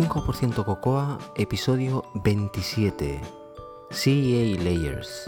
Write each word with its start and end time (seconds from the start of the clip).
95% 0.00 0.64
Cocoa, 0.64 1.18
episodio 1.34 2.04
27. 2.14 3.20
CEA 3.90 4.56
Layers. 4.62 5.24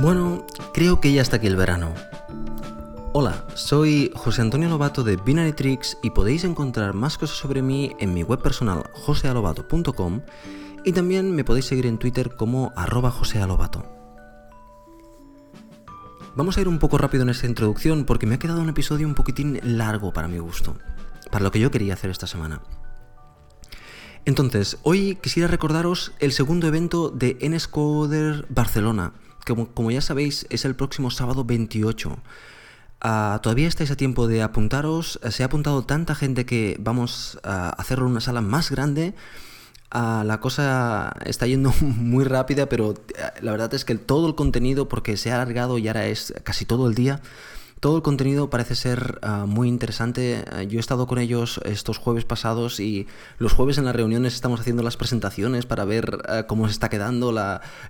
Bueno, 0.00 0.44
creo 0.72 1.00
que 1.00 1.12
ya 1.12 1.22
está 1.22 1.36
aquí 1.36 1.48
el 1.48 1.56
verano. 1.56 1.92
Hola, 3.12 3.44
soy 3.54 4.12
José 4.14 4.42
Antonio 4.42 4.68
Lobato 4.68 5.02
de 5.02 5.16
Binary 5.16 5.52
Tricks 5.52 5.98
y 6.02 6.10
podéis 6.10 6.44
encontrar 6.44 6.94
más 6.94 7.18
cosas 7.18 7.36
sobre 7.36 7.60
mí 7.60 7.96
en 7.98 8.14
mi 8.14 8.22
web 8.22 8.40
personal 8.40 8.84
josealobato.com 8.92 10.20
y 10.84 10.92
también 10.92 11.34
me 11.34 11.44
podéis 11.44 11.66
seguir 11.66 11.86
en 11.86 11.98
Twitter 11.98 12.36
como 12.36 12.72
arroba 12.76 13.10
josealobato. 13.10 13.84
Vamos 16.36 16.56
a 16.56 16.60
ir 16.60 16.68
un 16.68 16.78
poco 16.78 16.96
rápido 16.96 17.24
en 17.24 17.30
esta 17.30 17.46
introducción 17.46 18.04
porque 18.04 18.26
me 18.26 18.36
ha 18.36 18.38
quedado 18.38 18.62
un 18.62 18.68
episodio 18.68 19.06
un 19.06 19.14
poquitín 19.14 19.60
largo 19.62 20.12
para 20.12 20.28
mi 20.28 20.38
gusto, 20.38 20.76
para 21.30 21.42
lo 21.42 21.50
que 21.50 21.60
yo 21.60 21.70
quería 21.70 21.94
hacer 21.94 22.10
esta 22.10 22.26
semana. 22.26 22.62
Entonces, 24.24 24.78
hoy 24.82 25.16
quisiera 25.16 25.48
recordaros 25.48 26.12
el 26.20 26.32
segundo 26.32 26.68
evento 26.68 27.10
de 27.10 27.36
NSCoder 27.40 28.46
Barcelona, 28.48 29.12
que 29.44 29.54
como, 29.54 29.90
ya 29.90 30.00
sabéis 30.00 30.46
es 30.50 30.64
el 30.64 30.76
próximo 30.76 31.10
sábado 31.10 31.44
28. 31.44 32.18
Ah, 33.00 33.40
todavía 33.42 33.66
estáis 33.66 33.90
a 33.90 33.96
tiempo 33.96 34.28
de 34.28 34.42
apuntaros. 34.42 35.18
Se 35.30 35.42
ha 35.42 35.46
apuntado 35.46 35.84
tanta 35.84 36.14
gente 36.14 36.44
que 36.44 36.76
vamos 36.78 37.40
a 37.42 37.70
hacerlo 37.70 38.04
en 38.04 38.12
una 38.12 38.20
sala 38.20 38.42
más 38.42 38.70
grande. 38.70 39.14
Ah, 39.90 40.22
la 40.24 40.38
cosa 40.40 41.14
está 41.24 41.46
yendo 41.46 41.72
muy 41.80 42.24
rápida, 42.24 42.68
pero 42.68 42.92
eh, 42.92 43.40
la 43.42 43.50
verdad 43.50 43.74
es 43.74 43.84
que 43.84 43.96
todo 43.96 44.28
el 44.28 44.34
contenido, 44.36 44.88
porque 44.88 45.16
se 45.16 45.32
ha 45.32 45.36
alargado 45.36 45.78
y 45.78 45.88
ahora 45.88 46.06
es 46.06 46.32
casi 46.44 46.64
todo 46.64 46.88
el 46.88 46.94
día, 46.94 47.20
todo 47.80 47.96
el 47.96 48.02
contenido 48.02 48.50
parece 48.50 48.76
ser 48.76 49.18
ah, 49.22 49.46
muy 49.46 49.68
interesante. 49.68 50.44
Yo 50.68 50.78
he 50.78 50.80
estado 50.80 51.06
con 51.06 51.18
ellos 51.18 51.60
estos 51.64 51.98
jueves 51.98 52.24
pasados 52.24 52.78
y 52.78 53.08
los 53.38 53.52
jueves 53.52 53.78
en 53.78 53.84
las 53.86 53.96
reuniones 53.96 54.34
estamos 54.34 54.60
haciendo 54.60 54.82
las 54.82 54.96
presentaciones 54.96 55.66
para 55.66 55.84
ver 55.84 56.18
cómo 56.46 56.66
se 56.66 56.72
está 56.72 56.88
quedando 56.88 57.34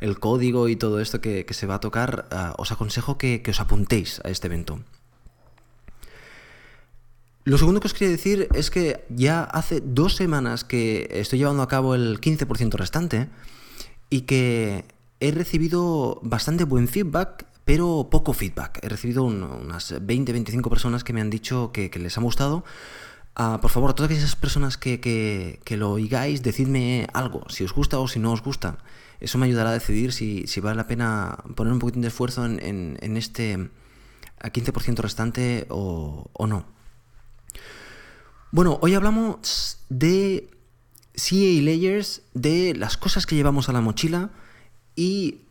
el 0.00 0.18
código 0.20 0.68
y 0.68 0.76
todo 0.76 1.00
esto 1.00 1.20
que, 1.20 1.44
se 1.50 1.66
va 1.66 1.74
a 1.74 1.80
tocar. 1.80 2.26
os 2.56 2.72
aconsejo 2.72 3.18
que, 3.18 3.42
que 3.42 3.50
os 3.50 3.60
apuntéis 3.60 4.20
a 4.24 4.30
este 4.30 4.46
evento. 4.46 4.78
Lo 7.44 7.56
segundo 7.56 7.80
que 7.80 7.86
os 7.86 7.94
quería 7.94 8.10
decir 8.10 8.48
es 8.54 8.70
que 8.70 9.04
ya 9.08 9.42
hace 9.42 9.80
dos 9.80 10.14
semanas 10.14 10.62
que 10.62 11.08
estoy 11.10 11.38
llevando 11.38 11.62
a 11.62 11.68
cabo 11.68 11.94
el 11.94 12.20
15% 12.20 12.74
restante 12.74 13.28
y 14.10 14.22
que 14.22 14.84
he 15.20 15.30
recibido 15.30 16.20
bastante 16.22 16.64
buen 16.64 16.86
feedback, 16.86 17.46
pero 17.64 18.08
poco 18.10 18.34
feedback. 18.34 18.80
He 18.82 18.90
recibido 18.90 19.24
unas 19.24 19.92
20-25 19.94 20.68
personas 20.68 21.02
que 21.02 21.14
me 21.14 21.22
han 21.22 21.30
dicho 21.30 21.72
que, 21.72 21.90
les 21.98 22.18
ha 22.18 22.20
gustado. 22.20 22.62
Ah, 23.34 23.58
por 23.62 23.70
favor, 23.70 23.90
a 23.90 23.94
todas 23.94 24.12
esas 24.12 24.36
personas 24.36 24.76
que, 24.76 25.60
lo 25.70 25.92
oigáis, 25.92 26.42
decidme 26.42 27.06
algo, 27.14 27.48
si 27.48 27.64
os 27.64 27.72
gusta 27.72 28.00
o 28.00 28.08
si 28.08 28.18
no 28.18 28.32
os 28.32 28.42
gusta. 28.42 28.78
Eso 29.18 29.38
me 29.38 29.46
ayudará 29.46 29.70
a 29.70 29.74
decidir 29.74 30.12
si, 30.12 30.44
vale 30.60 30.76
la 30.76 30.86
pena 30.86 31.38
poner 31.54 31.72
un 31.72 31.78
poquitín 31.78 32.02
de 32.02 32.08
esfuerzo 32.08 32.44
en, 32.44 33.16
este 33.16 33.70
15% 34.42 34.96
restante 34.98 35.64
o 35.70 36.46
no. 36.46 36.79
Bueno, 38.52 38.80
hoy 38.82 38.94
hablamos 38.94 39.78
de 39.90 40.50
CA 41.14 41.62
Layers, 41.62 42.22
de 42.34 42.74
las 42.74 42.96
cosas 42.96 43.24
que 43.24 43.36
llevamos 43.36 43.68
a 43.68 43.72
la 43.72 43.80
mochila 43.80 44.30
y 44.96 45.42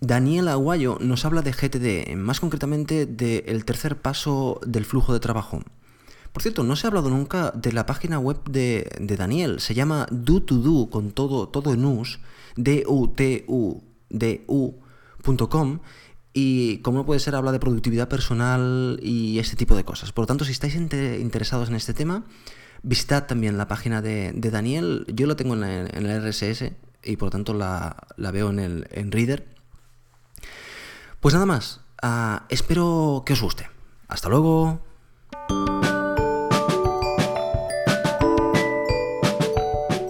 Daniel 0.00 0.48
Aguayo 0.48 0.98
nos 1.00 1.24
habla 1.24 1.42
de 1.42 1.52
GTD, 1.52 2.16
más 2.16 2.40
concretamente 2.40 3.06
del 3.06 3.64
tercer 3.64 3.96
paso 3.98 4.60
del 4.66 4.84
flujo 4.84 5.12
de 5.12 5.20
trabajo. 5.20 5.60
Por 6.32 6.42
cierto, 6.42 6.64
no 6.64 6.74
se 6.74 6.86
ha 6.86 6.88
hablado 6.88 7.08
nunca 7.08 7.52
de 7.52 7.72
la 7.72 7.86
página 7.86 8.18
web 8.18 8.42
de, 8.50 8.90
Daniel, 9.16 9.60
se 9.60 9.74
llama 9.74 10.08
do 10.10 10.42
to 10.42 10.56
do 10.56 10.90
con 10.90 11.12
todo, 11.12 11.48
todo 11.48 11.72
en 11.72 11.84
us, 11.84 12.18
d 12.56 12.82
u 12.88 13.06
t 13.14 13.44
u 13.46 13.80
d 14.10 14.44
u.com 14.48 15.78
y 16.38 16.80
como 16.82 16.98
no 16.98 17.06
puede 17.06 17.18
ser, 17.18 17.34
habla 17.34 17.50
de 17.50 17.58
productividad 17.58 18.08
personal 18.08 19.00
y 19.02 19.38
este 19.38 19.56
tipo 19.56 19.74
de 19.74 19.84
cosas. 19.84 20.12
Por 20.12 20.24
lo 20.24 20.26
tanto, 20.26 20.44
si 20.44 20.52
estáis 20.52 20.74
interesados 20.74 21.70
en 21.70 21.76
este 21.76 21.94
tema, 21.94 22.24
visitad 22.82 23.26
también 23.26 23.56
la 23.56 23.68
página 23.68 24.02
de, 24.02 24.34
Daniel. 24.34 25.06
Yo 25.08 25.26
lo 25.26 25.36
tengo 25.36 25.54
en, 25.54 25.64
el 25.64 26.22
RSS 26.22 26.72
y 27.02 27.16
por 27.16 27.28
lo 27.28 27.30
tanto 27.30 27.54
la, 27.54 27.96
veo 28.18 28.50
en, 28.50 28.58
el, 28.58 29.12
Reader. 29.12 29.48
Pues 31.20 31.32
nada 31.32 31.46
más, 31.46 31.80
ah, 32.02 32.44
espero 32.50 33.22
que 33.24 33.32
os 33.32 33.40
guste. 33.40 33.70
Hasta 34.06 34.28
luego. 34.28 34.84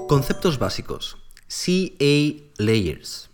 Conceptos 0.09 0.59
básicos. 0.59 1.19
CA 1.47 2.43
Layers. 2.59 3.31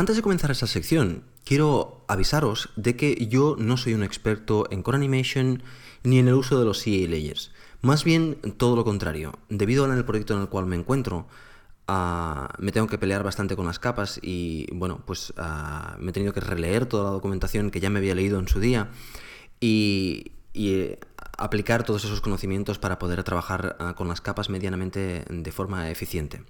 Antes 0.00 0.16
de 0.16 0.22
comenzar 0.22 0.50
esta 0.50 0.66
sección, 0.66 1.24
quiero 1.44 2.06
avisaros 2.08 2.70
de 2.74 2.96
que 2.96 3.26
yo 3.26 3.54
no 3.58 3.76
soy 3.76 3.92
un 3.92 4.02
experto 4.02 4.64
en 4.70 4.82
Core 4.82 4.96
Animation 4.96 5.62
ni 6.04 6.18
en 6.18 6.26
el 6.26 6.32
uso 6.32 6.58
de 6.58 6.64
los 6.64 6.82
CA 6.82 7.06
Layers. 7.06 7.52
Más 7.82 8.02
bien 8.02 8.38
todo 8.56 8.76
lo 8.76 8.84
contrario. 8.86 9.34
Debido 9.50 9.84
al 9.84 10.04
proyecto 10.06 10.34
en 10.34 10.40
el 10.40 10.48
cual 10.48 10.64
me 10.64 10.76
encuentro, 10.76 11.26
ah, 11.86 12.48
me 12.58 12.72
tengo 12.72 12.86
que 12.86 12.96
pelear 12.96 13.22
bastante 13.22 13.56
con 13.56 13.66
las 13.66 13.78
capas 13.78 14.18
y 14.22 14.68
bueno, 14.72 15.02
pues 15.04 15.34
ah, 15.36 15.98
me 16.00 16.12
he 16.12 16.14
tenido 16.14 16.32
que 16.32 16.40
releer 16.40 16.86
toda 16.86 17.04
la 17.04 17.10
documentación 17.10 17.70
que 17.70 17.80
ya 17.80 17.90
me 17.90 17.98
había 17.98 18.14
leído 18.14 18.38
en 18.38 18.48
su 18.48 18.58
día 18.58 18.88
y, 19.60 20.32
eh, 20.54 20.98
aplicar 21.36 21.84
todos 21.84 22.06
esos 22.06 22.22
conocimientos 22.22 22.78
para 22.78 22.98
poder 22.98 23.22
trabajar 23.22 23.76
ah, 23.78 23.92
con 23.94 24.08
las 24.08 24.22
capas 24.22 24.48
medianamente 24.48 25.26
de 25.28 25.52
forma 25.52 25.90
eficiente. 25.90 26.42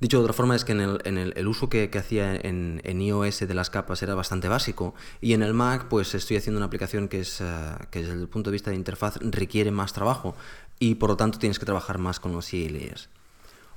Dicho 0.00 0.16
de 0.16 0.22
otra 0.22 0.32
forma, 0.32 0.56
es 0.56 0.64
que 0.64 0.72
en 0.72 0.80
el, 1.18 1.46
uso 1.46 1.68
que, 1.68 1.90
hacía 1.94 2.34
en, 2.34 2.80
iOS 3.02 3.40
de 3.40 3.52
las 3.52 3.68
capas 3.68 4.02
era 4.02 4.14
bastante 4.14 4.48
básico 4.48 4.94
y 5.20 5.34
en 5.34 5.42
el 5.42 5.52
Mac 5.52 5.88
pues 5.90 6.14
estoy 6.14 6.38
haciendo 6.38 6.56
una 6.56 6.66
aplicación 6.66 7.06
que, 7.06 7.20
es, 7.20 7.42
eh, 7.42 7.44
que 7.90 8.00
desde 8.00 8.14
el 8.14 8.26
punto 8.26 8.48
de 8.48 8.54
vista 8.54 8.70
de 8.70 8.76
interfaz 8.76 9.18
requiere 9.20 9.70
más 9.70 9.92
trabajo 9.92 10.34
y 10.78 10.94
por 10.94 11.10
lo 11.10 11.16
tanto 11.18 11.38
tienes 11.38 11.58
que 11.58 11.66
trabajar 11.66 11.98
más 11.98 12.18
con 12.18 12.32
los 12.32 12.46
CA 12.46 12.56
layers. 12.56 13.10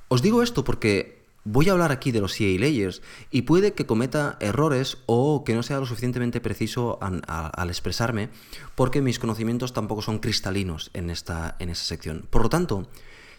Os 0.08 0.22
digo 0.22 0.42
esto 0.42 0.64
porque 0.64 1.22
voy 1.44 1.68
a 1.68 1.72
hablar 1.72 1.92
aquí 1.92 2.10
de 2.10 2.22
los 2.22 2.32
CA 2.32 2.44
layers 2.58 3.02
y 3.30 3.42
puede 3.42 3.74
que 3.74 3.84
cometa 3.84 4.38
errores 4.40 4.96
o 5.04 5.44
que 5.44 5.54
no 5.54 5.62
sea 5.62 5.78
lo 5.78 5.84
suficientemente 5.84 6.40
preciso 6.40 6.98
al 7.02 7.68
expresarme 7.68 8.30
porque 8.74 9.02
mis 9.02 9.18
conocimientos 9.18 9.74
tampoco 9.74 10.00
son 10.00 10.20
cristalinos 10.20 10.90
en 10.94 11.10
esta, 11.10 11.56
en 11.58 11.68
esta 11.68 11.84
sección. 11.84 12.26
Por 12.30 12.44
lo 12.44 12.48
tanto, 12.48 12.88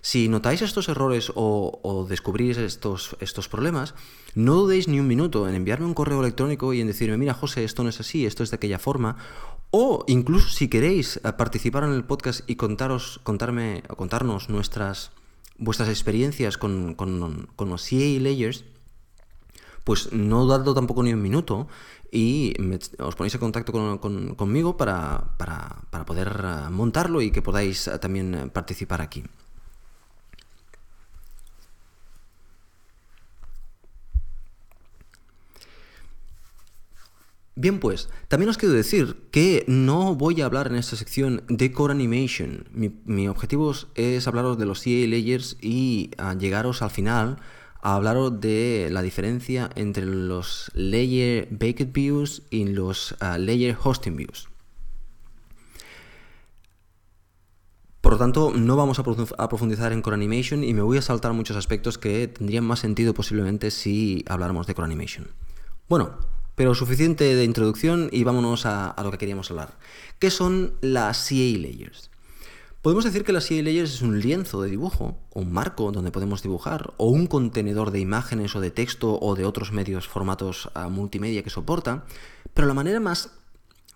si 0.05 0.29
notáis 0.29 0.61
estos 0.61 0.85
errores 0.87 1.33
o, 1.33 2.05
descubrís 2.07 2.61
estos, 2.61 3.17
estos 3.21 3.49
problemas, 3.49 3.95
no 4.35 4.53
dudéis 4.53 4.87
ni 4.87 4.99
un 4.99 5.07
minuto 5.07 5.49
en 5.49 5.55
enviarme 5.55 5.87
un 5.87 5.95
correo 5.95 6.19
electrónico 6.21 6.75
y 6.75 6.79
en 6.79 6.85
decirme, 6.85 7.17
mira 7.17 7.33
José, 7.33 7.63
esto 7.63 7.81
no 7.81 7.89
es 7.89 7.99
así, 7.99 8.23
esto 8.23 8.43
es 8.43 8.51
de 8.51 8.57
aquella 8.57 8.77
forma. 8.77 9.17
O 9.71 10.05
incluso 10.05 10.49
si 10.49 10.67
queréis 10.67 11.17
eh, 11.17 11.33
participar 11.33 11.85
en 11.85 11.93
el 11.93 12.03
podcast 12.03 12.47
y 12.47 12.55
contaros, 12.55 13.19
contarme, 13.23 13.81
contarnos 13.97 14.47
nuestras, 14.47 15.09
vuestras 15.57 15.89
experiencias 15.89 16.59
con, 16.59 16.93
con, 16.93 17.49
los 17.57 17.89
CA 17.89 18.19
Layers, 18.21 18.63
pues 19.85 20.13
no 20.13 20.43
dudadlo 20.43 20.75
tampoco 20.75 21.01
ni 21.01 21.13
un 21.13 21.21
minuto 21.23 21.67
y 22.11 22.53
os 22.99 23.15
ponéis 23.15 23.33
en 23.33 23.39
contacto 23.39 23.73
conmigo 24.37 24.77
para, 24.77 25.35
para, 25.39 25.81
para, 25.89 26.05
poder 26.05 26.45
eh, 26.45 26.69
montarlo 26.69 27.23
y 27.23 27.31
que 27.31 27.41
podáis 27.41 27.87
eh, 27.87 27.97
también 27.97 28.51
participar 28.53 29.01
aquí. 29.01 29.23
Bien 37.57 37.79
pues, 37.79 38.09
también 38.27 38.49
os 38.49 38.57
quiero 38.57 38.75
decir 38.75 39.29
que 39.31 39.63
no 39.67 40.13
voy 40.13 40.41
a 40.41 40.45
hablar 40.45 40.67
en 40.67 40.75
esta 40.75 40.97
sección 40.97 41.41
de 41.47 41.71
Core 41.71 41.93
Animation. 41.93 42.67
Mi, 42.73 43.29
objetivo 43.29 43.73
es 43.95 44.27
hablaros 44.27 44.57
de 44.57 44.65
los 44.65 44.83
CA 44.83 44.89
Layers 44.89 45.55
y 45.61 46.11
llegaros 46.37 46.81
al 46.81 46.89
final 46.89 47.37
a 47.81 47.95
hablaros 47.95 48.41
de 48.41 48.89
la 48.91 49.01
diferencia 49.01 49.69
entre 49.75 50.05
los 50.05 50.69
Layer 50.73 51.47
Baked 51.49 51.93
Views 51.93 52.43
y 52.49 52.65
los 52.65 53.15
ah, 53.21 53.37
Layer 53.37 53.77
Hosting 53.81 54.17
Views. 54.17 54.49
Por 58.01 58.13
lo 58.13 58.19
tanto, 58.19 58.51
no 58.53 58.75
vamos 58.75 58.99
a 58.99 59.47
profundizar 59.47 59.93
en 59.93 60.01
Core 60.01 60.15
Animation 60.15 60.61
y 60.61 60.73
me 60.73 60.81
voy 60.81 60.97
a 60.97 61.01
saltar 61.01 61.31
muchos 61.31 61.55
aspectos 61.55 61.97
que 61.97 62.27
tendrían 62.27 62.65
más 62.65 62.79
sentido 62.79 63.13
posiblemente 63.13 63.71
si 63.71 64.25
habláramos 64.27 64.67
de 64.67 64.75
Core 64.75 64.87
Animation. 64.87 65.29
Bueno, 65.87 66.34
pero 66.55 66.73
suficiente 66.73 67.35
de 67.35 67.43
introducción 67.43 68.09
y 68.11 68.23
vámonos 68.23 68.65
a, 68.65 68.95
lo 69.03 69.11
que 69.11 69.17
queríamos 69.17 69.51
hablar. 69.51 69.77
¿Qué 70.19 70.31
son 70.31 70.73
las 70.81 71.27
CA 71.27 71.35
Layers? 71.35 72.09
Podemos 72.81 73.03
decir 73.03 73.23
que 73.23 73.33
la 73.33 73.41
CA 73.41 73.55
Layers 73.55 73.95
es 73.95 74.01
un 74.01 74.19
lienzo 74.19 74.61
de 74.61 74.69
dibujo, 74.69 75.17
un 75.33 75.51
marco 75.51 75.91
donde 75.91 76.11
podemos 76.11 76.41
dibujar, 76.43 76.93
o 76.97 77.09
un 77.09 77.27
contenedor 77.27 77.91
de 77.91 77.99
imágenes 77.99 78.55
o 78.55 78.61
de 78.61 78.71
texto 78.71 79.19
o 79.19 79.35
de 79.35 79.45
otros 79.45 79.71
medios 79.71 80.07
formatos 80.07 80.69
ah, 80.75 80.87
multimedia 80.87 81.43
que 81.43 81.49
soporta, 81.49 82.05
pero 82.53 82.67
la 82.67 82.73
manera 82.73 82.99
más 82.99 83.31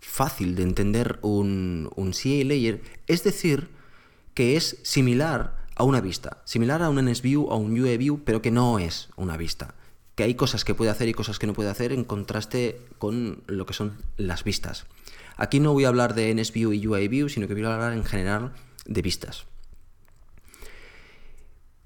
fácil 0.01 0.55
de 0.55 0.63
entender 0.63 1.19
un, 1.21 1.89
un 1.95 2.11
CA 2.11 2.43
Layer 2.45 2.81
es 3.07 3.23
decir 3.23 3.69
que 4.33 4.55
es 4.55 4.77
similar 4.83 5.59
a 5.75 5.83
una 5.83 6.01
vista, 6.01 6.41
similar 6.43 6.81
a 6.83 6.89
un 6.89 7.03
NSView 7.05 7.45
o 7.45 7.55
un 7.55 7.79
UEView, 7.79 8.23
pero 8.25 8.41
que 8.41 8.51
no 8.51 8.79
es 8.79 9.09
una 9.15 9.37
vista. 9.37 9.75
Que 10.19 10.25
hay 10.25 10.35
cosas 10.35 10.65
que 10.65 10.75
puede 10.75 10.91
hacer 10.91 11.07
y 11.07 11.13
cosas 11.13 11.39
que 11.39 11.47
no 11.47 11.53
puede 11.53 11.69
hacer 11.69 11.93
en 11.93 12.03
contraste 12.03 12.81
con 12.97 13.41
lo 13.47 13.65
que 13.65 13.71
son 13.71 13.93
las 14.17 14.43
vistas. 14.43 14.85
Aquí 15.37 15.61
no 15.61 15.71
voy 15.71 15.85
a 15.85 15.87
hablar 15.87 16.13
de 16.13 16.35
NSView 16.35 16.73
y 16.73 16.85
UIView, 16.85 17.29
sino 17.29 17.47
que 17.47 17.53
voy 17.53 17.63
a 17.63 17.73
hablar 17.73 17.93
en 17.93 18.03
general 18.03 18.51
de 18.85 19.01
vistas. 19.01 19.45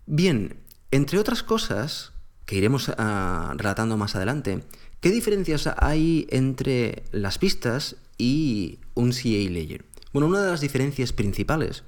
Bien, 0.08 0.56
entre 0.90 1.20
otras 1.20 1.44
cosas 1.44 2.14
que 2.48 2.56
iremos 2.56 2.92
ah, 2.98 3.54
relatando 3.56 3.98
más 3.98 4.16
adelante, 4.16 4.64
¿qué 5.00 5.12
diferencias 5.12 5.70
hay 5.78 6.26
entre 6.32 7.04
las 7.12 7.40
vistas 7.40 7.98
y 8.18 8.80
un 8.96 9.12
CA 9.12 9.52
layer? 9.52 9.86
Bueno, 10.12 10.28
una 10.28 10.42
de 10.42 10.50
las 10.50 10.62
diferencias 10.62 11.14
principales 11.14 11.84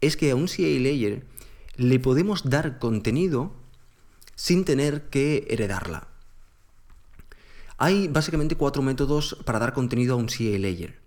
es 0.00 0.16
que 0.16 0.32
a 0.32 0.34
un 0.34 0.48
CA 0.48 0.62
layer 0.62 1.24
le 1.76 2.00
podemos 2.00 2.50
dar 2.50 2.80
contenido 2.80 3.62
sin 4.34 4.64
tener 4.64 5.08
que 5.10 5.46
heredarla. 5.50 6.08
Hay 7.76 8.08
básicamente 8.08 8.56
cuatro 8.56 8.82
métodos 8.82 9.36
para 9.44 9.58
dar 9.58 9.72
contenido 9.72 10.14
a 10.14 10.16
un 10.16 10.26
CA 10.26 10.58
layer. 10.58 10.98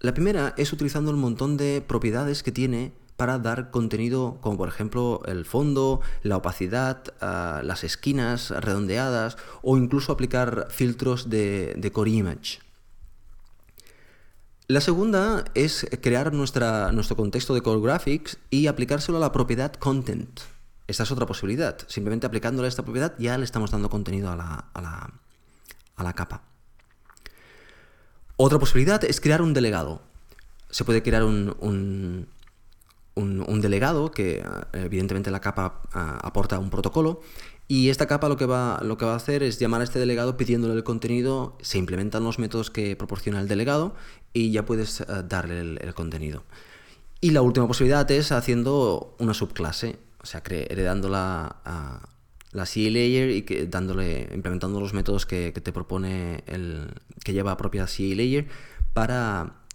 La 0.00 0.12
primera 0.12 0.54
es 0.58 0.72
utilizando 0.72 1.10
el 1.10 1.16
montón 1.16 1.56
de 1.56 1.82
propiedades 1.86 2.42
que 2.42 2.52
tiene 2.52 2.92
para 3.16 3.38
dar 3.38 3.70
contenido 3.70 4.38
como 4.40 4.58
por 4.58 4.68
ejemplo 4.68 5.22
el 5.26 5.44
fondo, 5.44 6.00
la 6.22 6.36
opacidad, 6.36 7.02
ah, 7.20 7.62
las 7.64 7.84
esquinas 7.84 8.50
redondeadas 8.50 9.36
o 9.62 9.76
incluso 9.78 10.12
aplicar 10.12 10.66
filtros 10.70 11.30
de, 11.30 11.90
Core 11.92 12.10
Image. 12.10 12.58
La 14.66 14.80
segunda 14.80 15.44
es 15.54 15.86
crear 16.02 16.32
nuestro 16.32 17.16
contexto 17.16 17.54
de 17.54 17.62
Core 17.62 17.82
Graphics 17.82 18.38
y 18.50 18.66
aplicárselo 18.66 19.18
a 19.18 19.20
la 19.20 19.32
propiedad 19.32 19.72
Content. 19.72 20.40
Esta 20.86 21.02
es 21.02 21.10
otra 21.10 21.26
posibilidad. 21.26 21.78
Simplemente 21.88 22.26
aplicándole 22.26 22.66
a 22.66 22.68
esta 22.68 22.82
propiedad 22.84 23.14
ya 23.18 23.38
le 23.38 23.44
estamos 23.44 23.70
dando 23.70 23.90
contenido 23.90 24.30
a 24.30 24.36
la 25.96 26.12
capa. 26.14 26.42
Otra 28.36 28.58
posibilidad 28.58 29.02
es 29.04 29.20
crear 29.20 29.42
un 29.42 29.54
delegado. 29.54 30.02
Se 30.70 30.84
puede 30.84 31.02
crear 31.02 31.22
un, 31.22 31.54
un, 33.14 33.60
delegado 33.60 34.10
que 34.10 34.38
eh, 34.38 34.44
evidentemente 34.72 35.30
la 35.30 35.40
capa 35.40 35.82
ah, 35.92 36.18
aporta 36.22 36.58
un 36.58 36.68
protocolo 36.68 37.20
y 37.68 37.88
esta 37.88 38.06
capa 38.06 38.28
lo 38.28 38.36
que, 38.36 38.46
va, 38.46 38.80
lo 38.82 38.98
que 38.98 39.04
va 39.04 39.12
a 39.12 39.16
hacer 39.16 39.42
es 39.42 39.58
llamar 39.58 39.80
a 39.80 39.84
este 39.84 39.98
delegado 39.98 40.36
pidiéndole 40.36 40.74
el 40.74 40.84
contenido, 40.84 41.56
se 41.62 41.78
implementan 41.78 42.24
los 42.24 42.38
métodos 42.38 42.70
que 42.70 42.96
proporciona 42.96 43.40
el 43.40 43.48
delegado 43.48 43.94
y 44.32 44.50
ya 44.50 44.66
puedes 44.66 45.00
eh, 45.00 45.06
darle 45.26 45.60
el, 45.60 45.94
contenido. 45.94 46.42
Y 47.20 47.30
la 47.30 47.40
última 47.40 47.66
posibilidad 47.66 48.10
es 48.10 48.32
haciendo 48.32 49.14
una 49.18 49.32
subclase, 49.32 49.96
o 50.24 50.26
sea, 50.26 50.42
heredándola 50.48 51.60
a 51.66 52.08
la 52.50 52.64
CA 52.64 52.80
layer 52.80 53.28
y 53.28 53.42
que 53.42 53.66
dándole, 53.66 54.30
implementando 54.32 54.80
los 54.80 54.94
métodos 54.94 55.26
que, 55.26 55.52
te 55.52 55.70
propone 55.70 56.42
el 56.46 56.94
que 57.22 57.34
lleva 57.34 57.52
a 57.52 57.58
propia 57.58 57.84
CA 57.84 58.14
layer 58.16 58.48
para, 58.94 59.66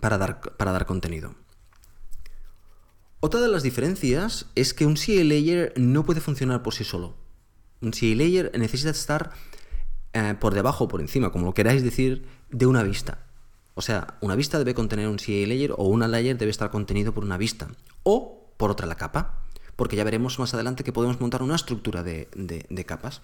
para, 0.00 0.16
dar, 0.16 0.40
para 0.40 0.70
dar 0.70 0.86
contenido. 0.86 1.34
Otra 3.18 3.40
de 3.40 3.48
las 3.48 3.64
diferencias 3.64 4.46
es 4.54 4.72
que 4.72 4.86
un 4.86 4.94
CA 4.94 5.24
layer 5.24 5.72
no 5.76 6.04
puede 6.04 6.20
funcionar 6.20 6.62
por 6.62 6.74
sí 6.74 6.84
solo. 6.84 7.16
Un 7.80 7.90
CA 7.90 8.06
layer 8.14 8.52
necesita 8.56 8.90
estar 8.90 9.32
eh, 10.12 10.36
por 10.38 10.54
debajo 10.54 10.84
o 10.84 10.88
por 10.88 11.00
encima, 11.00 11.32
como 11.32 11.46
lo 11.46 11.54
queráis 11.54 11.82
decir, 11.82 12.28
de 12.50 12.66
una 12.66 12.84
vista. 12.84 13.26
O 13.74 13.82
sea, 13.82 14.18
una 14.20 14.36
vista 14.36 14.58
debe 14.58 14.74
contener 14.74 15.08
un 15.08 15.16
CA 15.16 15.32
layer 15.48 15.72
o 15.72 15.88
una 15.88 16.06
layer 16.06 16.38
debe 16.38 16.52
estar 16.52 16.70
contenido 16.70 17.12
por 17.12 17.24
una 17.24 17.38
vista 17.38 17.66
o 18.04 18.45
por 18.56 18.70
otra 18.70 18.86
la 18.86 18.96
capa 18.96 19.42
porque 19.76 19.96
ya 19.96 20.04
veremos 20.04 20.38
más 20.38 20.54
adelante 20.54 20.84
que 20.84 20.92
podemos 20.92 21.20
montar 21.20 21.42
una 21.42 21.54
estructura 21.54 22.02
de, 22.02 22.84
capas. 22.86 23.20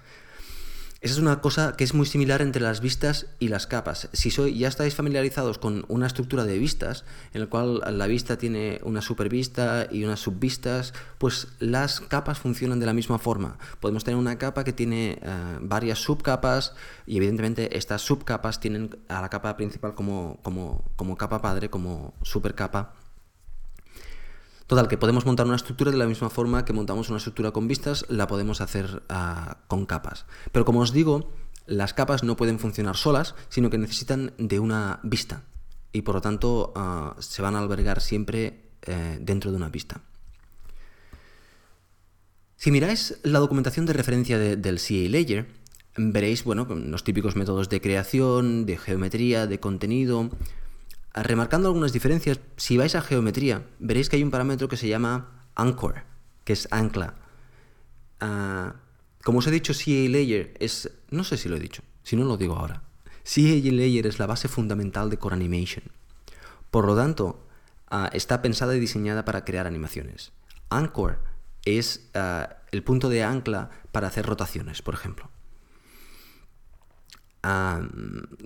Esa 1.00 1.14
es 1.14 1.18
una 1.18 1.40
cosa 1.40 1.74
que 1.76 1.82
es 1.82 1.94
muy 1.94 2.06
similar 2.06 2.42
entre 2.42 2.62
las 2.62 2.80
vistas 2.80 3.26
y 3.40 3.48
las 3.48 3.66
capas. 3.66 4.08
Si 4.12 4.30
soy, 4.30 4.56
ya 4.56 4.68
estáis 4.68 4.94
familiarizados 4.94 5.58
con 5.58 5.84
una 5.88 6.06
estructura 6.06 6.44
de 6.44 6.58
vistas, 6.58 7.04
en 7.34 7.40
la 7.40 7.46
cual 7.48 7.82
la 7.98 8.06
vista 8.06 8.38
tiene 8.38 8.78
una 8.84 9.02
supervista 9.02 9.88
y 9.90 10.04
unas 10.04 10.20
subvistas, 10.20 10.94
pues 11.18 11.48
las 11.58 11.98
capas 12.00 12.38
funcionan 12.38 12.78
de 12.78 12.86
la 12.86 12.92
misma 12.92 13.18
forma. 13.18 13.58
Podemos 13.80 14.04
tener 14.04 14.16
una 14.16 14.38
capa 14.38 14.62
que 14.62 14.72
tiene 14.72 15.18
eh, 15.20 15.58
varias 15.60 15.98
subcapas 15.98 16.74
y 17.04 17.16
evidentemente 17.16 17.76
estas 17.76 18.02
subcapas 18.02 18.60
tienen 18.60 18.96
a 19.08 19.20
la 19.22 19.28
capa 19.28 19.56
principal 19.56 19.96
como, 19.96 20.38
como, 20.44 20.84
como 20.94 21.16
capa 21.16 21.42
padre, 21.42 21.68
como 21.68 22.14
supercapa 22.22 22.94
Total, 24.66 24.88
que 24.88 24.98
podemos 24.98 25.26
montar 25.26 25.46
una 25.46 25.56
estructura 25.56 25.90
de 25.90 25.96
la 25.96 26.06
misma 26.06 26.30
forma 26.30 26.64
que 26.64 26.72
montamos 26.72 27.08
una 27.08 27.18
estructura 27.18 27.50
con 27.50 27.68
vistas, 27.68 28.06
la 28.08 28.26
podemos 28.26 28.60
hacer 28.60 29.02
ah, 29.08 29.58
con 29.68 29.86
capas. 29.86 30.26
Pero 30.52 30.64
como 30.64 30.80
os 30.80 30.92
digo, 30.92 31.32
las 31.66 31.94
capas 31.94 32.22
no 32.22 32.36
pueden 32.36 32.58
funcionar 32.58 32.96
solas, 32.96 33.34
sino 33.48 33.70
que 33.70 33.78
necesitan 33.78 34.32
de 34.38 34.60
una 34.60 35.00
vista. 35.02 35.44
Y 35.92 36.02
por 36.02 36.14
lo 36.16 36.20
tanto 36.20 36.72
ah, 36.76 37.16
se 37.18 37.42
van 37.42 37.56
a 37.56 37.58
albergar 37.58 38.00
siempre 38.00 38.70
eh, 38.82 39.18
dentro 39.20 39.50
de 39.50 39.56
una 39.56 39.68
vista. 39.68 40.00
Si 42.56 42.70
miráis 42.70 43.18
la 43.24 43.40
documentación 43.40 43.86
de 43.86 43.92
referencia 43.92 44.38
del 44.38 44.78
CA 44.78 45.10
Layer, 45.10 45.48
veréis 45.96 46.44
bueno, 46.44 46.64
los 46.64 47.02
típicos 47.02 47.34
métodos 47.34 47.68
de 47.68 47.80
creación, 47.80 48.66
de 48.66 48.78
geometría, 48.78 49.46
de 49.46 49.58
contenido, 49.58 50.30
Remarcando 51.14 51.68
algunas 51.68 51.92
diferencias, 51.92 52.40
si 52.56 52.78
vais 52.78 52.94
a 52.94 53.02
geometría, 53.02 53.66
veréis 53.78 54.08
que 54.08 54.16
hay 54.16 54.22
un 54.22 54.30
parámetro 54.30 54.68
que 54.68 54.78
se 54.78 54.88
llama 54.88 55.44
anchor, 55.54 56.04
que 56.44 56.54
es 56.54 56.68
ancla. 56.70 57.14
Ah, 58.20 58.76
como 59.22 59.40
os 59.40 59.46
he 59.46 59.50
dicho, 59.50 59.74
CA 59.74 60.08
Layer 60.08 60.54
es... 60.58 60.90
No 61.10 61.24
sé 61.24 61.36
si 61.36 61.48
lo 61.48 61.56
he 61.56 61.60
dicho, 61.60 61.82
si 62.02 62.16
no 62.16 62.24
lo 62.24 62.38
digo 62.38 62.56
ahora. 62.56 62.82
CA 63.24 63.40
Layer 63.42 64.06
es 64.06 64.18
la 64.18 64.26
base 64.26 64.48
fundamental 64.48 65.10
de 65.10 65.18
Core 65.18 65.36
Animation. 65.36 65.84
Por 66.70 66.86
lo 66.86 66.96
tanto, 66.96 67.46
ah, 67.90 68.08
está 68.14 68.40
pensada 68.40 68.74
y 68.74 68.80
diseñada 68.80 69.26
para 69.26 69.44
crear 69.44 69.66
animaciones. 69.66 70.32
Anchor 70.70 71.18
es 71.66 72.08
ah, 72.14 72.56
el 72.70 72.82
punto 72.82 73.10
de 73.10 73.22
ancla 73.22 73.70
para 73.92 74.08
hacer 74.08 74.24
rotaciones, 74.24 74.80
por 74.80 74.94
ejemplo 74.94 75.28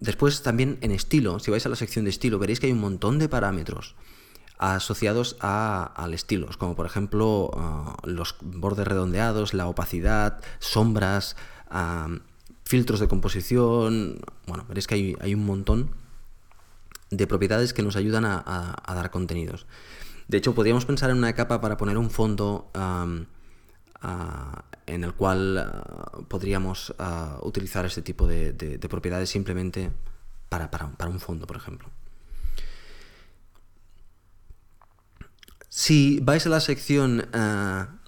después 0.00 0.42
también 0.42 0.78
en 0.80 0.90
estilo, 0.90 1.38
si 1.38 1.50
vais 1.50 1.64
a 1.66 1.68
la 1.68 1.76
sección 1.76 2.04
de 2.04 2.10
estilo, 2.10 2.38
veréis 2.38 2.60
que 2.60 2.66
hay 2.66 2.72
un 2.72 2.80
montón 2.80 3.18
de 3.18 3.28
parámetros 3.28 3.94
asociados 4.58 5.36
a, 5.40 5.84
al 5.84 6.14
estilo, 6.14 6.48
como 6.58 6.74
por 6.74 6.86
ejemplo 6.86 7.50
ah, 7.54 7.96
los 8.04 8.36
bordes 8.40 8.86
redondeados, 8.86 9.52
la 9.52 9.66
opacidad, 9.66 10.40
sombras, 10.60 11.36
filtros 12.64 13.00
de 13.00 13.08
composición, 13.08 14.20
bueno, 14.46 14.64
veréis 14.68 14.86
que 14.86 15.16
hay, 15.20 15.34
un 15.34 15.44
montón 15.44 15.90
de 17.10 17.26
propiedades 17.26 17.74
que 17.74 17.82
nos 17.82 17.96
ayudan 17.96 18.24
a, 18.24 18.82
dar 18.86 19.10
contenidos. 19.10 19.66
De 20.28 20.38
hecho, 20.38 20.54
podríamos 20.54 20.86
pensar 20.86 21.10
en 21.10 21.18
una 21.18 21.34
capa 21.34 21.60
para 21.60 21.76
poner 21.76 21.98
un 21.98 22.10
fondo 22.10 22.70
en 24.02 25.04
el 25.04 25.14
cual 25.14 25.58
ah, 25.58 26.18
podríamos 26.28 26.94
ah, 26.98 27.38
utilizar 27.42 27.84
este 27.86 28.02
tipo 28.02 28.26
de, 28.26 28.78
propiedades 28.88 29.30
simplemente 29.30 29.90
para, 30.48 30.70
un 31.08 31.20
fondo, 31.20 31.46
por 31.46 31.56
ejemplo. 31.56 31.90
Si 35.68 36.20
vais 36.20 36.46
a 36.46 36.48
la 36.48 36.60
sección 36.60 37.28
ah, 37.32 37.98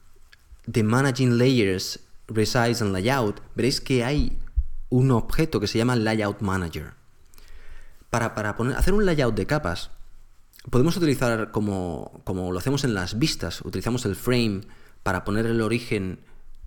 de 0.66 0.82
Managing 0.82 1.36
Layers, 1.36 2.00
Resize 2.28 2.82
and 2.82 2.92
Layout, 2.92 3.42
veréis 3.54 3.80
que 3.80 4.04
hay 4.04 4.38
un 4.90 5.10
objeto 5.10 5.60
que 5.60 5.66
se 5.66 5.78
llama 5.78 5.96
Layout 5.96 6.40
Manager. 6.40 6.94
Para, 8.10 8.26
hacer 8.76 8.94
un 8.94 9.04
layout 9.04 9.34
de 9.34 9.46
capas, 9.46 9.90
podemos 10.70 10.96
utilizar 10.96 11.50
como, 11.50 12.22
como 12.24 12.52
lo 12.52 12.58
hacemos 12.58 12.84
en 12.84 12.94
las 12.94 13.18
vistas, 13.18 13.60
utilizamos 13.62 14.06
el 14.06 14.16
frame 14.16 14.62
para 15.08 15.24
poner 15.24 15.46
el 15.46 15.62
origen 15.62 16.20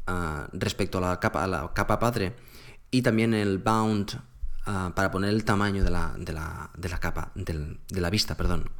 ah, 0.07 0.47
respecto 0.51 0.97
a 0.97 1.01
la, 1.01 1.19
capa, 1.19 1.45
la 1.45 1.71
padre 1.75 2.33
y 2.89 3.03
también 3.03 3.35
el 3.35 3.59
bound 3.59 4.19
ah, 4.65 4.93
para 4.95 5.11
poner 5.11 5.29
el 5.29 5.45
tamaño 5.45 5.83
de 5.83 5.91
la, 5.91 6.15
de 6.17 6.33
la, 6.33 6.97
capa, 6.99 7.31
de 7.35 8.01
la 8.01 8.09
vista, 8.09 8.35
perdón. 8.35 8.71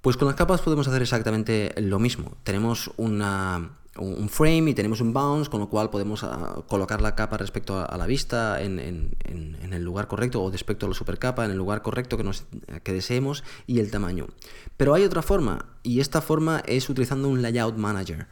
Pues 0.00 0.16
con 0.16 0.26
las 0.26 0.36
capas 0.36 0.62
podemos 0.62 0.88
hacer 0.88 1.02
exactamente 1.02 1.74
lo 1.82 1.98
mismo. 1.98 2.38
Tenemos 2.42 2.90
una, 2.96 3.72
un 3.98 4.28
frame 4.28 4.70
y 4.70 4.74
tenemos 4.74 5.00
un 5.00 5.12
bounce, 5.12 5.50
con 5.50 5.60
lo 5.60 5.68
cual 5.68 5.90
podemos 5.90 6.22
ah, 6.22 6.62
colocar 6.68 7.00
la 7.00 7.16
capa 7.16 7.36
respecto 7.36 7.78
a, 7.78 7.96
la 7.96 8.06
vista 8.06 8.62
en, 8.62 8.78
el 8.78 9.82
lugar 9.82 10.06
correcto 10.06 10.42
o 10.42 10.50
respecto 10.50 10.86
a 10.86 10.88
la 10.88 10.94
supercapa 10.94 11.44
en 11.44 11.50
el 11.50 11.56
lugar 11.56 11.82
correcto 11.82 12.16
que, 12.16 12.24
nos, 12.24 12.44
que 12.82 12.92
deseemos 12.92 13.42
y 13.66 13.80
el 13.80 13.90
tamaño. 13.90 14.28
Pero 14.76 14.94
hay 14.94 15.04
otra 15.04 15.22
forma 15.22 15.66
y 15.82 16.00
esta 16.00 16.20
forma 16.20 16.62
es 16.66 16.88
utilizando 16.88 17.28
un 17.28 17.42
layout 17.42 17.76
manager. 17.76 18.28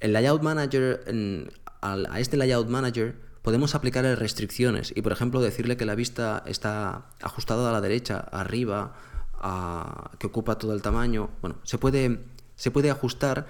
El 0.00 0.12
layout 0.12 0.42
manager, 0.42 1.04
a 1.80 2.20
este 2.20 2.36
layout 2.36 2.68
manager 2.68 3.16
podemos 3.40 3.74
aplicar 3.74 4.04
restricciones 4.04 4.92
y 4.94 5.02
por 5.02 5.12
ejemplo 5.12 5.40
decirle 5.40 5.76
que 5.76 5.86
la 5.86 5.94
vista 5.94 6.42
está 6.46 7.06
ajustada 7.22 7.70
a 7.70 7.72
la 7.72 7.80
derecha, 7.80 8.18
arriba, 8.18 8.94
que 10.18 10.26
ocupa 10.26 10.58
todo 10.58 10.74
el 10.74 10.82
tamaño. 10.82 11.30
Bueno, 11.40 11.56
se 11.62 11.78
puede, 11.78 12.20
se 12.56 12.70
puede 12.70 12.90
ajustar 12.90 13.46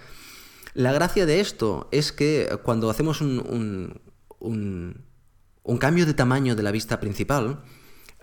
la 0.75 0.93
gracia 0.93 1.25
de 1.25 1.41
esto 1.41 1.89
es 1.93 2.13
que 2.13 2.59
cuando 2.65 2.91
hacemos 2.91 3.21
un, 3.21 4.01
cambio 5.79 6.05
de 6.05 6.15
tamaño 6.15 6.57
de 6.57 6.63
la 6.65 6.73
vista 6.73 6.99
principal, 6.99 7.63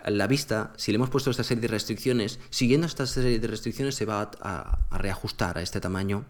la 0.04 0.26
vista, 0.26 0.74
si 0.76 0.92
le 0.92 0.96
hemos 0.96 1.08
puesto 1.08 1.30
esta 1.30 1.44
serie 1.44 1.62
de 1.62 1.68
restricciones, 1.68 2.40
siguiendo 2.50 2.86
esta 2.86 3.06
serie 3.06 3.38
de 3.38 3.46
restricciones 3.48 3.94
se 3.94 4.04
va 4.04 4.30
a, 4.40 4.78
reajustar 4.90 5.56
a 5.56 5.62
este 5.62 5.80
tamaño, 5.80 6.26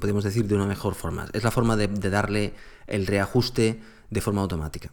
podemos 0.00 0.22
decir 0.22 0.46
de 0.46 0.54
una 0.54 0.66
mejor 0.66 0.94
forma. 0.94 1.26
Es 1.32 1.42
la 1.42 1.50
forma 1.50 1.76
de, 1.76 1.88
darle 1.88 2.54
el 2.86 3.06
reajuste 3.06 3.82
de 4.10 4.20
forma 4.20 4.42
automática. 4.42 4.92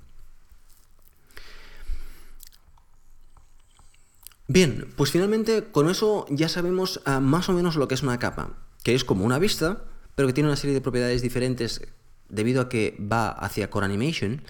Bien, 4.47 4.91
pues 4.97 5.11
finalmente 5.11 5.69
con 5.71 5.87
eso 5.87 6.25
ya 6.29 6.49
sabemos 6.49 6.99
ah, 7.05 7.19
más 7.19 7.47
o 7.47 7.53
menos 7.53 7.75
lo 7.75 7.87
que 7.87 7.93
es 7.93 8.01
una 8.01 8.19
capa, 8.19 8.57
que 8.83 8.95
es 8.95 9.05
como 9.05 9.23
una 9.23 9.39
vista, 9.39 9.85
pero 10.15 10.27
que 10.27 10.33
tiene 10.33 10.49
una 10.49 10.55
serie 10.55 10.73
de 10.73 10.81
propiedades 10.81 11.21
diferentes 11.21 11.81
debido 12.29 12.61
a 12.61 12.69
que 12.69 12.97
va 12.99 13.29
hacia 13.29 13.69
Core 13.69 13.85
Animation 13.85 14.41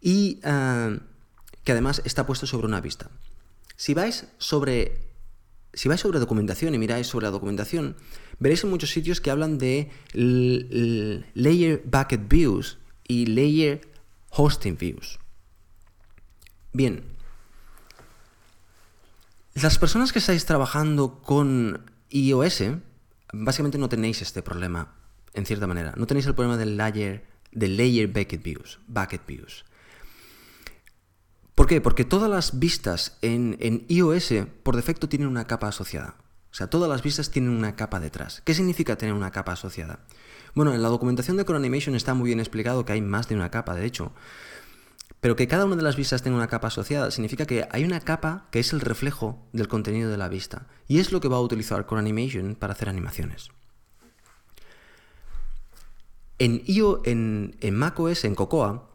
y 0.00 0.40
eh, 0.42 0.98
que 1.64 1.72
además 1.72 2.02
está 2.04 2.26
puesto 2.26 2.46
sobre 2.46 2.66
una 2.66 2.80
vista. 2.80 3.10
Si 3.76 3.94
vais 3.94 4.26
sobre 4.38 5.08
si 5.72 5.88
vais 5.88 6.00
sobre 6.00 6.18
documentación 6.18 6.74
y 6.74 6.78
miráis 6.78 7.06
sobre 7.06 7.26
la 7.26 7.30
documentación, 7.30 7.96
veréis 8.38 8.64
en 8.64 8.70
muchos 8.70 8.90
sitios 8.90 9.20
que 9.20 9.30
hablan 9.30 9.58
de 9.58 9.90
layer 11.34 11.82
bucket 11.84 12.28
views 12.28 12.78
y 13.06 13.26
layer 13.26 13.80
hosting 14.30 14.76
views. 14.76 15.18
Bien, 16.72 17.04
las 19.54 19.78
personas 19.78 20.12
que 20.12 20.18
estáis 20.18 20.46
trabajando 20.46 21.20
con 21.22 21.90
iOS, 22.10 22.64
básicamente 23.32 23.78
no 23.78 23.88
tenéis 23.88 24.22
este 24.22 24.42
problema 24.42 24.97
en 25.38 25.46
cierta 25.46 25.66
manera. 25.66 25.94
No 25.96 26.06
tenéis 26.06 26.26
el 26.26 26.34
problema 26.34 26.56
del 26.56 26.76
layer, 26.76 27.24
del 27.52 27.76
layer 27.76 28.08
bucket 28.08 28.42
views, 28.42 28.78
bucket 28.86 29.26
views. 29.26 29.64
¿Por 31.54 31.66
qué? 31.66 31.80
Porque 31.80 32.04
todas 32.04 32.30
las 32.30 32.58
vistas 32.58 33.18
en, 33.22 33.56
en 33.60 33.84
iOS 33.88 34.32
por 34.62 34.76
defecto 34.76 35.08
tienen 35.08 35.28
una 35.28 35.46
capa 35.46 35.68
asociada. 35.68 36.16
O 36.50 36.54
sea, 36.54 36.68
todas 36.68 36.88
las 36.88 37.02
vistas 37.02 37.30
tienen 37.30 37.50
una 37.50 37.76
capa 37.76 38.00
detrás. 38.00 38.42
¿Qué 38.44 38.54
significa 38.54 38.96
tener 38.96 39.14
una 39.14 39.30
capa 39.30 39.52
asociada? 39.52 40.00
Bueno, 40.54 40.74
en 40.74 40.82
la 40.82 40.88
documentación 40.88 41.36
de 41.36 41.44
Core 41.44 41.58
Animation 41.58 41.94
está 41.94 42.14
muy 42.14 42.28
bien 42.28 42.40
explicado 42.40 42.84
que 42.84 42.92
hay 42.92 43.02
más 43.02 43.28
de 43.28 43.34
una 43.34 43.50
capa, 43.50 43.74
de 43.74 43.86
hecho. 43.86 44.12
Pero 45.20 45.36
que 45.36 45.48
cada 45.48 45.64
una 45.64 45.76
de 45.76 45.82
las 45.82 45.96
vistas 45.96 46.22
tenga 46.22 46.36
una 46.36 46.46
capa 46.46 46.68
asociada 46.68 47.10
significa 47.10 47.44
que 47.44 47.66
hay 47.70 47.84
una 47.84 48.00
capa 48.00 48.46
que 48.50 48.60
es 48.60 48.72
el 48.72 48.80
reflejo 48.80 49.48
del 49.52 49.68
contenido 49.68 50.10
de 50.10 50.16
la 50.16 50.28
vista. 50.28 50.68
Y 50.86 51.00
es 51.00 51.12
lo 51.12 51.20
que 51.20 51.28
va 51.28 51.36
a 51.36 51.40
utilizar 51.40 51.86
Core 51.86 52.00
Animation 52.00 52.54
para 52.54 52.72
hacer 52.72 52.88
animaciones. 52.88 53.50
En, 56.38 56.62
IO, 56.66 57.02
en, 57.04 57.56
en 57.60 57.74
macOS, 57.74 58.24
en 58.24 58.34
Cocoa, 58.34 58.88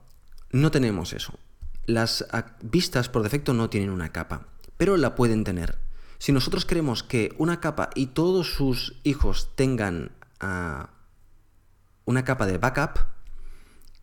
no 0.53 0.71
tenemos 0.71 1.11
eso. 1.13 1.33
Las 1.85 2.25
vistas 2.61 3.09
por 3.09 3.23
defecto 3.23 3.53
no 3.53 3.69
tienen 3.69 3.89
una 3.89 4.13
capa, 4.13 4.47
pero 4.77 4.95
la 4.95 5.15
pueden 5.15 5.43
tener. 5.43 5.79
Si 6.19 6.31
nosotros 6.31 6.65
queremos 6.65 7.03
que 7.03 7.33
una 7.37 7.59
capa 7.59 7.89
y 7.95 8.07
todos 8.07 8.53
sus 8.53 8.95
hijos 9.03 9.49
tengan 9.55 10.11
ah, 10.39 10.91
una 12.05 12.23
capa 12.23 12.45
de 12.45 12.57
backup, 12.57 12.99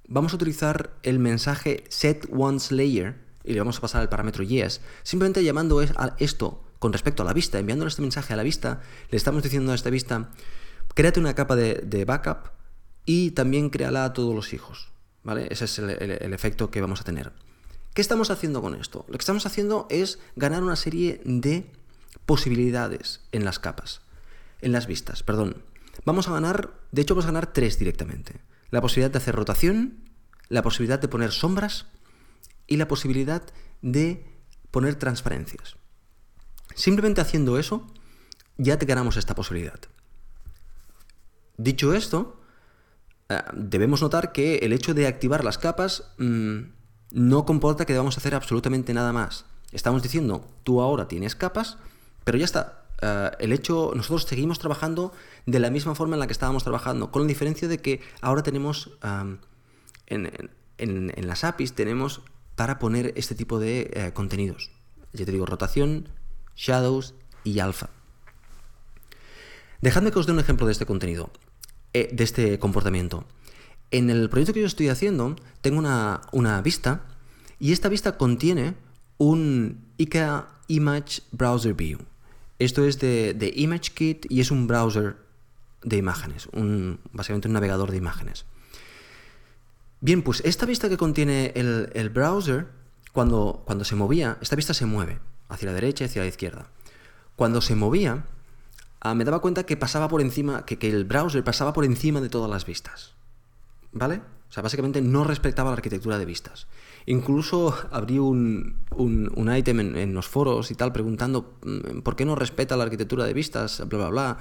vamos 0.07 0.33
a 0.33 0.37
utilizar 0.37 0.91
el 1.03 1.19
mensaje 1.19 1.85
set 1.89 2.29
once 2.31 2.75
layer 2.75 3.17
y 3.43 3.55
le 3.55 3.61
vamos 3.61 3.79
a 3.79 3.81
pasar 3.81 4.03
el 4.03 4.11
parámetro 4.11 4.45
yes, 4.45 4.83
simplemente 5.03 5.43
llamando 5.43 5.81
esto 5.81 6.63
con 6.79 6.93
respecto 6.93 7.23
a 7.23 7.27
la 7.27 7.33
vista, 7.33 7.59
enviándole 7.59 7.89
este 7.89 8.03
mensaje 8.03 8.35
a 8.35 8.37
la 8.37 8.43
vista, 8.43 8.81
le 9.09 9.17
estamos 9.17 9.43
diciendo 9.43 9.73
a 9.73 9.75
esta 9.75 9.89
vista, 9.89 10.31
créate 10.95 11.21
una 11.21 11.35
capa 11.35 11.57
de 11.57 12.05
backup 12.05 12.60
y 13.05 13.33
también 13.33 13.71
créala 13.71 14.05
a 14.05 14.13
todos 14.13 14.35
los 14.35 14.53
hijos. 14.53 14.89
¿Vale? 15.23 15.49
Ese 15.51 15.67
es 15.67 15.79
el, 15.79 16.33
efecto 16.33 16.71
que 16.71 16.81
vamos 16.81 17.01
a 17.01 17.05
tener. 17.05 17.33
¿Qué 17.93 18.01
estamos 18.01 18.31
haciendo 18.31 18.63
con 18.63 18.75
esto? 18.75 19.05
Lo 19.09 19.19
que 19.19 19.23
estamos 19.23 19.45
haciendo 19.45 19.87
es 19.91 20.19
ganar 20.37 20.63
una 20.63 20.77
serie 20.77 21.21
de 21.25 21.71
posibilidades 22.25 23.21
en 23.33 23.45
las 23.45 23.59
capas, 23.59 24.01
en 24.61 24.73
las 24.73 24.87
vistas, 24.87 25.23
perdón. 25.23 25.63
Vamos 26.05 26.29
a 26.29 26.33
ganar, 26.33 26.73
de 26.93 27.03
hecho 27.03 27.15
vamos 27.15 27.27
a 27.27 27.33
ganar 27.33 27.53
tres 27.53 27.79
directamente. 27.79 28.41
La 28.71 28.81
posibilidad 28.81 29.11
de 29.11 29.19
hacer 29.19 29.35
rotación, 29.35 30.05
la 30.49 30.63
posibilidad 30.63 30.99
de 30.99 31.09
poner 31.09 31.33
sombras 31.33 31.87
y 32.67 32.77
la 32.77 32.89
posibilidad 32.89 33.43
de 33.83 34.25
poner 34.71 34.95
transparencias. 34.95 35.77
Simplemente 36.75 37.21
haciendo 37.21 37.59
eso, 37.59 37.87
ya 38.57 38.79
te 38.79 38.87
ganamos 38.87 39.17
esta 39.17 39.35
posibilidad. 39.35 39.81
Dicho 41.57 41.93
esto, 41.93 42.40
debemos 43.53 44.03
notar 44.03 44.33
que 44.33 44.57
el 44.57 44.73
hecho 44.73 44.95
de 44.95 45.07
activar 45.07 45.45
las 45.45 45.59
capas 45.59 46.05
mm, 46.19 46.59
no 47.13 47.45
comporta 47.45 47.85
que 47.85 47.93
debamos 47.93 48.17
hacer 48.19 48.35
absolutamente 48.35 48.95
nada 48.95 49.13
más. 49.13 49.45
Estamos 49.73 50.03
diciendo, 50.03 50.49
tú 50.65 50.81
ahora 50.81 51.09
tienes 51.09 51.37
capas, 51.37 51.79
pero 52.25 52.39
ya 52.39 52.45
está. 52.45 52.85
Eh, 53.03 53.31
el 53.39 53.53
hecho, 53.53 53.93
nosotros 53.95 54.25
seguimos 54.25 54.59
trabajando 54.59 55.13
de 55.47 55.61
la 55.61 55.71
misma 55.71 55.95
forma 55.95 56.17
en 56.17 56.21
la 56.21 56.27
que 56.27 56.33
estábamos 56.33 56.65
trabajando, 56.65 57.11
con 57.11 57.23
la 57.23 57.29
diferencia 57.29 57.69
de 57.69 57.79
que 57.79 58.01
ahora 58.21 58.43
tenemos 58.43 58.91
en, 60.07 61.13
las 61.27 61.45
APIs 61.45 61.75
tenemos 61.75 62.23
para 62.57 62.79
poner 62.79 63.13
este 63.17 63.35
tipo 63.35 63.59
de 63.59 63.91
eh, 63.93 64.13
contenidos. 64.13 64.71
Ya 65.13 65.25
te 65.25 65.33
digo, 65.33 65.47
rotación, 65.47 66.09
shadows 66.57 67.15
y 67.45 67.59
alfa. 67.61 67.91
Dejadme 69.81 70.11
que 70.13 70.19
os 70.19 70.27
dé 70.27 70.33
un 70.33 70.41
ejemplo 70.41 70.67
de 70.67 70.73
este 70.73 70.85
contenido. 70.85 71.31
Eh, 71.93 72.09
de 72.13 72.23
este 72.23 72.59
comportamiento. 72.61 73.25
En 73.91 74.11
el 74.11 74.31
proyecto 74.31 74.53
que 74.53 74.61
yo 74.61 74.67
estoy 74.67 74.89
haciendo, 74.89 75.35
tengo 75.61 75.81
una, 75.81 76.61
vista 76.63 77.03
y 77.59 77.73
esta 77.73 77.89
vista 77.89 78.17
contiene 78.17 78.75
un 79.19 79.85
IKEA 79.99 80.47
Image 80.69 81.23
Browser 81.33 81.75
View. 81.75 81.99
Esto 82.61 82.85
es 82.85 83.01
de, 83.01 83.35
de 83.35 83.53
ImageKit 83.57 84.31
y 84.31 84.41
es 84.41 84.53
un 84.53 84.69
browser 84.69 85.17
de 85.83 85.97
imágenes, 85.97 86.49
básicamente 87.13 87.49
un 87.49 87.55
navegador 87.55 87.91
de 87.91 87.97
imágenes. 87.97 88.45
Bien, 90.01 90.23
pues 90.23 90.43
esta 90.45 90.67
vista 90.67 90.89
que 90.89 90.97
contiene 90.97 91.53
el, 91.57 92.11
browser, 92.11 92.69
cuando, 93.13 93.63
cuando 93.67 93.85
se 93.85 93.97
movía, 93.97 94.39
esta 94.41 94.55
vista 94.55 94.75
se 94.75 94.87
mueve 94.87 95.19
hacia 95.49 95.67
la 95.67 95.75
derecha 95.75 96.05
y 96.05 96.07
hacia 96.07 96.23
la 96.23 96.29
izquierda. 96.29 96.69
Cuando 97.35 97.61
se 97.61 97.75
movía, 97.75 98.27
Ah, 99.01 99.15
me 99.15 99.25
daba 99.25 99.41
cuenta 99.41 99.65
que 99.65 99.77
pasaba 99.77 100.09
por 100.09 100.21
encima, 100.21 100.67
que, 100.67 100.79
el 100.89 101.05
browser 101.05 101.43
pasaba 101.43 101.73
por 101.73 101.85
encima 101.85 102.21
de 102.21 102.29
todas 102.29 102.51
las 102.51 102.67
vistas. 102.67 103.15
¿Vale? 103.93 104.21
O 104.49 104.53
sea, 104.53 104.63
básicamente 104.63 105.01
no 105.01 105.25
respetaba 105.25 105.71
la 105.71 105.77
arquitectura 105.77 106.19
de 106.19 106.27
vistas. 106.27 106.67
Incluso 107.07 107.75
abrí 107.91 108.19
un, 108.19 108.77
un, 108.91 109.57
ítem 109.57 109.81
en, 109.97 110.15
los 110.15 110.29
foros 110.29 110.71
y 110.71 110.75
tal 110.75 110.93
preguntando 110.93 111.55
mm, 111.65 112.01
por 112.01 112.15
qué 112.15 112.25
no 112.25 112.35
respeta 112.35 112.77
la 112.77 112.85
arquitectura 112.85 113.25
de 113.25 113.33
vistas, 113.33 113.83
bla, 113.89 113.99
bla, 113.99 114.09
bla. 114.11 114.39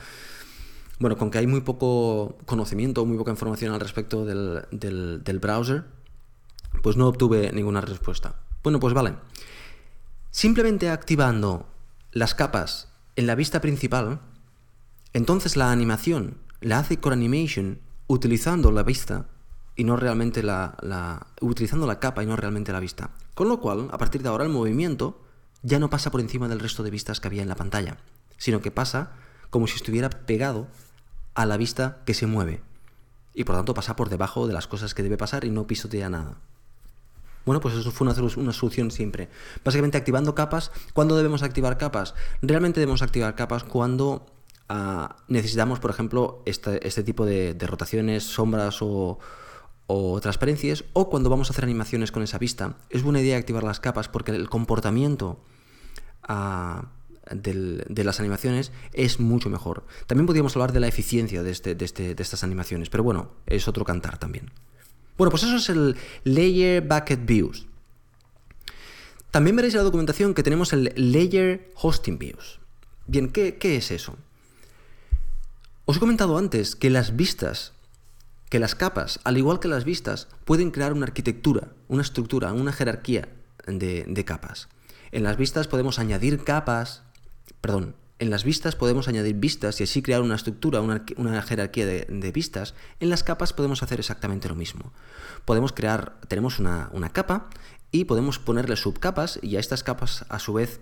Bueno, 1.00 1.16
con 1.16 1.32
que 1.32 1.38
hay 1.38 1.48
muy 1.48 1.62
poco 1.62 2.38
conocimiento, 2.46 3.06
muy 3.06 3.18
poca 3.18 3.32
información 3.32 3.74
al 3.74 3.80
respecto 3.80 4.26
del, 4.26 4.66
del 4.72 5.40
browser, 5.40 5.86
pues 6.84 6.98
no 6.98 7.08
obtuve 7.08 7.54
ninguna 7.54 7.80
respuesta. 7.80 8.36
Bueno, 8.64 8.82
pues 8.82 8.94
vale. 8.94 9.16
Simplemente 10.32 10.90
activando 10.90 11.68
las 12.12 12.36
capas 12.36 12.90
en 13.16 13.28
la 13.28 13.36
vista 13.36 13.62
principal, 13.62 14.20
entonces 15.14 15.58
la 15.58 15.72
animación 15.72 16.38
la 16.62 16.80
hace 16.80 16.98
Core 16.98 17.16
Animation 17.16 17.80
utilizando 18.08 18.72
la 18.72 18.84
vista 18.84 19.28
y 19.76 19.84
no 19.84 19.96
realmente 19.96 20.44
la, 20.44 21.28
utilizando 21.42 21.88
la 21.88 22.00
capa 22.00 22.22
y 22.22 22.26
no 22.26 22.36
realmente 22.36 22.74
la 22.74 22.80
vista. 22.80 23.12
Con 23.34 23.48
lo 23.48 23.62
cual, 23.62 23.88
a 23.92 23.98
partir 23.98 24.22
de 24.22 24.30
ahora 24.30 24.44
el 24.44 24.50
movimiento 24.50 25.22
ya 25.62 25.80
no 25.80 25.90
pasa 25.90 26.12
por 26.12 26.20
encima 26.20 26.48
del 26.48 26.60
resto 26.60 26.84
de 26.84 26.92
vistas 26.92 27.20
que 27.20 27.28
había 27.28 27.42
en 27.42 27.50
la 27.50 27.56
pantalla, 27.56 27.98
sino 28.38 28.62
que 28.62 28.72
pasa 28.72 29.12
como 29.50 29.68
si 29.68 29.76
estuviera 29.76 30.10
pegado 30.10 30.68
a 31.34 31.46
la 31.46 31.58
vista 31.58 32.00
que 32.06 32.14
se 32.14 32.28
mueve. 32.28 32.62
Y 33.34 33.46
por 33.46 33.56
tanto 33.56 33.74
pasa 33.74 33.96
por 33.96 34.10
debajo 34.10 34.48
de 34.48 34.54
las 34.54 34.68
cosas 34.68 34.94
que 34.94 35.04
debe 35.04 35.18
pasar 35.18 35.46
y 35.46 35.50
no 35.50 35.66
pisotea 35.66 36.10
nada. 36.10 36.38
Bueno, 37.46 37.62
pues 37.62 37.74
eso 37.76 37.92
fue 37.92 38.06
una, 38.06 38.22
una, 38.36 38.54
solución 38.54 38.92
siempre. 38.92 39.30
Básicamente 39.64 39.98
activando 39.98 40.36
capas. 40.36 40.72
¿Cuándo 40.94 41.16
debemos 41.16 41.42
activar 41.42 41.78
capas? 41.78 42.16
Realmente 42.42 42.82
debemos 42.82 43.02
activar 43.02 43.36
capas 43.36 43.64
cuando 43.64 44.26
necesitamos, 45.28 45.80
por 45.80 45.92
ejemplo, 45.92 46.44
este, 46.46 47.04
tipo 47.04 47.26
de, 47.26 47.56
rotaciones, 47.60 48.24
sombras 48.24 48.80
o, 48.82 49.20
transparencias, 50.22 50.86
o 50.94 51.10
cuando 51.10 51.30
vamos 51.30 51.50
a 51.50 51.54
hacer 51.54 51.64
animaciones 51.64 52.12
con 52.12 52.24
esa 52.24 52.38
vista, 52.38 52.78
es 52.90 53.04
buena 53.04 53.22
idea 53.22 53.38
activar 53.38 53.64
las 53.64 53.80
capas 53.80 54.08
porque 54.08 54.32
el 54.32 54.50
comportamiento 54.50 55.40
ah, 56.24 56.90
de 57.32 58.04
las 58.04 58.20
animaciones 58.20 58.72
es 58.94 59.20
mucho 59.20 59.50
mejor. 59.50 59.86
También 60.08 60.28
podríamos 60.28 60.56
hablar 60.56 60.74
de 60.74 60.80
la 60.80 60.88
eficiencia 60.88 61.44
de, 61.44 61.52
este, 61.52 61.78
este, 61.84 62.16
de 62.16 62.24
estas 62.24 62.44
animaciones, 62.44 62.90
pero 62.90 63.04
bueno, 63.04 63.32
es 63.46 63.68
otro 63.68 63.86
cantar 63.86 64.18
también. 64.18 64.52
Bueno, 65.18 65.32
pues 65.32 65.44
eso 65.44 65.58
es 65.58 65.70
el 65.70 65.98
Layer 66.24 66.82
Bucket 66.82 67.26
Views. 67.26 67.68
También 69.32 69.56
veréis 69.56 69.74
en 69.74 69.80
la 69.80 69.84
documentación 69.84 70.34
que 70.34 70.44
tenemos 70.44 70.74
el 70.74 70.94
Layer 70.96 71.72
Hosting 71.76 72.18
Views. 72.18 72.60
Bien, 73.06 73.30
¿qué, 73.30 73.58
es 73.62 73.92
eso? 73.92 74.18
Os 75.90 75.98
he 75.98 76.00
comentado 76.00 76.38
antes 76.38 76.76
que 76.76 76.92
las 76.92 77.16
vistas, 77.16 77.74
que 78.52 78.60
las 78.60 78.76
capas, 78.76 79.20
al 79.24 79.40
igual 79.40 79.60
que 79.60 79.68
las 79.68 79.86
vistas, 79.86 80.28
pueden 80.46 80.70
crear 80.70 80.94
una 80.94 81.08
arquitectura, 81.08 81.70
una 81.88 82.04
estructura, 82.04 82.54
una 82.54 82.72
jerarquía 82.72 83.28
de, 83.66 84.24
capas. 84.24 84.70
En 85.12 85.24
las 85.24 85.38
vistas 85.38 85.68
podemos 85.68 85.98
añadir 85.98 86.44
capas, 86.44 87.02
perdón, 87.60 87.96
en 88.20 88.30
las 88.30 88.44
vistas 88.44 88.76
podemos 88.76 89.08
añadir 89.08 89.38
vistas 89.38 89.82
y 89.82 89.84
así 89.84 90.04
crear 90.04 90.22
una 90.22 90.36
estructura, 90.36 90.80
una, 90.80 91.42
jerarquía 91.42 91.88
de, 91.88 92.32
vistas. 92.32 92.76
En 93.00 93.10
las 93.10 93.24
capas 93.24 93.52
podemos 93.54 93.82
hacer 93.82 94.00
exactamente 94.00 94.48
lo 94.48 94.54
mismo. 94.54 94.94
Podemos 95.44 95.74
crear, 95.74 96.20
tenemos 96.28 96.60
una, 96.60 97.10
capa 97.12 97.50
y 97.92 98.06
podemos 98.06 98.38
ponerle 98.38 98.76
subcapas 98.76 99.40
y 99.42 99.56
a 99.56 99.60
estas 99.60 99.82
capas 99.82 100.24
a 100.30 100.38
su 100.38 100.54
vez 100.54 100.80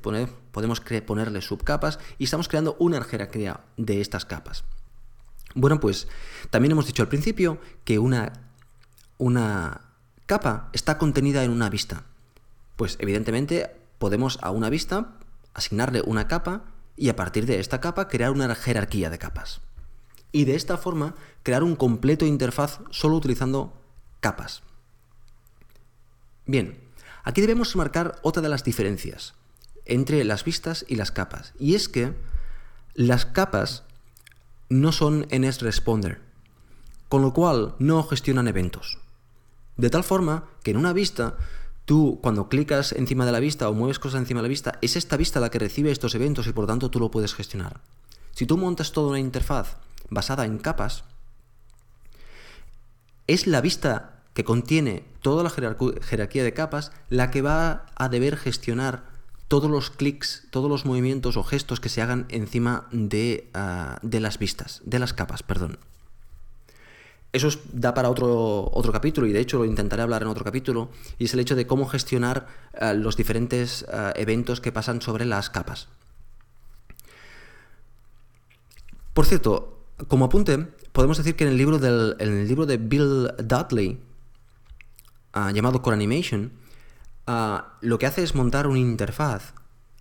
podemos 0.51 0.81
ponerle 0.81 1.41
subcapas 1.41 1.97
y 2.17 2.25
estamos 2.25 2.49
creando 2.49 2.75
una 2.77 3.01
jerarquía 3.05 3.61
de 3.77 4.01
estas 4.01 4.25
capas. 4.25 4.65
Bueno, 5.55 5.79
pues 5.79 6.07
también 6.49 6.71
hemos 6.71 6.87
dicho 6.87 7.01
al 7.01 7.09
principio 7.09 7.59
que 7.83 7.99
una, 7.99 8.33
una 9.17 9.81
capa 10.25 10.69
está 10.73 10.97
contenida 10.97 11.43
en 11.43 11.51
una 11.51 11.69
vista. 11.69 12.03
Pues 12.75 12.97
evidentemente 12.99 13.75
podemos 13.97 14.39
a 14.41 14.51
una 14.51 14.69
vista 14.69 15.17
asignarle 15.53 16.01
una 16.01 16.27
capa 16.27 16.63
y 16.95 17.09
a 17.09 17.15
partir 17.15 17.45
de 17.45 17.59
esta 17.59 17.81
capa 17.81 18.07
crear 18.07 18.31
una 18.31 18.53
jerarquía 18.55 19.09
de 19.09 19.17
capas. 19.17 19.61
Y 20.31 20.45
de 20.45 20.55
esta 20.55 20.77
forma 20.77 21.15
crear 21.43 21.63
un 21.63 21.75
completo 21.75 22.25
interfaz 22.25 22.79
solo 22.91 23.15
utilizando 23.15 23.81
capas. 24.19 24.61
Bien, 26.45 26.87
Aquí 27.27 27.41
debemos 27.41 27.75
marcar 27.75 28.15
otra 28.21 28.41
de 28.41 28.47
las 28.47 28.63
diferencias 28.63 29.33
entre 29.83 30.23
las 30.23 30.45
vistas 30.45 30.85
y 30.87 30.95
las 30.95 31.11
capas. 31.11 31.51
Y 31.59 31.75
es 31.75 31.89
que 31.89 32.13
las 32.93 33.25
capas 33.25 33.83
no 34.69 34.91
son 34.91 35.27
NS-Responder, 35.29 36.19
con 37.09 37.21
lo 37.21 37.33
cual 37.33 37.75
no 37.79 38.03
gestionan 38.03 38.47
eventos. 38.47 38.99
De 39.77 39.89
tal 39.89 40.03
forma 40.03 40.45
que 40.63 40.71
en 40.71 40.77
una 40.77 40.93
vista, 40.93 41.37
tú 41.85 42.19
cuando 42.21 42.49
clicas 42.49 42.91
encima 42.91 43.25
de 43.25 43.31
la 43.31 43.39
vista 43.39 43.69
o 43.69 43.73
mueves 43.73 43.99
cosas 43.99 44.19
encima 44.19 44.39
de 44.39 44.47
la 44.47 44.49
vista, 44.49 44.79
es 44.81 44.95
esta 44.95 45.17
vista 45.17 45.39
la 45.39 45.49
que 45.49 45.59
recibe 45.59 45.91
estos 45.91 46.15
eventos 46.15 46.47
y 46.47 46.53
por 46.53 46.67
tanto 46.67 46.89
tú 46.89 46.99
lo 46.99 47.11
puedes 47.11 47.33
gestionar. 47.33 47.81
Si 48.31 48.45
tú 48.45 48.57
montas 48.57 48.91
toda 48.91 49.09
una 49.09 49.19
interfaz 49.19 49.77
basada 50.09 50.45
en 50.45 50.57
capas, 50.57 51.03
es 53.27 53.47
la 53.47 53.61
vista 53.61 54.23
que 54.33 54.43
contiene 54.43 55.03
toda 55.21 55.43
la 55.43 55.49
jerarquía 55.49 56.43
de 56.43 56.53
capas, 56.53 56.91
la 57.09 57.31
que 57.31 57.41
va 57.41 57.87
a 57.95 58.09
deber 58.09 58.37
gestionar 58.37 59.16
todos 59.47 59.71
los 59.71 59.89
clics, 59.89 60.47
todos 60.51 60.69
los 60.69 60.85
movimientos 60.85 61.37
o 61.37 61.43
gestos 61.43 61.79
que 61.79 61.89
se 61.89 62.01
hagan 62.01 62.25
encima 62.29 62.87
de, 62.91 63.49
ah, 63.53 63.99
las 64.03 64.39
vistas, 64.39 64.81
de 64.85 64.99
las 64.99 65.13
capas, 65.13 65.43
perdón. 65.43 65.79
Eso 67.33 67.49
da 67.71 67.93
para 67.93 68.09
otro, 68.09 68.69
otro 68.73 68.91
capítulo 68.91 69.27
y 69.27 69.33
de 69.33 69.39
hecho 69.39 69.59
lo 69.59 69.65
intentaré 69.65 70.01
hablar 70.01 70.21
en 70.21 70.29
otro 70.29 70.43
capítulo 70.43 70.89
y 71.19 71.25
es 71.25 71.33
el 71.33 71.41
hecho 71.41 71.55
de 71.55 71.67
cómo 71.67 71.87
gestionar 71.87 72.47
ah, 72.79 72.93
los 72.93 73.15
diferentes 73.15 73.85
ah, 73.91 74.13
eventos 74.15 74.59
que 74.59 74.71
pasan 74.71 75.01
sobre 75.01 75.25
las 75.25 75.49
capas. 75.49 75.87
Por 79.13 79.25
cierto, 79.25 79.79
como 80.07 80.25
apunte, 80.25 80.67
podemos 80.91 81.17
decir 81.17 81.35
que 81.35 81.43
en 81.45 81.51
el 81.51 81.57
libro, 81.57 81.79
del, 81.79 82.15
en 82.19 82.33
el 82.33 82.47
libro 82.47 82.65
de 82.65 82.77
Bill 82.77 83.31
Dudley, 83.43 83.99
llamado 85.53 85.81
Core 85.81 85.95
Animation, 85.95 86.51
ah, 87.27 87.77
lo 87.81 87.99
que 87.99 88.05
hace 88.05 88.23
es 88.23 88.35
montar 88.35 88.67
una 88.67 88.79
interfaz 88.79 89.53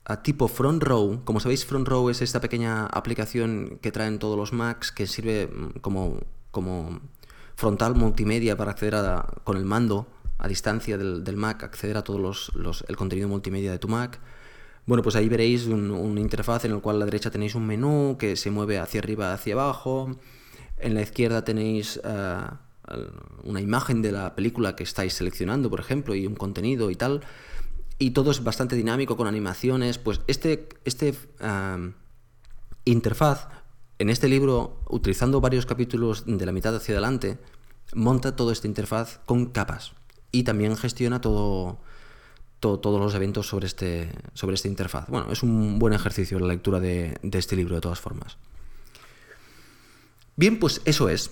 a 0.05 0.23
tipo 0.23 0.49
Front 0.49 0.83
Row. 0.83 1.23
Como 1.25 1.41
sabéis, 1.41 1.67
Front 1.67 1.89
Row 1.89 2.09
es 2.11 2.23
esta 2.23 2.41
pequeña 2.41 2.87
aplicación 2.87 3.79
que 3.83 3.93
traen 3.93 4.19
todos 4.19 4.37
los 4.39 4.53
Macs 4.53 4.93
que 4.93 5.07
sirve 5.07 5.49
mm, 5.49 5.81
como, 5.81 6.21
como 6.51 7.01
frontal 7.57 7.95
multimedia 7.97 8.57
para 8.57 8.71
acceder 8.71 8.95
a, 8.95 9.27
con 9.45 9.57
el 9.57 9.65
mando 9.65 10.07
a 10.39 10.49
distancia 10.49 10.99
del, 10.99 11.37
Mac, 11.37 11.63
acceder 11.63 11.97
a 11.97 12.03
todo 12.03 12.19
los, 12.19 12.53
el 12.89 12.97
contenido 12.97 13.29
multimedia 13.29 13.73
de 13.73 13.79
tu 13.79 13.89
Mac. 13.89 14.21
Bueno, 14.85 15.03
pues 15.03 15.17
ahí 15.17 15.29
veréis 15.29 15.67
una 15.67 16.21
interfaz 16.21 16.65
en 16.65 16.75
la 16.75 16.79
cual 16.79 16.97
a 16.97 16.99
la 17.01 17.05
derecha 17.07 17.31
tenéis 17.31 17.55
un 17.55 17.67
menú 17.67 18.17
que 18.19 18.37
se 18.37 18.51
mueve 18.51 18.79
hacia 18.79 19.01
arriba, 19.01 19.33
hacia 19.33 19.55
abajo. 19.55 20.17
En 20.79 20.95
la 20.95 21.03
izquierda 21.03 21.43
tenéis 21.43 22.01
ah, 22.05 22.61
una 23.45 23.61
imagen 23.61 24.03
de 24.03 24.13
la 24.13 24.35
película 24.35 24.77
que 24.77 24.85
estáis 24.85 25.15
seleccionando, 25.15 25.71
por 25.71 25.81
ejemplo, 25.81 26.15
y 26.15 26.27
un 26.27 26.35
contenido 26.35 26.91
y 26.91 26.97
tal. 26.97 27.23
Y 27.99 28.11
todo 28.11 28.31
es 28.31 28.45
bastante 28.45 28.77
dinámico 28.77 29.17
con 29.17 29.27
animaciones. 29.27 29.99
Pues 29.99 30.21
este, 30.27 30.69
este 30.85 31.15
interfaz, 32.85 33.49
en 33.99 34.11
este 34.11 34.29
libro, 34.29 34.81
utilizando 34.89 35.41
varios 35.41 35.67
capítulos 35.67 36.25
de 36.27 36.47
la 36.47 36.53
mitad 36.53 36.75
hacia 36.75 36.95
adelante, 36.95 37.39
monta 37.95 38.37
toda 38.37 38.53
esta 38.53 38.67
interfaz 38.67 39.21
con 39.27 39.47
capas. 39.47 39.93
Y 40.33 40.43
también 40.43 40.77
gestiona 40.77 41.21
todo, 41.21 41.79
todos 42.61 43.01
los 43.01 43.15
eventos 43.15 43.47
sobre 43.47 43.67
este, 43.67 44.11
sobre 44.35 44.55
esta 44.55 44.69
interfaz. 44.69 45.09
Bueno, 45.09 45.33
es 45.33 45.43
un 45.43 45.79
buen 45.79 45.95
ejercicio 45.95 46.39
la 46.39 46.49
lectura 46.49 46.81
de 46.81 47.19
este 47.23 47.57
libro 47.57 47.75
de 47.75 47.81
todas 47.81 48.01
formas. 48.01 48.37
Bien, 50.37 50.59
pues 50.59 50.83
eso 50.85 51.09
es. 51.09 51.31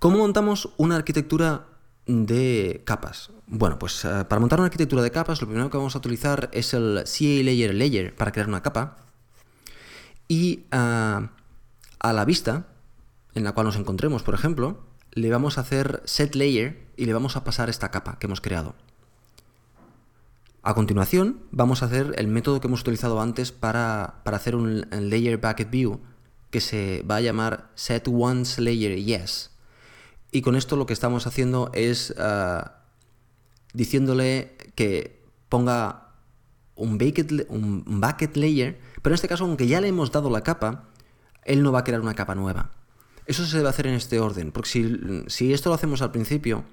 ¿Cómo 0.00 0.16
montamos 0.16 0.70
una 0.78 0.96
arquitectura 0.96 1.66
de 2.06 2.80
capas? 2.86 3.32
Bueno, 3.46 3.78
pues 3.78 4.02
eh, 4.06 4.24
para 4.26 4.40
montar 4.40 4.58
una 4.58 4.64
arquitectura 4.64 5.02
de 5.02 5.10
capas 5.10 5.42
lo 5.42 5.46
primero 5.46 5.68
que 5.68 5.76
vamos 5.76 5.94
a 5.94 5.98
utilizar 5.98 6.48
es 6.54 6.72
el 6.72 7.04
CA 7.04 7.44
Layer 7.44 7.74
Layer 7.74 8.16
para 8.16 8.32
crear 8.32 8.48
una 8.48 8.62
capa 8.62 8.96
y 10.26 10.64
eh, 10.72 11.28
a 11.98 12.12
la 12.14 12.24
vista 12.24 12.68
en 13.34 13.44
la 13.44 13.52
cual 13.52 13.66
nos 13.66 13.76
encontremos, 13.76 14.22
por 14.22 14.32
ejemplo, 14.32 14.78
le 15.12 15.30
vamos 15.30 15.58
a 15.58 15.60
hacer 15.60 16.00
set 16.06 16.34
layer 16.34 16.86
y 16.96 17.04
le 17.04 17.12
vamos 17.12 17.36
a 17.36 17.44
pasar 17.44 17.68
esta 17.68 17.90
capa 17.90 18.18
que 18.18 18.26
hemos 18.26 18.40
creado. 18.40 18.74
A 20.62 20.72
continuación, 20.72 21.40
vamos 21.50 21.82
a 21.82 21.86
hacer 21.86 22.14
el 22.16 22.26
método 22.26 22.62
que 22.62 22.68
hemos 22.68 22.80
utilizado 22.80 23.20
antes 23.20 23.52
para, 23.52 24.22
hacer 24.24 24.56
un, 24.56 24.86
layer 24.90 25.36
bucket 25.36 25.70
view 25.70 26.00
que 26.50 26.62
se 26.62 27.02
va 27.02 27.16
a 27.16 27.20
llamar 27.20 27.68
set 27.74 28.08
once 28.08 28.62
layer 28.62 28.96
yes. 28.96 29.50
Y 30.32 30.42
con 30.42 30.56
esto 30.56 30.76
lo 30.76 30.86
que 30.86 30.92
estamos 30.92 31.26
haciendo 31.26 31.70
es 31.74 32.14
ah, 32.18 32.82
diciéndole 33.72 34.56
que 34.74 35.20
ponga 35.48 36.08
un 36.76 36.98
bucket, 36.98 37.46
un 37.48 38.00
bucket 38.00 38.36
layer, 38.36 38.78
pero 39.02 39.12
en 39.12 39.14
este 39.14 39.28
caso, 39.28 39.44
aunque 39.44 39.66
ya 39.66 39.80
le 39.80 39.88
hemos 39.88 40.12
dado 40.12 40.30
la 40.30 40.42
capa, 40.42 40.84
él 41.44 41.62
no 41.62 41.72
va 41.72 41.80
a 41.80 41.84
crear 41.84 42.00
una 42.00 42.14
capa 42.14 42.34
nueva. 42.34 42.70
Eso 43.26 43.46
se 43.46 43.58
debe 43.58 43.68
hacer 43.68 43.86
en 43.86 43.94
este 43.94 44.18
orden, 44.18 44.50
porque 44.50 44.70
si, 45.28 45.52
esto 45.52 45.68
lo 45.68 45.74
hacemos 45.74 46.02
al 46.02 46.10
principio, 46.10 46.64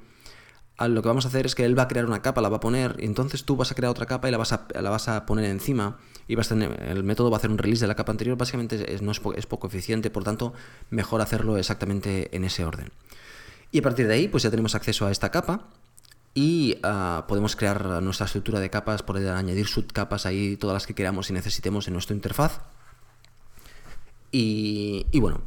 lo 0.80 1.02
que 1.02 1.08
vamos 1.08 1.26
a 1.26 1.28
hacer 1.28 1.46
es 1.46 1.56
que 1.56 1.66
él 1.66 1.78
va 1.78 1.84
a 1.84 1.88
crear 1.88 2.06
una 2.06 2.22
capa, 2.22 2.42
la 2.42 2.50
va 2.50 2.58
a 2.58 2.60
poner, 2.60 2.96
y 3.00 3.06
entonces 3.06 3.44
tú 3.44 3.56
vas 3.56 3.72
a 3.72 3.76
crear 3.76 3.92
otra 3.92 4.06
capa 4.06 4.28
y 4.28 4.32
la 4.32 4.38
vas 4.38 4.54
a, 4.54 4.68
la 4.82 4.90
vas 4.90 5.08
a 5.08 5.26
poner 5.26 5.46
encima, 5.46 5.98
y 6.28 6.36
vas 6.36 6.48
a 6.48 6.56
tener, 6.56 6.82
el 6.84 7.04
método 7.04 7.30
va 7.30 7.38
a 7.38 7.40
hacer 7.40 7.52
un 7.52 7.58
release 7.58 7.82
de 7.82 7.88
la 7.88 7.96
capa 7.96 8.12
anterior, 8.12 8.38
básicamente 8.38 8.98
no 9.02 9.12
es, 9.12 9.22
es 9.36 9.46
poco 9.46 9.68
eficiente, 9.68 10.10
por 10.10 10.24
tanto, 10.24 10.54
mejor 10.90 11.22
hacerlo 11.22 11.58
exactamente 11.58 12.36
en 12.36 12.44
ese 12.44 12.66
orden. 12.66 12.92
Y 13.72 13.80
a 13.80 13.82
partir 13.82 14.08
de 14.08 14.14
ahí, 14.14 14.28
pues 14.28 14.44
ya 14.44 14.50
tenemos 14.50 14.76
acceso 14.76 15.06
a 15.06 15.12
esta 15.12 15.30
capa 15.32 15.70
y 16.34 16.78
ah, 16.84 17.26
podemos 17.28 17.56
crear 17.56 17.84
nuestra 18.04 18.28
estructura 18.28 18.60
de 18.60 18.70
capas, 18.70 19.02
poder 19.02 19.30
añadir 19.30 19.66
subcapas 19.66 20.28
ahí, 20.28 20.56
todas 20.56 20.76
las 20.76 20.86
que 20.86 20.94
queramos 20.94 21.30
y 21.30 21.34
necesitemos 21.34 21.88
en 21.88 21.94
nuestra 21.94 22.16
interfaz. 22.16 22.62
Y, 24.32 25.08
bueno, 25.20 25.42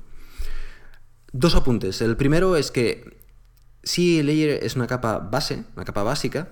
dos 1.32 1.54
apuntes. 1.54 2.00
El 2.00 2.16
primero 2.16 2.56
es 2.56 2.72
que 2.72 3.18
CA 3.84 4.22
Layer 4.24 4.64
es 4.64 4.74
una 4.74 4.88
capa 4.88 5.18
base, 5.18 5.64
una 5.76 5.84
capa 5.84 6.02
básica, 6.02 6.48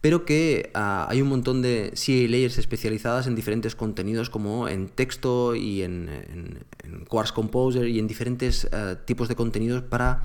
pero 0.00 0.24
que 0.24 0.70
ah, 0.72 1.06
hay 1.10 1.20
un 1.20 1.28
montón 1.28 1.60
de 1.60 1.92
CA 1.94 2.30
Layers 2.30 2.56
especializadas 2.56 3.26
en 3.26 3.34
diferentes 3.34 3.76
contenidos 3.76 4.30
como 4.30 4.68
en 4.68 4.88
texto 4.88 5.54
y 5.54 5.82
en, 5.82 6.08
en, 6.08 7.04
Quartz 7.10 7.32
Composer 7.32 7.86
y 7.88 7.98
en 7.98 8.06
diferentes 8.06 8.68
ah, 8.72 8.96
tipos 9.04 9.28
de 9.28 9.36
contenidos 9.36 9.82
para 9.82 10.24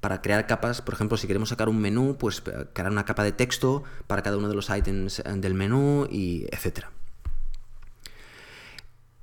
para 0.00 0.22
crear 0.22 0.46
capas, 0.46 0.80
por 0.80 0.94
ejemplo, 0.94 1.16
si 1.16 1.26
queremos 1.26 1.48
sacar 1.48 1.68
un 1.68 1.80
menú, 1.80 2.16
pues 2.18 2.42
eh, 2.46 2.66
crear 2.72 2.90
una 2.90 3.04
capa 3.04 3.24
de 3.24 3.32
texto 3.32 3.82
para 4.06 4.22
cada 4.22 4.36
uno 4.36 4.48
de 4.48 4.54
los 4.54 4.70
ítems 4.70 5.18
eh, 5.20 5.22
del 5.36 5.54
menú 5.54 6.06
y. 6.10 6.46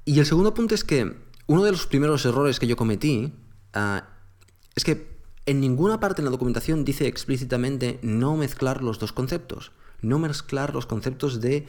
Y 0.08 0.20
el 0.20 0.26
segundo 0.26 0.54
punto 0.54 0.76
es 0.76 0.84
que 0.84 1.16
uno 1.48 1.64
de 1.64 1.72
los 1.72 1.88
primeros 1.88 2.26
errores 2.26 2.60
que 2.60 2.68
yo 2.68 2.76
cometí 2.76 3.34
ah, 3.74 4.08
es 4.76 4.84
que 4.84 5.16
en 5.46 5.60
ninguna 5.60 6.00
parte 6.00 6.22
en 6.22 6.26
la 6.26 6.32
documentación 6.32 6.86
dice 6.86 7.08
explícitamente 7.08 8.00
no 8.02 8.36
mezclar 8.36 8.84
los 8.84 9.00
dos 9.00 9.14
conceptos, 9.14 9.72
no 10.02 10.20
mezclar 10.20 10.74
los 10.74 10.86
conceptos 10.86 11.40
de 11.42 11.68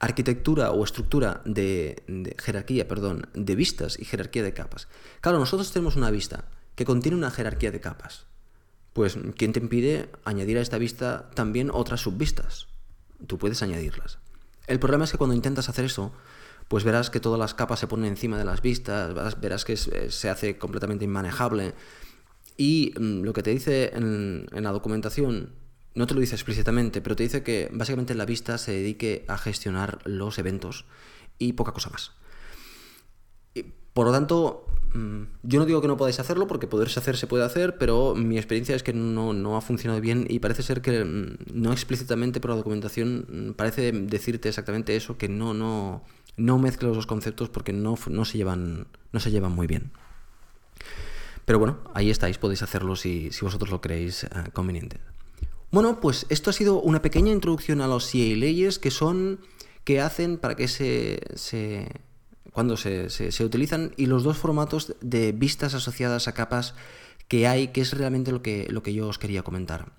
arquitectura 0.00 0.72
o 0.72 0.82
estructura 0.82 1.42
de, 1.44 2.34
jerarquía, 2.38 2.88
perdón, 2.88 3.28
de 3.34 3.54
vistas 3.54 3.98
y 4.00 4.06
jerarquía 4.06 4.42
de 4.42 4.54
capas. 4.54 4.88
Claro, 5.20 5.38
nosotros 5.38 5.70
tenemos 5.72 5.94
una 5.94 6.10
vista 6.10 6.46
que 6.74 6.86
contiene 6.86 7.18
una 7.18 7.30
jerarquía 7.30 7.70
de 7.70 7.80
capas. 7.80 8.26
Pues, 8.94 9.18
¿quién 9.36 9.52
te 9.52 9.60
impide 9.60 10.10
añadir 10.24 10.58
a 10.58 10.62
esta 10.62 10.78
vista 10.78 11.30
también 11.34 11.70
otras 11.72 12.00
subvistas? 12.00 12.66
Tú 13.26 13.38
puedes 13.38 13.62
añadirlas. 13.62 14.18
El 14.66 14.80
problema 14.80 15.04
es 15.04 15.12
que 15.12 15.18
cuando 15.18 15.36
intentas 15.36 15.68
hacer 15.68 15.84
eso, 15.84 16.12
pues 16.68 16.82
verás 16.82 17.10
que 17.10 17.20
todas 17.20 17.38
las 17.38 17.54
capas 17.54 17.78
se 17.78 17.86
ponen 17.86 18.06
encima 18.06 18.38
de 18.38 18.44
las 18.44 18.62
vistas, 18.62 19.12
verás, 19.40 19.64
que 19.64 19.76
se 19.76 20.30
hace 20.30 20.56
completamente 20.56 21.04
inmanejable. 21.04 21.74
Y 22.56 22.94
mm, 22.98 23.22
lo 23.22 23.32
que 23.34 23.42
te 23.42 23.50
dice 23.50 23.90
en 23.94 24.46
la 24.52 24.72
documentación 24.72 25.59
no 25.94 26.06
te 26.06 26.14
lo 26.14 26.20
dice 26.20 26.34
explícitamente, 26.34 27.00
pero 27.00 27.16
te 27.16 27.24
dice 27.24 27.42
que 27.42 27.68
básicamente 27.72 28.14
la 28.14 28.24
vista 28.24 28.58
se 28.58 28.72
dedique 28.72 29.24
a 29.28 29.36
gestionar 29.38 29.98
los 30.04 30.38
eventos 30.38 30.86
y 31.38 31.54
poca 31.54 31.72
cosa 31.72 31.90
más. 31.90 32.12
por 33.92 34.06
lo 34.06 34.12
tanto, 34.12 34.66
mm, 34.94 35.22
yo 35.42 35.58
no 35.58 35.66
digo 35.66 35.80
que 35.80 35.88
no 35.88 35.96
podáis 35.96 36.20
hacerlo, 36.20 36.46
porque 36.46 36.68
poderse 36.68 37.00
hacer 37.00 37.16
se 37.16 37.26
puede 37.26 37.44
hacer, 37.44 37.76
pero 37.76 38.14
mi 38.14 38.36
experiencia 38.36 38.76
es 38.76 38.84
que 38.84 38.92
no, 38.92 39.56
ha 39.56 39.60
funcionado 39.60 40.00
bien 40.00 40.26
y 40.28 40.38
parece 40.38 40.62
ser 40.62 40.80
que 40.80 41.04
mm, 41.04 41.36
no 41.54 41.72
explícitamente, 41.72 42.40
pero 42.40 42.54
la 42.54 42.58
documentación 42.58 43.26
mm, 43.28 43.52
parece 43.54 43.90
decirte 43.92 44.48
exactamente 44.48 44.94
eso, 44.94 45.18
que 45.18 45.28
no, 45.28 45.54
no, 45.54 46.04
no 46.36 46.58
mezcle 46.58 46.88
los 46.88 46.96
dos 46.98 47.06
conceptos 47.06 47.48
porque 47.48 47.72
no, 47.72 47.96
no, 48.08 48.24
se 48.24 48.38
llevan, 48.38 48.86
no 49.12 49.20
se 49.20 49.30
llevan 49.32 49.52
muy 49.52 49.66
bien. 49.66 49.90
Pero 51.44 51.58
bueno, 51.58 51.78
ahí 51.94 52.10
estáis, 52.10 52.38
podéis 52.38 52.62
hacerlo 52.62 52.94
si, 52.94 53.32
si 53.32 53.44
vosotros 53.44 53.70
lo 53.70 53.80
creéis 53.80 54.24
eh, 54.24 54.28
conveniente. 54.52 55.00
Bueno, 55.70 56.00
pues 56.00 56.26
esto 56.30 56.50
ha 56.50 56.52
sido 56.52 56.80
una 56.80 57.00
pequeña 57.00 57.32
introducción 57.32 57.80
a 57.80 57.86
los 57.86 58.10
CA 58.10 58.18
layers 58.18 58.80
que 58.80 58.90
son, 58.90 59.40
que 59.84 60.00
hacen 60.00 60.36
para 60.36 60.56
que 60.56 60.66
se, 60.66 61.20
cuando 62.52 62.76
se, 62.76 63.08
se, 63.08 63.44
utilizan 63.44 63.92
y 63.96 64.06
los 64.06 64.24
dos 64.24 64.36
formatos 64.36 64.96
de 65.00 65.30
vistas 65.30 65.74
asociadas 65.74 66.26
a 66.26 66.34
capas 66.34 66.74
que 67.28 67.46
hay, 67.46 67.68
que 67.68 67.82
es 67.82 67.92
realmente 67.96 68.32
lo 68.32 68.42
que, 68.42 68.66
lo 68.68 68.82
que 68.82 68.94
yo 68.94 69.06
os 69.06 69.18
quería 69.18 69.44
comentar. 69.44 69.92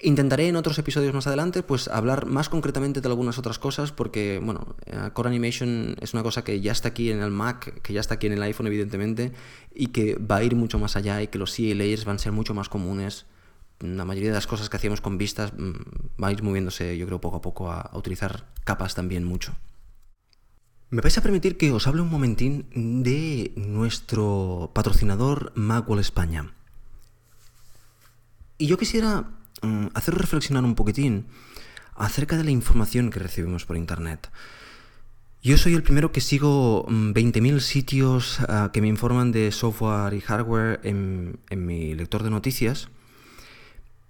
Intentaré 0.00 0.48
en 0.48 0.56
otros 0.56 0.78
episodios 0.78 1.14
más 1.14 1.26
adelante 1.26 1.64
pues 1.64 1.88
hablar 1.88 2.26
más 2.26 2.48
concretamente 2.48 3.00
de 3.00 3.08
algunas 3.08 3.38
otras 3.38 3.58
cosas 3.58 3.90
porque, 3.90 4.40
bueno, 4.40 4.76
eh, 4.86 5.10
Core 5.12 5.28
Animation 5.28 5.96
es 6.00 6.14
una 6.14 6.22
cosa 6.22 6.44
que 6.44 6.60
ya 6.60 6.70
está 6.70 6.90
aquí 6.90 7.10
en 7.10 7.20
el 7.20 7.30
Mac, 7.32 7.80
que 7.82 7.92
ya 7.92 8.00
está 8.00 8.14
aquí 8.14 8.28
en 8.28 8.34
el 8.34 8.42
iPhone 8.42 8.68
evidentemente 8.68 9.32
y 9.74 9.88
que 9.88 10.14
va 10.14 10.36
a 10.36 10.44
ir 10.44 10.54
mucho 10.54 10.78
más 10.78 10.94
allá 10.94 11.20
y 11.22 11.28
que 11.28 11.38
los 11.38 11.56
CA 11.56 11.74
layers 11.74 12.04
van 12.04 12.16
a 12.16 12.18
ser 12.20 12.32
mucho 12.32 12.54
más 12.54 12.68
comunes 12.68 13.26
la 13.80 14.04
mayoría 14.04 14.30
de 14.30 14.36
las 14.36 14.46
cosas 14.46 14.68
que 14.68 14.76
hacíamos 14.76 15.00
con 15.00 15.18
vistas 15.18 15.52
mm, 15.52 16.22
va 16.22 16.28
a 16.28 16.32
ir 16.32 16.42
moviéndose, 16.42 16.96
yo 16.96 17.06
creo, 17.06 17.20
poco 17.20 17.36
a 17.36 17.42
poco 17.42 17.70
a, 17.70 17.90
utilizar 17.94 18.46
capas 18.64 18.94
también 18.94 19.24
mucho. 19.24 19.54
Me 20.90 21.00
vais 21.00 21.16
a 21.18 21.22
permitir 21.22 21.56
que 21.56 21.72
os 21.72 21.86
hable 21.86 22.02
un 22.02 22.10
momentín 22.10 22.66
de 23.02 23.52
nuestro 23.56 24.70
patrocinador 24.74 25.52
Magwell 25.56 25.98
España. 25.98 26.52
Y 28.58 28.66
yo 28.66 28.78
quisiera 28.78 29.30
mm, 29.62 29.88
hacer 29.94 30.14
reflexionar 30.14 30.64
un 30.64 30.76
poquitín 30.76 31.26
acerca 31.96 32.36
de 32.36 32.44
la 32.44 32.50
información 32.50 33.10
que 33.10 33.18
recibimos 33.18 33.64
por 33.66 33.76
Internet. 33.76 34.30
Yo 35.42 35.58
soy 35.58 35.74
el 35.74 35.82
primero 35.82 36.12
que 36.12 36.20
sigo 36.20 36.86
20.000 36.86 37.56
mm, 37.56 37.60
sitios 37.60 38.38
ah, 38.48 38.70
que 38.72 38.80
me 38.80 38.88
informan 38.88 39.32
de 39.32 39.50
software 39.52 40.14
y 40.14 40.20
hardware 40.20 40.80
en 40.84 41.38
mi 41.50 41.94
lector 41.94 42.22
de 42.22 42.30
noticias 42.30 42.88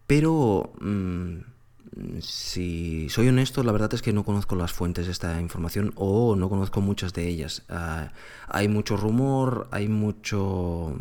pero, 0.07 0.73
mm, 0.81 2.21
si 2.21 3.09
soy 3.09 3.29
honesto, 3.29 3.63
la 3.63 3.73
verdad 3.73 3.95
es 3.95 4.03
que 4.03 4.13
no 4.13 4.25
conozco 4.25 4.57
las 4.57 4.73
fuentes 4.73 5.07
de 5.07 5.13
esta 5.13 5.41
información 5.41 5.93
o 5.97 6.37
no 6.37 6.49
conozco 6.49 6.81
muchas 6.81 7.13
de 7.13 7.29
ellas. 7.29 7.63
Ah, 7.69 8.13
hay 8.49 8.69
mucho 8.69 8.97
rumor, 8.97 9.69
hay 9.71 9.89
mucho... 9.89 10.99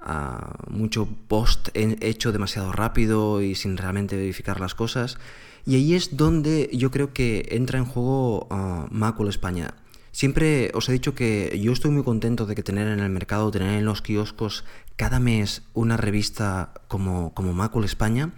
Ah, 0.00 0.54
mucho 0.70 1.08
post 1.26 1.70
hecho 1.74 2.30
demasiado 2.30 2.70
rápido 2.70 3.42
y 3.42 3.56
sin 3.56 3.76
realmente 3.76 4.16
verificar 4.16 4.60
las 4.60 4.74
cosas. 4.76 5.18
Y 5.66 5.74
ahí 5.74 5.94
es 5.94 6.16
donde 6.16 6.70
yo 6.72 6.90
creo 6.90 7.12
que 7.12 7.48
entra 7.50 7.78
en 7.78 7.84
juego 7.84 8.46
uh, 8.48 8.86
Macul 8.90 9.28
España. 9.28 9.74
Siempre 10.12 10.70
os 10.74 10.88
he 10.88 10.92
dicho 10.92 11.14
que 11.14 11.58
yo 11.62 11.72
estoy 11.72 11.90
muy 11.90 12.02
contento 12.02 12.46
de 12.46 12.54
que 12.54 12.62
tener 12.62 12.88
en 12.88 13.00
el 13.00 13.10
mercado, 13.10 13.50
tener 13.50 13.78
en 13.78 13.84
los 13.84 14.02
kioscos 14.02 14.64
cada 14.96 15.20
mes 15.20 15.62
una 15.74 15.96
revista 15.96 16.72
como, 16.88 17.34
como 17.34 17.52
Macul 17.52 17.84
España, 17.84 18.32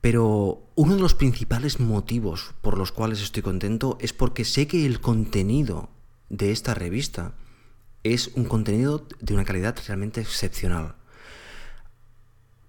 pero 0.00 0.62
uno 0.74 0.96
de 0.96 1.00
los 1.00 1.14
principales 1.14 1.80
motivos 1.80 2.54
por 2.60 2.76
los 2.76 2.92
cuales 2.92 3.22
estoy 3.22 3.42
contento 3.42 3.96
es 4.00 4.12
porque 4.12 4.44
sé 4.44 4.66
que 4.66 4.84
el 4.84 5.00
contenido 5.00 5.88
de 6.28 6.52
esta 6.52 6.74
revista 6.74 7.32
es 8.02 8.30
un 8.34 8.44
contenido 8.44 9.06
de 9.20 9.34
una 9.34 9.44
calidad 9.44 9.76
realmente 9.86 10.20
excepcional. 10.20 10.96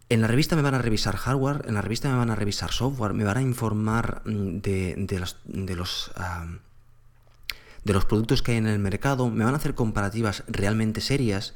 En 0.07 0.21
la 0.21 0.27
revista 0.27 0.55
me 0.55 0.61
van 0.61 0.75
a 0.75 0.81
revisar 0.81 1.17
hardware, 1.17 1.65
en 1.67 1.73
la 1.73 1.81
revista 1.81 2.09
me 2.09 2.17
van 2.17 2.29
a 2.29 2.35
revisar 2.35 2.71
software, 2.71 3.13
me 3.13 3.23
van 3.23 3.37
a 3.37 3.41
informar 3.41 4.21
mm, 4.25 4.59
de, 4.59 4.95
de, 4.97 5.19
los, 5.19 5.37
de 5.43 5.75
los, 5.75 6.11
de 7.85 7.93
los 7.93 8.05
productos 8.05 8.41
que 8.41 8.51
hay 8.51 8.57
en 8.57 8.67
el 8.67 8.79
mercado, 8.79 9.29
me 9.29 9.45
van 9.45 9.53
a 9.53 9.57
hacer 9.57 9.75
comparativas 9.75 10.43
realmente 10.47 10.99
serias 10.99 11.53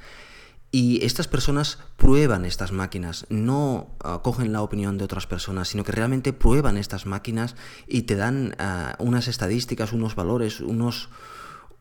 y 0.71 1.03
estas 1.03 1.27
personas 1.27 1.79
prueban 1.97 2.45
estas 2.45 2.71
máquinas, 2.71 3.25
no 3.29 3.87
ah, 4.03 4.21
cogen 4.23 4.53
la 4.53 4.61
opinión 4.61 4.99
de 4.99 5.05
otras 5.05 5.25
personas, 5.25 5.67
sino 5.69 5.83
que 5.83 5.91
realmente 5.91 6.31
prueban 6.31 6.77
estas 6.77 7.07
máquinas 7.07 7.55
y 7.87 8.03
te 8.03 8.15
dan 8.15 8.55
ah, 8.59 8.95
unas 8.99 9.27
estadísticas, 9.27 9.93
unos 9.93 10.13
valores, 10.13 10.61
unos, 10.61 11.09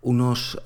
unos, 0.00 0.58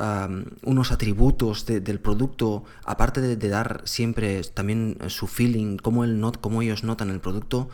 unos 0.63 0.93
atributos 0.93 1.67
del 1.67 1.99
producto, 1.99 2.63
aparte 2.85 3.21
de, 3.21 3.49
dar 3.49 3.81
siempre 3.85 4.43
también 4.45 4.99
su 5.09 5.27
feeling, 5.27 5.79
cómo, 5.79 6.05
el 6.05 6.21
not, 6.21 6.41
cómo 6.41 6.63
ellos 6.63 6.85
notan 6.85 7.11
el 7.11 7.19
producto, 7.19 7.71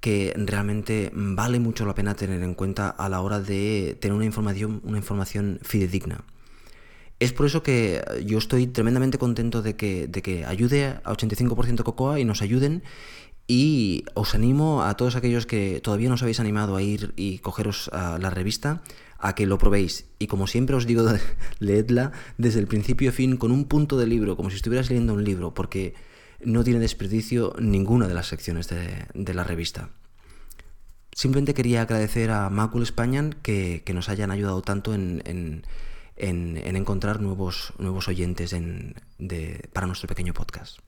que 0.00 0.34
realmente 0.36 1.10
vale 1.12 1.58
mucho 1.58 1.86
la 1.86 1.94
pena 1.94 2.14
tener 2.14 2.42
en 2.42 2.54
cuenta 2.54 2.88
a 2.90 3.08
la 3.08 3.20
hora 3.20 3.40
de 3.40 3.96
tener 4.00 4.14
una 4.14 4.24
información, 4.24 4.80
una 4.84 4.98
información 4.98 5.58
fidedigna. 5.62 6.24
Es 7.18 7.32
por 7.32 7.46
eso 7.46 7.62
que 7.62 8.04
yo 8.26 8.36
estoy 8.36 8.66
tremendamente 8.66 9.16
contento 9.16 9.62
de 9.62 9.74
que, 9.74 10.06
de 10.06 10.20
que 10.20 10.44
ayude 10.44 10.86
a 10.86 11.02
85% 11.04 11.82
Cocoa 11.82 12.20
y 12.20 12.24
nos 12.24 12.42
ayuden. 12.42 12.82
Y 13.48 14.04
os 14.14 14.34
animo 14.34 14.82
a 14.82 14.96
todos 14.96 15.14
aquellos 15.14 15.46
que 15.46 15.80
todavía 15.80 16.08
no 16.08 16.16
os 16.16 16.22
habéis 16.22 16.40
animado 16.40 16.76
a 16.76 16.82
ir 16.82 17.14
y 17.16 17.38
cogeros 17.38 17.88
a 17.92 18.18
la 18.18 18.28
revista 18.28 18.82
a 19.18 19.34
que 19.34 19.46
lo 19.46 19.56
probéis. 19.56 20.06
Y 20.18 20.26
como 20.26 20.46
siempre 20.46 20.76
os 20.76 20.86
digo, 20.86 21.04
leedla 21.58 22.12
desde 22.38 22.60
el 22.60 22.66
principio 22.66 23.10
a 23.10 23.12
fin 23.12 23.36
con 23.36 23.50
un 23.50 23.64
punto 23.64 23.96
de 23.96 24.06
libro, 24.06 24.36
como 24.36 24.50
si 24.50 24.56
estuvieras 24.56 24.90
leyendo 24.90 25.14
un 25.14 25.24
libro, 25.24 25.54
porque 25.54 25.94
no 26.44 26.64
tiene 26.64 26.80
desperdicio 26.80 27.54
ninguna 27.58 28.08
de 28.08 28.14
las 28.14 28.26
secciones 28.26 28.68
de, 28.68 29.34
la 29.34 29.44
revista. 29.44 29.90
Simplemente 31.12 31.54
quería 31.54 31.82
agradecer 31.82 32.30
a 32.30 32.50
Macul 32.50 32.82
España 32.82 33.30
que, 33.42 33.82
nos 33.94 34.08
hayan 34.08 34.30
ayudado 34.30 34.62
tanto 34.62 34.94
en 34.94 35.64
en, 36.16 36.76
encontrar 36.76 37.20
nuevos, 37.20 37.72
oyentes 38.08 38.54
para 39.72 39.86
nuestro 39.86 40.08
pequeño 40.08 40.32
podcast. 40.32 40.78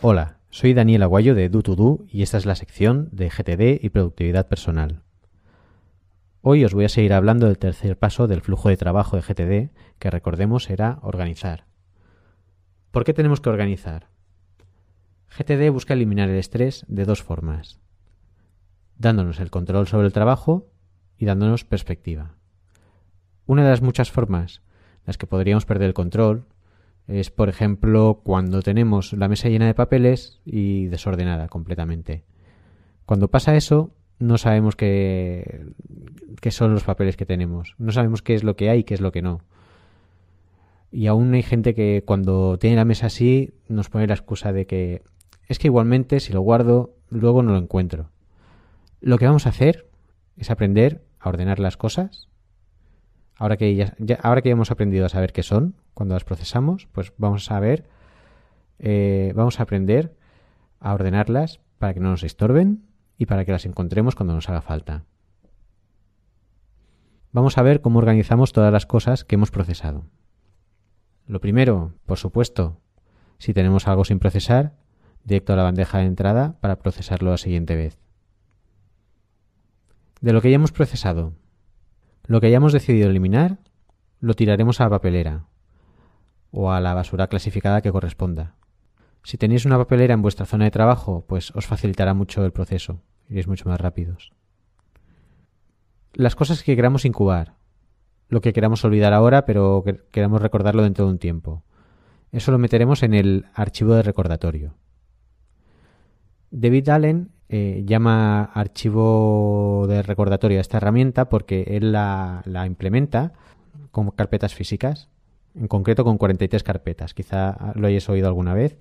Hola, 0.00 0.38
soy 0.50 0.74
Daniel 0.74 1.02
Aguayo 1.02 1.34
de 1.34 1.50
Do2Do 1.50 2.06
y 2.08 2.22
esta 2.22 2.38
es 2.38 2.46
la 2.46 2.54
sección 2.54 3.08
de 3.12 3.28
GTD 3.28 3.84
y 3.84 3.88
productividad 3.90 4.48
personal. 4.48 5.02
Hoy 6.48 6.64
os 6.64 6.74
voy 6.74 6.84
a 6.84 6.88
seguir 6.88 7.12
hablando 7.12 7.46
del 7.46 7.58
tercer 7.58 7.98
paso 7.98 8.28
del 8.28 8.40
flujo 8.40 8.68
de 8.68 8.76
trabajo 8.76 9.16
de 9.16 9.22
GTD, 9.22 9.74
que 9.98 10.10
recordemos 10.12 10.70
era 10.70 11.00
organizar. 11.02 11.66
¿Por 12.92 13.02
qué 13.02 13.12
tenemos 13.12 13.40
que 13.40 13.48
organizar? 13.48 14.10
GTD 15.36 15.68
busca 15.72 15.94
eliminar 15.94 16.28
el 16.28 16.36
estrés 16.36 16.84
de 16.86 17.04
dos 17.04 17.24
formas 17.24 17.80
dándonos 18.96 19.40
el 19.40 19.50
control 19.50 19.88
sobre 19.88 20.06
el 20.06 20.12
trabajo 20.12 20.68
y 21.18 21.24
dándonos 21.24 21.64
perspectiva. 21.64 22.36
Una 23.46 23.64
de 23.64 23.70
las 23.70 23.82
muchas 23.82 24.12
formas 24.12 24.62
en 24.98 25.06
las 25.06 25.18
que 25.18 25.26
podríamos 25.26 25.66
perder 25.66 25.88
el 25.88 25.94
control 25.94 26.46
es, 27.08 27.32
por 27.32 27.48
ejemplo, 27.48 28.20
cuando 28.22 28.62
tenemos 28.62 29.12
la 29.14 29.26
mesa 29.26 29.48
llena 29.48 29.66
de 29.66 29.74
papeles 29.74 30.40
y 30.44 30.86
desordenada 30.86 31.48
completamente. 31.48 32.24
Cuando 33.04 33.32
pasa 33.32 33.56
eso, 33.56 33.96
no 34.18 34.38
sabemos 34.38 34.76
qué, 34.76 35.66
qué 36.40 36.50
son 36.50 36.72
los 36.72 36.84
papeles 36.84 37.16
que 37.16 37.26
tenemos, 37.26 37.74
no 37.78 37.92
sabemos 37.92 38.22
qué 38.22 38.34
es 38.34 38.44
lo 38.44 38.56
que 38.56 38.70
hay 38.70 38.80
y 38.80 38.84
qué 38.84 38.94
es 38.94 39.00
lo 39.00 39.12
que 39.12 39.22
no. 39.22 39.40
Y 40.90 41.08
aún 41.08 41.34
hay 41.34 41.42
gente 41.42 41.74
que 41.74 42.02
cuando 42.06 42.58
tiene 42.58 42.76
la 42.76 42.84
mesa 42.84 43.06
así 43.06 43.52
nos 43.68 43.90
pone 43.90 44.06
la 44.06 44.14
excusa 44.14 44.52
de 44.52 44.66
que 44.66 45.02
es 45.48 45.58
que 45.58 45.68
igualmente 45.68 46.20
si 46.20 46.32
lo 46.32 46.40
guardo 46.40 46.94
luego 47.10 47.42
no 47.42 47.52
lo 47.52 47.58
encuentro. 47.58 48.10
Lo 49.00 49.18
que 49.18 49.26
vamos 49.26 49.46
a 49.46 49.50
hacer 49.50 49.86
es 50.36 50.50
aprender 50.50 51.04
a 51.20 51.28
ordenar 51.28 51.58
las 51.58 51.76
cosas. 51.76 52.28
Ahora 53.36 53.56
que 53.56 53.74
ya, 53.74 53.94
ahora 54.22 54.40
que 54.40 54.50
hemos 54.50 54.70
aprendido 54.70 55.04
a 55.04 55.10
saber 55.10 55.32
qué 55.32 55.42
son 55.42 55.74
cuando 55.92 56.14
las 56.14 56.24
procesamos, 56.24 56.88
pues 56.92 57.12
vamos 57.18 57.50
a 57.50 57.60
ver, 57.60 57.84
eh, 58.78 59.32
vamos 59.34 59.60
a 59.60 59.64
aprender 59.64 60.14
a 60.80 60.94
ordenarlas 60.94 61.60
para 61.78 61.92
que 61.92 62.00
no 62.00 62.10
nos 62.10 62.22
estorben 62.22 62.85
y 63.18 63.26
para 63.26 63.44
que 63.44 63.52
las 63.52 63.66
encontremos 63.66 64.14
cuando 64.14 64.34
nos 64.34 64.48
haga 64.48 64.62
falta. 64.62 65.04
Vamos 67.32 67.58
a 67.58 67.62
ver 67.62 67.80
cómo 67.80 67.98
organizamos 67.98 68.52
todas 68.52 68.72
las 68.72 68.86
cosas 68.86 69.24
que 69.24 69.34
hemos 69.34 69.50
procesado. 69.50 70.06
Lo 71.26 71.40
primero, 71.40 71.92
por 72.06 72.18
supuesto, 72.18 72.80
si 73.38 73.52
tenemos 73.52 73.88
algo 73.88 74.04
sin 74.04 74.18
procesar, 74.18 74.74
directo 75.24 75.52
a 75.52 75.56
la 75.56 75.64
bandeja 75.64 75.98
de 75.98 76.06
entrada 76.06 76.56
para 76.60 76.78
procesarlo 76.78 77.30
la 77.30 77.36
siguiente 77.36 77.76
vez. 77.76 77.98
De 80.20 80.32
lo 80.32 80.40
que 80.40 80.50
ya 80.50 80.56
hemos 80.56 80.72
procesado, 80.72 81.34
lo 82.26 82.40
que 82.40 82.46
hayamos 82.46 82.72
decidido 82.72 83.10
eliminar, 83.10 83.58
lo 84.20 84.34
tiraremos 84.34 84.80
a 84.80 84.84
la 84.84 84.90
papelera 84.90 85.46
o 86.50 86.72
a 86.72 86.80
la 86.80 86.94
basura 86.94 87.26
clasificada 87.28 87.82
que 87.82 87.92
corresponda. 87.92 88.55
Si 89.26 89.38
tenéis 89.38 89.64
una 89.64 89.76
papelera 89.76 90.14
en 90.14 90.22
vuestra 90.22 90.46
zona 90.46 90.66
de 90.66 90.70
trabajo, 90.70 91.24
pues 91.26 91.50
os 91.56 91.66
facilitará 91.66 92.14
mucho 92.14 92.44
el 92.44 92.52
proceso, 92.52 93.00
iréis 93.28 93.48
mucho 93.48 93.68
más 93.68 93.80
rápidos. 93.80 94.32
Las 96.12 96.36
cosas 96.36 96.62
que 96.62 96.76
queramos 96.76 97.04
incubar, 97.04 97.54
lo 98.28 98.40
que 98.40 98.52
queramos 98.52 98.84
olvidar 98.84 99.12
ahora, 99.12 99.44
pero 99.44 99.82
que 99.84 100.00
queramos 100.12 100.40
recordarlo 100.40 100.84
dentro 100.84 101.06
de 101.06 101.10
un 101.10 101.18
tiempo. 101.18 101.64
Eso 102.30 102.52
lo 102.52 102.58
meteremos 102.58 103.02
en 103.02 103.14
el 103.14 103.46
archivo 103.52 103.96
de 103.96 104.04
recordatorio. 104.04 104.76
David 106.52 106.88
Allen 106.88 107.32
eh, 107.48 107.82
llama 107.84 108.44
archivo 108.44 109.86
de 109.88 110.02
recordatorio 110.02 110.58
a 110.58 110.60
esta 110.60 110.76
herramienta 110.76 111.28
porque 111.28 111.64
él 111.66 111.90
la, 111.90 112.42
la, 112.44 112.64
implementa 112.64 113.32
con 113.90 114.08
carpetas 114.12 114.54
físicas, 114.54 115.08
en 115.56 115.66
concreto 115.66 116.04
con 116.04 116.16
43 116.16 116.62
carpetas. 116.62 117.12
Quizá 117.12 117.72
lo 117.74 117.88
hayáis 117.88 118.08
oído 118.08 118.28
alguna 118.28 118.54
vez. 118.54 118.78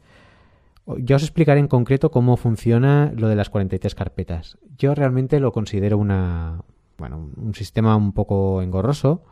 Yo 0.85 1.15
os 1.15 1.23
explicaré 1.23 1.59
en 1.59 1.67
concreto 1.67 2.11
cómo 2.11 2.37
funciona 2.37 3.11
lo 3.15 3.27
de 3.27 3.35
las 3.35 3.49
43 3.49 3.95
carpetas. 3.95 4.57
Yo 4.77 4.93
realmente 4.93 5.39
lo 5.39 5.51
considero 5.51 5.97
una, 5.97 6.61
bueno, 6.97 7.31
un 7.37 7.55
sistema 7.55 7.95
un 7.95 8.13
poco 8.13 8.61
engorroso 8.61 9.23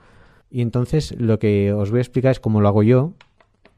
y 0.50 0.62
entonces 0.62 1.16
lo 1.20 1.38
que 1.38 1.72
os 1.72 1.92
voy 1.92 2.00
a 2.00 2.02
explicar 2.02 2.32
es 2.32 2.40
cómo 2.40 2.60
lo 2.60 2.68
hago 2.68 2.82
yo 2.82 3.14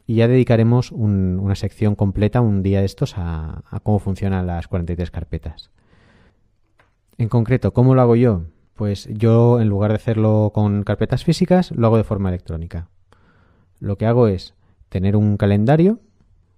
y 0.08 0.16
ya 0.16 0.28
dedicaremos 0.28 0.92
una 0.92 1.56
sección 1.56 1.96
completa 1.96 2.40
un 2.40 2.64
día 2.64 2.80
de 2.80 2.86
estos 2.86 3.16
a, 3.18 3.64
cómo 3.84 4.00
funcionan 4.00 4.48
las 4.48 4.68
43 4.68 5.12
carpetas. 5.12 5.72
En 7.18 7.28
concreto, 7.28 7.74
¿cómo 7.74 7.96
lo 7.96 8.02
hago 8.02 8.16
yo? 8.16 8.44
Pues 8.76 9.08
yo, 9.12 9.60
en 9.60 9.70
lugar 9.70 9.92
de 9.92 9.96
hacerlo 9.96 10.52
con 10.54 10.84
carpetas 10.84 11.24
físicas, 11.24 11.72
lo 11.72 11.88
hago 11.88 11.98
de 11.98 12.04
forma 12.04 12.30
electrónica. 12.30 12.90
Lo 13.80 13.98
que 13.98 14.06
hago 14.06 14.28
es 14.28 14.54
tener 14.90 15.16
un 15.16 15.38
calendario 15.38 16.00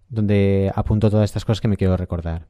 donde 0.10 0.72
apunto 0.76 1.10
todas 1.10 1.26
estas 1.26 1.46
cosas 1.46 1.62
que 1.62 1.68
me 1.68 1.78
quiero 1.78 1.98
recordar. 1.98 2.48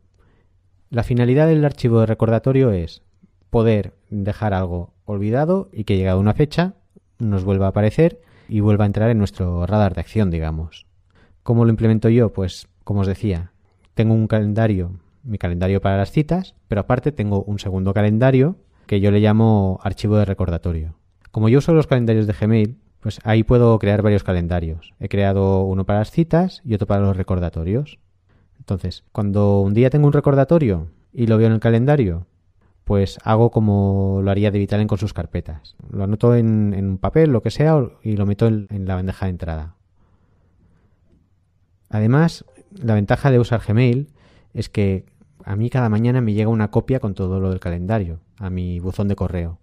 La 0.90 1.04
finalidad 1.04 1.48
del 1.48 1.66
archivo 1.66 2.00
de 2.00 2.06
recordatorio 2.06 2.72
es 2.72 3.02
poder 3.50 3.94
dejar 4.10 4.54
algo 4.54 4.94
olvidado 5.06 5.70
y 5.72 5.84
que 5.84 5.98
llegado 5.98 6.20
una 6.20 6.34
fecha 6.34 6.76
nos 7.20 7.44
vuelva 7.44 7.66
a 7.66 7.70
aparecer 7.70 8.22
y 8.48 8.60
vuelva 8.60 8.86
a 8.86 8.88
entrar 8.88 9.10
en 9.10 9.18
nuestro 9.18 9.66
radar 9.66 9.96
de 9.96 10.02
acción, 10.02 10.32
digamos. 10.32 10.86
¿Cómo 11.44 11.66
lo 11.66 11.72
implemento 11.72 12.10
yo? 12.10 12.32
Pues, 12.32 12.68
como 12.84 13.02
os 13.02 13.08
decía, 13.08 13.52
tengo 13.94 14.14
un 14.14 14.28
calendario, 14.28 15.00
mi 15.24 15.38
calendario 15.38 15.82
para 15.82 15.98
las 15.98 16.12
citas, 16.12 16.56
pero 16.68 16.82
aparte 16.82 17.12
tengo 17.12 17.44
un 17.44 17.60
segundo 17.60 17.94
calendario 17.94 18.58
que 18.86 19.02
yo 19.02 19.12
le 19.12 19.20
llamo 19.20 19.80
archivo 19.84 20.18
de 20.18 20.26
recordatorio. 20.26 20.96
Como 21.32 21.50
yo 21.50 21.60
uso 21.60 21.74
los 21.74 21.88
calendarios 21.88 22.28
de 22.28 22.34
Gmail, 22.34 22.78
pues 23.00 23.20
ahí 23.24 23.44
puedo 23.44 23.78
crear 23.80 24.02
varios 24.02 24.24
calendarios. 24.24 24.94
He 25.00 25.10
creado 25.10 25.64
uno 25.64 25.86
para 25.86 26.00
las 26.00 26.12
citas 26.12 26.62
y 26.64 26.74
otro 26.74 26.88
para 26.88 27.02
los 27.02 27.16
recordatorios. 27.16 28.00
Entonces, 28.58 29.04
cuando 29.12 29.62
un 29.62 29.74
día 29.74 29.90
tengo 29.90 30.08
un 30.08 30.14
recordatorio 30.14 30.90
y 31.14 31.28
lo 31.28 31.38
veo 31.38 31.48
en 31.48 31.54
el 31.54 31.60
calendario, 31.60 32.26
pues 32.84 33.18
hago 33.24 33.52
como 33.52 34.22
lo 34.24 34.32
haría 34.32 34.50
de 34.50 34.60
Vitalen 34.60 34.88
con 34.88 34.98
sus 34.98 35.14
carpetas. 35.14 35.76
Lo 35.92 36.06
anoto 36.06 36.36
en, 36.36 36.74
un 36.74 36.98
papel, 36.98 37.32
lo 37.32 37.42
que 37.42 37.52
sea, 37.52 37.78
y 38.02 38.16
lo 38.16 38.26
meto 38.26 38.48
en, 38.48 38.68
la 38.86 38.96
bandeja 38.96 39.26
de 39.26 39.32
entrada. 39.32 39.76
Además, 41.90 42.46
la 42.72 42.96
ventaja 42.96 43.30
de 43.30 43.40
usar 43.40 43.62
Gmail 43.66 44.08
es 44.54 44.70
que 44.70 45.06
a 45.44 45.56
mí 45.56 45.70
cada 45.70 45.90
mañana 45.90 46.22
me 46.22 46.34
llega 46.34 46.50
una 46.50 46.72
copia 46.72 47.00
con 47.00 47.14
todo 47.14 47.40
lo 47.40 47.50
del 47.50 47.60
calendario 47.60 48.20
a 48.38 48.50
mi 48.50 48.80
buzón 48.80 49.08
de 49.08 49.16
correo. 49.16 49.60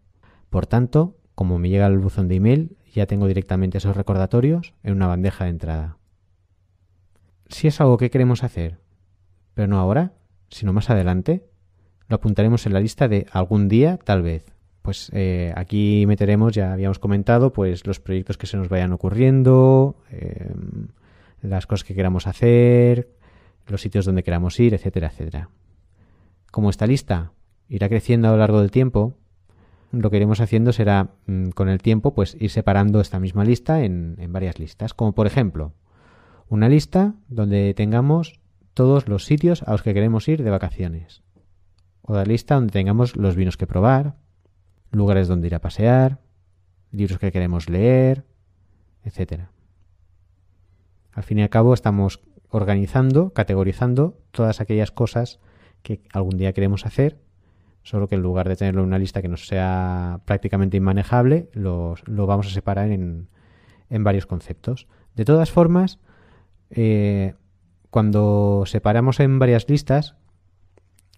Por 0.51 0.67
tanto, 0.67 1.17
como 1.35 1.59
me 1.59 1.69
llega 1.69 1.87
el 1.87 1.99
buzón 1.99 2.29
de 2.29 2.37
email, 2.37 2.77
ya 2.95 3.07
tengo 3.07 3.27
directamente 3.27 3.79
esos 3.79 3.97
recordatorios 3.97 4.75
en 4.83 4.95
una 4.95 5.07
bandeja 5.07 5.45
de 5.45 5.51
entrada. 5.51 5.99
Si 7.49 7.69
es 7.69 7.81
algo 7.81 7.99
que 7.99 8.11
queremos 8.11 8.43
hacer, 8.43 8.79
pero 9.55 9.69
no 9.69 9.79
ahora, 9.79 10.13
sino 10.49 10.73
más 10.73 10.91
adelante, 10.91 11.45
lo 12.09 12.17
apuntaremos 12.17 12.67
en 12.67 12.73
la 12.73 12.81
lista 12.81 13.09
de 13.09 13.27
algún 13.33 13.69
día, 13.69 13.99
tal 13.99 14.23
vez. 14.23 14.47
Pues 14.83 15.11
eh, 15.15 15.53
aquí 15.57 16.05
meteremos, 16.07 16.53
ya 16.53 16.73
habíamos 16.73 16.99
comentado, 16.99 17.53
pues 17.53 17.87
los 17.87 18.01
proyectos 18.01 18.37
que 18.37 18.47
se 18.47 18.57
nos 18.57 18.69
vayan 18.69 18.93
ocurriendo, 18.93 19.97
em, 20.11 20.89
las 21.41 21.67
cosas 21.67 21.85
que 21.85 21.95
queramos 21.95 22.27
hacer, 22.27 23.09
los 23.67 23.81
sitios 23.81 24.05
donde 24.05 24.23
queramos 24.23 24.61
ir, 24.61 24.75
etcétera, 24.75 25.09
etcétera. 25.09 25.49
Como 26.51 26.71
esta 26.71 26.87
lista 26.87 27.33
irá 27.69 27.89
creciendo 27.89 28.29
a 28.29 28.33
lo 28.33 28.37
largo 28.37 28.61
del 28.61 28.71
tiempo, 28.71 29.15
lo 30.01 30.11
que 30.11 30.17
iremos 30.17 30.41
haciendo 30.41 30.73
será, 30.73 31.11
mm, 31.27 31.51
con 31.51 31.69
el 31.69 31.81
tiempo, 31.81 32.15
pues 32.15 32.37
ir 32.39 32.51
separando 32.51 33.01
esta 33.01 33.21
misma 33.21 33.45
lista 33.45 33.83
en, 33.85 34.17
varias 34.29 34.59
listas. 34.59 34.95
Como 34.95 35.15
por 35.15 35.27
ejemplo, 35.27 35.73
una 36.49 36.69
lista 36.69 37.15
donde 37.29 37.75
tengamos 37.75 38.41
todos 38.75 39.09
los 39.09 39.25
sitios 39.25 39.63
a 39.63 39.73
los 39.73 39.83
que 39.83 39.95
queremos 39.95 40.29
ir 40.29 40.43
de 40.43 40.51
vacaciones 40.51 41.23
o 42.03 42.15
la 42.15 42.25
lista 42.25 42.57
donde 42.57 42.73
tengamos 42.73 43.17
los 43.17 43.35
vinos 43.35 43.57
que 43.57 43.67
probar, 43.67 44.17
lugares 44.91 45.27
donde 45.27 45.47
ir 45.47 45.55
a 45.55 45.61
pasear, 45.61 46.21
libros 46.91 47.19
que 47.19 47.33
queremos 47.33 47.69
leer, 47.71 48.25
etc. 49.05 49.45
Al 51.13 51.23
fin 51.23 51.39
y 51.39 51.43
al 51.43 51.49
cabo 51.49 51.73
estamos 51.73 52.21
organizando, 52.51 53.33
categorizando 53.33 54.19
todas 54.33 54.61
aquellas 54.61 54.91
cosas 54.91 55.41
que 55.83 56.03
algún 56.13 56.37
día 56.37 56.53
queremos 56.53 56.85
hacer, 56.87 57.19
solo 57.85 58.09
que 58.09 58.17
en 58.17 58.23
lugar 58.23 58.49
de 58.49 58.57
tenerlo 58.57 58.81
en 58.81 58.89
una 58.89 58.99
lista 58.99 59.23
que 59.23 59.29
nos 59.29 59.47
sea 59.47 60.21
prácticamente 60.25 60.79
inmanejable, 60.79 61.51
lo 61.53 61.97
vamos 62.27 62.49
a 62.49 62.51
separar 62.51 62.91
en, 62.91 63.29
varios 63.91 64.27
conceptos. 64.27 64.89
De 65.15 65.25
todas 65.25 65.53
formas, 65.53 66.01
eh, 66.71 67.35
cuando 67.91 68.65
separamos 68.67 69.21
en 69.21 69.39
varias 69.39 69.69
listas, 69.69 70.17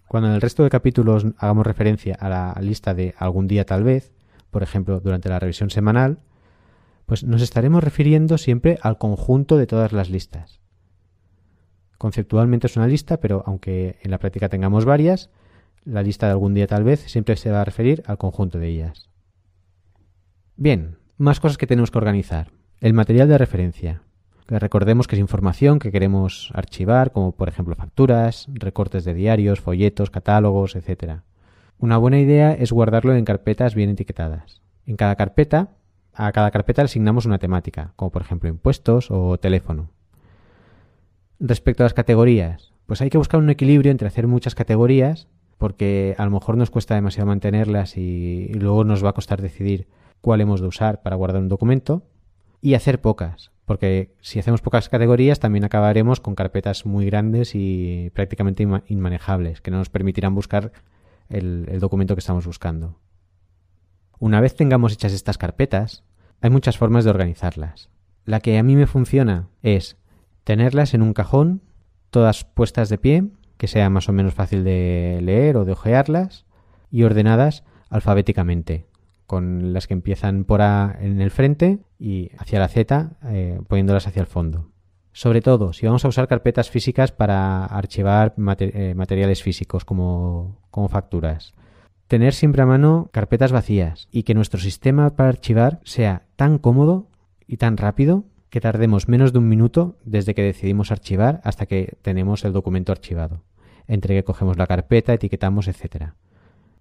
cuando 0.07 0.29
en 0.29 0.35
el 0.35 0.41
resto 0.41 0.63
de 0.63 0.69
capítulos 0.69 1.25
hagamos 1.37 1.65
referencia 1.65 2.15
a 2.19 2.29
la 2.29 2.55
lista 2.61 2.93
de 2.93 3.15
algún 3.17 3.47
día 3.47 3.65
tal 3.65 3.83
vez, 3.83 4.13
por 4.51 4.61
ejemplo, 4.61 4.99
durante 4.99 5.29
la 5.29 5.39
revisión 5.39 5.69
semanal, 5.69 6.19
pues 7.05 7.23
nos 7.23 7.41
estaremos 7.41 7.83
refiriendo 7.83 8.37
siempre 8.37 8.77
al 8.81 8.97
conjunto 8.97 9.57
de 9.57 9.67
todas 9.67 9.93
las 9.93 10.09
listas. 10.09 10.59
Conceptualmente 11.97 12.67
es 12.67 12.75
una 12.75 12.87
lista, 12.87 13.17
pero 13.21 13.43
aunque 13.47 13.97
en 14.01 14.11
la 14.11 14.19
práctica 14.19 14.49
tengamos 14.49 14.85
varias, 14.85 15.31
la 15.85 16.03
lista 16.03 16.25
de 16.25 16.33
algún 16.33 16.53
día 16.53 16.67
tal 16.67 16.83
vez 16.83 17.01
siempre 17.01 17.35
se 17.35 17.51
va 17.51 17.61
a 17.61 17.65
referir 17.65 18.03
al 18.07 18.17
conjunto 18.17 18.59
de 18.59 18.67
ellas. 18.67 19.09
Bien, 20.55 20.97
más 21.17 21.39
cosas 21.39 21.57
que 21.57 21.67
tenemos 21.67 21.91
que 21.91 21.97
organizar. 21.97 22.51
El 22.79 22.93
material 22.93 23.27
de 23.27 23.37
referencia 23.37 24.01
recordemos 24.47 25.07
que 25.07 25.15
es 25.15 25.19
información 25.19 25.79
que 25.79 25.91
queremos 25.91 26.51
archivar, 26.53 27.11
como 27.11 27.33
por 27.33 27.49
ejemplo 27.49 27.75
facturas, 27.75 28.47
recortes 28.53 29.03
de 29.03 29.13
diarios, 29.13 29.59
folletos, 29.59 30.09
catálogos, 30.09 30.75
etc. 30.75 31.19
Una 31.77 31.97
buena 31.97 32.19
idea 32.19 32.53
es 32.53 32.71
guardarlo 32.71 33.13
en 33.15 33.25
carpetas 33.25 33.75
bien 33.75 33.89
etiquetadas. 33.89 34.61
En 34.85 34.95
cada 34.95 35.15
carpeta, 35.15 35.71
a 36.13 36.31
cada 36.31 36.51
carpeta 36.51 36.81
le 36.81 36.85
asignamos 36.85 37.25
una 37.25 37.39
temática, 37.39 37.93
como 37.95 38.11
por 38.11 38.21
ejemplo 38.21 38.49
impuestos 38.49 39.11
o 39.11 39.37
teléfono. 39.37 39.89
Respecto 41.39 41.83
a 41.83 41.85
las 41.85 41.93
categorías, 41.93 42.73
pues 42.85 43.01
hay 43.01 43.09
que 43.09 43.17
buscar 43.17 43.39
un 43.39 43.49
equilibrio 43.49 43.91
entre 43.91 44.07
hacer 44.07 44.27
muchas 44.27 44.55
categorías, 44.55 45.27
porque 45.57 46.15
a 46.17 46.25
lo 46.25 46.31
mejor 46.31 46.57
nos 46.57 46.69
cuesta 46.69 46.95
demasiado 46.95 47.27
mantenerlas 47.27 47.97
y 47.97 48.49
luego 48.53 48.83
nos 48.83 49.03
va 49.03 49.09
a 49.09 49.13
costar 49.13 49.41
decidir 49.41 49.87
cuál 50.21 50.41
hemos 50.41 50.61
de 50.61 50.67
usar 50.67 51.01
para 51.01 51.15
guardar 51.15 51.41
un 51.41 51.49
documento, 51.49 52.03
y 52.61 52.73
hacer 52.73 53.01
pocas, 53.01 53.51
porque 53.65 54.15
si 54.21 54.39
hacemos 54.39 54.61
pocas 54.61 54.89
categorías 54.89 55.39
también 55.39 55.63
acabaremos 55.63 56.19
con 56.19 56.35
carpetas 56.35 56.85
muy 56.85 57.05
grandes 57.05 57.51
y 57.53 58.11
prácticamente 58.13 58.67
inmanejables, 58.87 59.61
que 59.61 59.71
no 59.71 59.77
nos 59.77 59.89
permitirán 59.89 60.35
buscar 60.35 60.71
el, 61.29 61.79
documento 61.79 62.15
que 62.15 62.19
estamos 62.19 62.45
buscando. 62.45 62.99
Una 64.19 64.41
vez 64.41 64.55
tengamos 64.55 64.93
hechas 64.93 65.13
estas 65.13 65.37
carpetas, 65.37 66.03
hay 66.41 66.49
muchas 66.49 66.77
formas 66.77 67.03
de 67.03 67.11
organizarlas. 67.11 67.89
La 68.25 68.39
que 68.39 68.57
a 68.57 68.63
mí 68.63 68.75
me 68.75 68.87
funciona 68.87 69.47
es 69.61 69.97
tenerlas 70.43 70.93
en 70.93 71.01
un 71.01 71.13
cajón, 71.13 71.61
todas 72.09 72.43
puestas 72.43 72.89
de 72.89 72.97
pie, 72.97 73.29
que 73.57 73.67
sea 73.67 73.89
más 73.89 74.09
o 74.09 74.13
menos 74.13 74.33
fácil 74.33 74.63
de 74.63 75.19
leer 75.21 75.57
o 75.57 75.65
de 75.65 75.73
ojearlas, 75.73 76.45
y 76.91 77.03
ordenadas 77.03 77.63
alfabéticamente, 77.89 78.85
con 79.25 79.73
las 79.73 79.87
que 79.87 79.93
empiezan 79.93 80.45
por 80.45 80.61
A 80.61 80.97
en 80.99 81.21
el 81.21 81.31
frente 81.31 81.79
y 81.99 82.31
hacia 82.37 82.59
la 82.59 82.67
Z 82.67 83.11
eh, 83.25 83.59
poniéndolas 83.67 84.07
hacia 84.07 84.21
el 84.21 84.27
fondo. 84.27 84.69
Sobre 85.11 85.41
todo, 85.41 85.73
si 85.73 85.85
vamos 85.85 86.05
a 86.05 86.09
usar 86.09 86.27
carpetas 86.27 86.69
físicas 86.69 87.11
para 87.11 87.65
archivar 87.65 88.35
eh, 88.59 88.93
materiales 88.95 89.41
físicos 89.41 89.83
como, 89.83 90.61
como 90.69 90.89
facturas. 90.89 91.55
Tener 92.07 92.33
siempre 92.33 92.61
a 92.61 92.67
mano 92.67 93.09
carpetas 93.11 93.51
vacías 93.51 94.07
y 94.11 94.23
que 94.23 94.35
nuestro 94.35 94.59
sistema 94.59 95.15
para 95.15 95.29
archivar 95.29 95.81
sea 95.83 96.27
tan 96.35 96.59
cómodo 96.59 97.07
y 97.47 97.57
tan 97.57 97.77
rápido 97.77 98.25
que 98.49 98.61
tardemos 98.61 99.07
menos 99.07 99.33
de 99.33 99.39
un 99.39 99.49
minuto 99.49 99.97
desde 100.03 100.33
que 100.33 100.43
decidimos 100.43 100.91
archivar 100.91 101.41
hasta 101.43 101.65
que 101.65 101.97
tenemos 102.01 102.45
el 102.45 102.53
documento 102.53 102.91
archivado, 102.91 103.43
entre 103.87 104.15
que 104.15 104.23
cogemos 104.23 104.57
la 104.57 104.67
carpeta, 104.67 105.13
etiquetamos, 105.13 105.67
etc. 105.67 106.11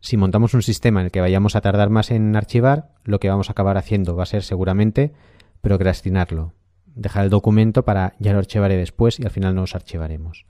Si 0.01 0.17
montamos 0.17 0.55
un 0.55 0.63
sistema 0.63 1.01
en 1.01 1.07
el 1.07 1.13
que 1.13 1.21
vayamos 1.21 1.57
a 1.57 1.61
tardar 1.61 1.91
más 1.91 2.11
en 2.11 2.37
archivar, 2.37 2.91
lo 3.05 3.19
que 3.19 3.29
vamos 3.29 3.49
a 3.49 3.53
acabar 3.53 3.77
haciendo 3.77 4.15
va 4.17 4.23
a 4.23 4.27
ser 4.27 4.43
seguramente 4.43 5.13
procrastinarlo, 5.61 6.53
dejar 6.95 7.25
el 7.25 7.31
documento 7.31 7.85
para 7.85 8.15
ya 8.19 8.33
lo 8.33 8.39
archivaré 8.39 8.77
después 8.77 9.19
y 9.19 9.25
al 9.25 9.31
final 9.31 9.55
no 9.55 9.63
nos 9.63 9.75
archivaremos. 9.75 10.47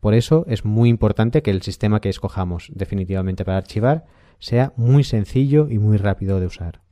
Por 0.00 0.14
eso 0.14 0.44
es 0.48 0.64
muy 0.64 0.90
importante 0.90 1.42
que 1.42 1.50
el 1.50 1.62
sistema 1.62 2.00
que 2.00 2.10
escojamos 2.10 2.70
definitivamente 2.74 3.44
para 3.44 3.56
archivar 3.56 4.04
sea 4.38 4.72
muy 4.76 5.04
sencillo 5.04 5.68
y 5.70 5.78
muy 5.78 5.96
rápido 5.96 6.40
de 6.40 6.46
usar. 6.46 6.83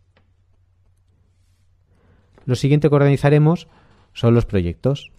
Lo 2.44 2.57
siguiente 2.57 2.88
que 2.88 2.94
organizaremos 2.94 3.68
son 4.12 4.35
los 4.35 4.46
proyectos. 4.46 5.12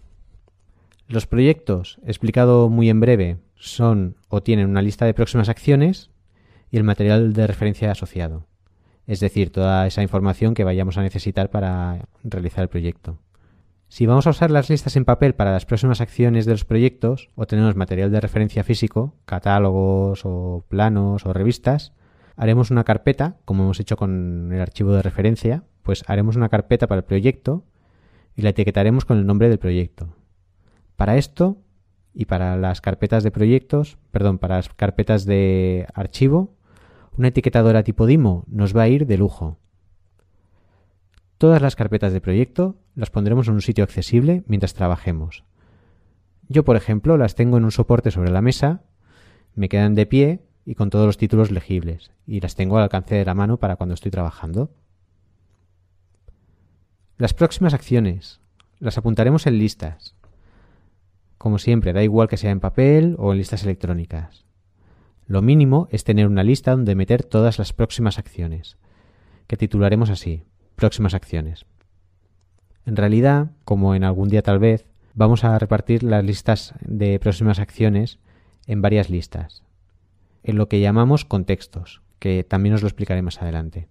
Los 1.08 1.26
proyectos, 1.26 1.98
explicado 2.06 2.68
muy 2.68 2.90
en 2.90 3.00
breve, 3.00 3.38
son 3.56 4.16
o 4.28 4.42
tienen 4.42 4.68
una 4.68 4.82
lista 4.82 5.06
de 5.06 5.14
próximas 5.14 5.48
acciones 5.48 6.10
y 6.70 6.76
el 6.76 6.84
material 6.84 7.32
de 7.32 7.46
referencia 7.46 7.90
asociado, 7.90 8.46
es 9.06 9.20
decir, 9.20 9.52
toda 9.52 9.86
esa 9.86 10.02
información 10.02 10.54
que 10.54 10.64
vayamos 10.64 10.98
a 10.98 11.02
necesitar 11.02 11.50
para 11.50 12.06
realizar 12.22 12.62
el 12.62 12.68
proyecto. 12.68 13.18
Si 13.88 14.06
vamos 14.06 14.26
a 14.26 14.30
usar 14.30 14.50
las 14.50 14.70
listas 14.70 14.96
en 14.96 15.04
papel 15.04 15.34
para 15.34 15.52
las 15.52 15.66
próximas 15.66 16.00
acciones 16.00 16.46
de 16.46 16.52
los 16.52 16.64
proyectos 16.64 17.30
o 17.36 17.46
tenemos 17.46 17.76
material 17.76 18.10
de 18.10 18.20
referencia 18.20 18.64
físico, 18.64 19.14
catálogos 19.24 20.22
o 20.24 20.64
planos 20.68 21.26
o 21.26 21.32
revistas, 21.32 21.92
haremos 22.36 22.70
una 22.70 22.84
carpeta, 22.84 23.36
como 23.44 23.62
hemos 23.62 23.78
hecho 23.78 23.96
con 23.96 24.50
el 24.52 24.60
archivo 24.60 24.92
de 24.94 25.02
referencia, 25.02 25.62
pues 25.84 26.02
haremos 26.08 26.34
una 26.34 26.48
carpeta 26.48 26.88
para 26.88 27.00
el 27.00 27.04
proyecto 27.04 27.62
y 28.34 28.42
la 28.42 28.50
etiquetaremos 28.50 29.04
con 29.04 29.18
el 29.18 29.26
nombre 29.26 29.48
del 29.48 29.60
proyecto. 29.60 30.08
Para 30.96 31.16
esto 31.16 31.58
y 32.12 32.24
para 32.24 32.56
las 32.56 32.80
carpetas 32.80 33.22
de 33.22 33.30
proyectos, 33.30 33.98
perdón, 34.10 34.38
para 34.38 34.56
las 34.56 34.70
carpetas 34.70 35.26
de 35.26 35.86
archivo, 35.94 36.56
una 37.16 37.28
etiquetadora 37.28 37.84
tipo 37.84 38.06
Dimo 38.06 38.44
nos 38.48 38.76
va 38.76 38.82
a 38.82 38.88
ir 38.88 39.06
de 39.06 39.18
lujo. 39.18 39.58
Todas 41.38 41.60
las 41.60 41.76
carpetas 41.76 42.12
de 42.12 42.20
proyecto 42.20 42.76
las 42.94 43.10
pondremos 43.10 43.46
en 43.48 43.54
un 43.54 43.60
sitio 43.60 43.84
accesible 43.84 44.42
mientras 44.46 44.74
trabajemos. 44.74 45.44
Yo, 46.48 46.64
por 46.64 46.76
ejemplo, 46.76 47.16
las 47.16 47.34
tengo 47.34 47.58
en 47.58 47.64
un 47.64 47.72
soporte 47.72 48.10
sobre 48.10 48.30
la 48.30 48.42
mesa, 48.42 48.82
me 49.54 49.68
quedan 49.68 49.94
de 49.94 50.06
pie 50.06 50.40
y 50.64 50.74
con 50.74 50.90
todos 50.90 51.06
los 51.06 51.18
títulos 51.18 51.50
legibles, 51.50 52.12
y 52.26 52.40
las 52.40 52.54
tengo 52.54 52.78
al 52.78 52.84
alcance 52.84 53.14
de 53.14 53.24
la 53.24 53.34
mano 53.34 53.58
para 53.58 53.76
cuando 53.76 53.94
estoy 53.94 54.10
trabajando. 54.10 54.70
Las 57.16 57.32
próximas 57.32 57.74
acciones 57.74 58.40
las 58.80 58.98
apuntaremos 58.98 59.46
en 59.46 59.56
listas. 59.56 60.16
Como 61.38 61.58
siempre, 61.58 61.92
da 61.92 62.02
igual 62.02 62.26
que 62.26 62.36
sea 62.36 62.50
en 62.50 62.58
papel 62.58 63.14
o 63.20 63.30
en 63.30 63.38
listas 63.38 63.62
electrónicas. 63.62 64.44
Lo 65.28 65.40
mínimo 65.40 65.86
es 65.92 66.02
tener 66.02 66.26
una 66.26 66.42
lista 66.42 66.72
donde 66.72 66.96
meter 66.96 67.22
todas 67.22 67.60
las 67.60 67.72
próximas 67.72 68.18
acciones, 68.18 68.78
que 69.46 69.56
titularemos 69.56 70.10
así, 70.10 70.42
próximas 70.74 71.14
acciones. 71.14 71.66
En 72.84 72.96
realidad, 72.96 73.52
como 73.64 73.94
en 73.94 74.02
algún 74.02 74.28
día 74.28 74.42
tal 74.42 74.58
vez, 74.58 74.84
vamos 75.14 75.44
a 75.44 75.56
repartir 75.56 76.02
las 76.02 76.24
listas 76.24 76.74
de 76.80 77.20
próximas 77.20 77.60
acciones 77.60 78.18
en 78.66 78.82
varias 78.82 79.08
listas, 79.08 79.62
en 80.42 80.56
lo 80.56 80.68
que 80.68 80.80
llamamos 80.80 81.24
contextos, 81.24 82.02
que 82.18 82.42
también 82.42 82.74
os 82.74 82.82
lo 82.82 82.88
explicaré 82.88 83.22
más 83.22 83.40
adelante. 83.40 83.86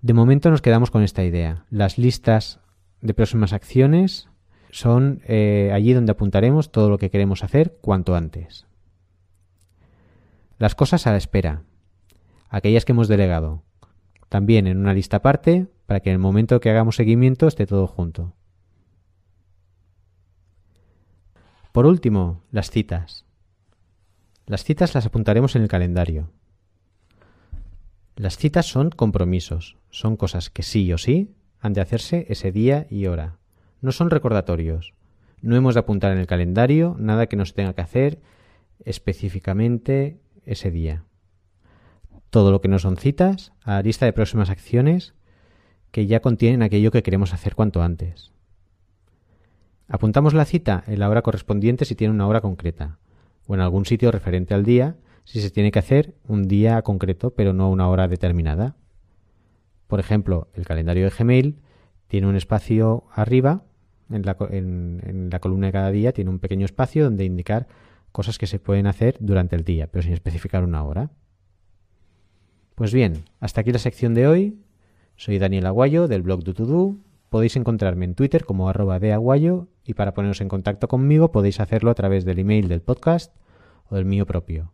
De 0.00 0.14
momento 0.14 0.50
nos 0.50 0.62
quedamos 0.62 0.90
con 0.90 1.02
esta 1.02 1.24
idea. 1.24 1.64
Las 1.70 1.98
listas 1.98 2.60
de 3.00 3.14
próximas 3.14 3.52
acciones 3.52 4.28
son 4.70 5.22
eh, 5.26 5.70
allí 5.72 5.92
donde 5.92 6.12
apuntaremos 6.12 6.70
todo 6.70 6.88
lo 6.88 6.98
que 6.98 7.10
queremos 7.10 7.42
hacer 7.42 7.78
cuanto 7.80 8.14
antes. 8.14 8.66
Las 10.58 10.74
cosas 10.74 11.06
a 11.06 11.12
la 11.12 11.16
espera. 11.16 11.62
Aquellas 12.48 12.84
que 12.84 12.92
hemos 12.92 13.08
delegado. 13.08 13.62
También 14.28 14.66
en 14.66 14.78
una 14.78 14.94
lista 14.94 15.18
aparte 15.18 15.66
para 15.86 16.00
que 16.00 16.10
en 16.10 16.14
el 16.14 16.20
momento 16.20 16.60
que 16.60 16.70
hagamos 16.70 16.96
seguimiento 16.96 17.48
esté 17.48 17.66
todo 17.66 17.86
junto. 17.86 18.34
Por 21.72 21.86
último, 21.86 22.42
las 22.50 22.70
citas. 22.70 23.24
Las 24.46 24.64
citas 24.64 24.94
las 24.94 25.06
apuntaremos 25.06 25.56
en 25.56 25.62
el 25.62 25.68
calendario. 25.68 26.30
Las 28.18 28.36
citas 28.36 28.66
son 28.66 28.90
compromisos, 28.90 29.76
son 29.90 30.16
cosas 30.16 30.50
que 30.50 30.64
sí 30.64 30.92
o 30.92 30.98
sí 30.98 31.36
han 31.60 31.72
de 31.72 31.80
hacerse 31.80 32.26
ese 32.28 32.50
día 32.50 32.88
y 32.90 33.06
hora. 33.06 33.38
No 33.80 33.92
son 33.92 34.10
recordatorios. 34.10 34.92
No 35.40 35.54
hemos 35.54 35.74
de 35.74 35.80
apuntar 35.80 36.10
en 36.10 36.18
el 36.18 36.26
calendario 36.26 36.96
nada 36.98 37.28
que 37.28 37.36
nos 37.36 37.54
tenga 37.54 37.74
que 37.74 37.80
hacer 37.80 38.20
específicamente 38.84 40.18
ese 40.44 40.72
día. 40.72 41.04
Todo 42.30 42.50
lo 42.50 42.60
que 42.60 42.66
no 42.66 42.80
son 42.80 42.96
citas, 42.96 43.52
a 43.62 43.74
la 43.74 43.82
lista 43.82 44.04
de 44.04 44.12
próximas 44.12 44.50
acciones 44.50 45.14
que 45.92 46.08
ya 46.08 46.18
contienen 46.18 46.64
aquello 46.64 46.90
que 46.90 47.04
queremos 47.04 47.32
hacer 47.32 47.54
cuanto 47.54 47.82
antes. 47.82 48.32
Apuntamos 49.86 50.34
la 50.34 50.44
cita 50.44 50.82
en 50.88 50.98
la 50.98 51.08
hora 51.08 51.22
correspondiente 51.22 51.84
si 51.84 51.94
tiene 51.94 52.14
una 52.14 52.26
hora 52.26 52.40
concreta, 52.40 52.98
o 53.46 53.54
en 53.54 53.60
algún 53.60 53.86
sitio 53.86 54.10
referente 54.10 54.54
al 54.54 54.64
día 54.64 54.96
si 55.28 55.42
se 55.42 55.50
tiene 55.50 55.70
que 55.70 55.78
hacer 55.78 56.14
un 56.26 56.48
día 56.48 56.80
concreto, 56.80 57.34
pero 57.34 57.52
no 57.52 57.68
una 57.68 57.86
hora 57.90 58.08
determinada. 58.08 58.76
Por 59.86 60.00
ejemplo, 60.00 60.48
el 60.54 60.64
calendario 60.64 61.04
de 61.04 61.10
Gmail 61.10 61.58
tiene 62.06 62.28
un 62.28 62.34
espacio 62.34 63.04
arriba, 63.12 63.62
en 64.08 64.22
la, 64.24 65.38
columna 65.38 65.66
de 65.66 65.72
cada 65.74 65.90
día, 65.90 66.12
tiene 66.12 66.30
un 66.30 66.38
pequeño 66.38 66.64
espacio 66.64 67.04
donde 67.04 67.26
indicar 67.26 67.68
cosas 68.10 68.38
que 68.38 68.46
se 68.46 68.58
pueden 68.58 68.86
hacer 68.86 69.18
durante 69.20 69.54
el 69.54 69.64
día, 69.64 69.88
pero 69.88 70.02
sin 70.02 70.14
especificar 70.14 70.64
una 70.64 70.82
hora. 70.82 71.10
Pues 72.74 72.94
bien, 72.94 73.24
hasta 73.38 73.60
aquí 73.60 73.70
la 73.70 73.78
sección 73.78 74.14
de 74.14 74.26
hoy. 74.26 74.58
Soy 75.16 75.38
Daniel 75.38 75.66
Aguayo 75.66 76.08
del 76.08 76.22
blog 76.22 76.42
DuTuDu. 76.42 77.02
Podéis 77.28 77.54
encontrarme 77.56 78.06
en 78.06 78.14
Twitter 78.14 78.46
como 78.46 78.70
arroba 78.70 78.98
de 78.98 79.12
Aguayo 79.12 79.68
y 79.84 79.92
para 79.92 80.14
poneros 80.14 80.40
en 80.40 80.48
contacto 80.48 80.88
conmigo 80.88 81.32
podéis 81.32 81.60
hacerlo 81.60 81.90
a 81.90 81.94
través 81.94 82.24
del 82.24 82.38
email 82.38 82.68
del 82.68 82.80
podcast 82.80 83.36
o 83.90 83.96
del 83.96 84.06
mío 84.06 84.24
propio 84.24 84.72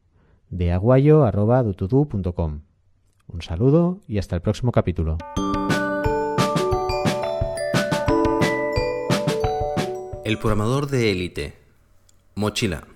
de 0.55 0.71
aguayo.dutudu.com. 0.71 2.61
Un 3.27 3.43
saludo 3.43 3.99
y 4.07 4.19
hasta 4.19 4.37
el 4.37 4.43
próximo 4.43 4.71
capítulo. 4.71 5.19
El 10.25 10.39
programador 10.39 10.87
de 10.89 11.11
élite. 11.11 11.59
Mochila. 12.37 12.87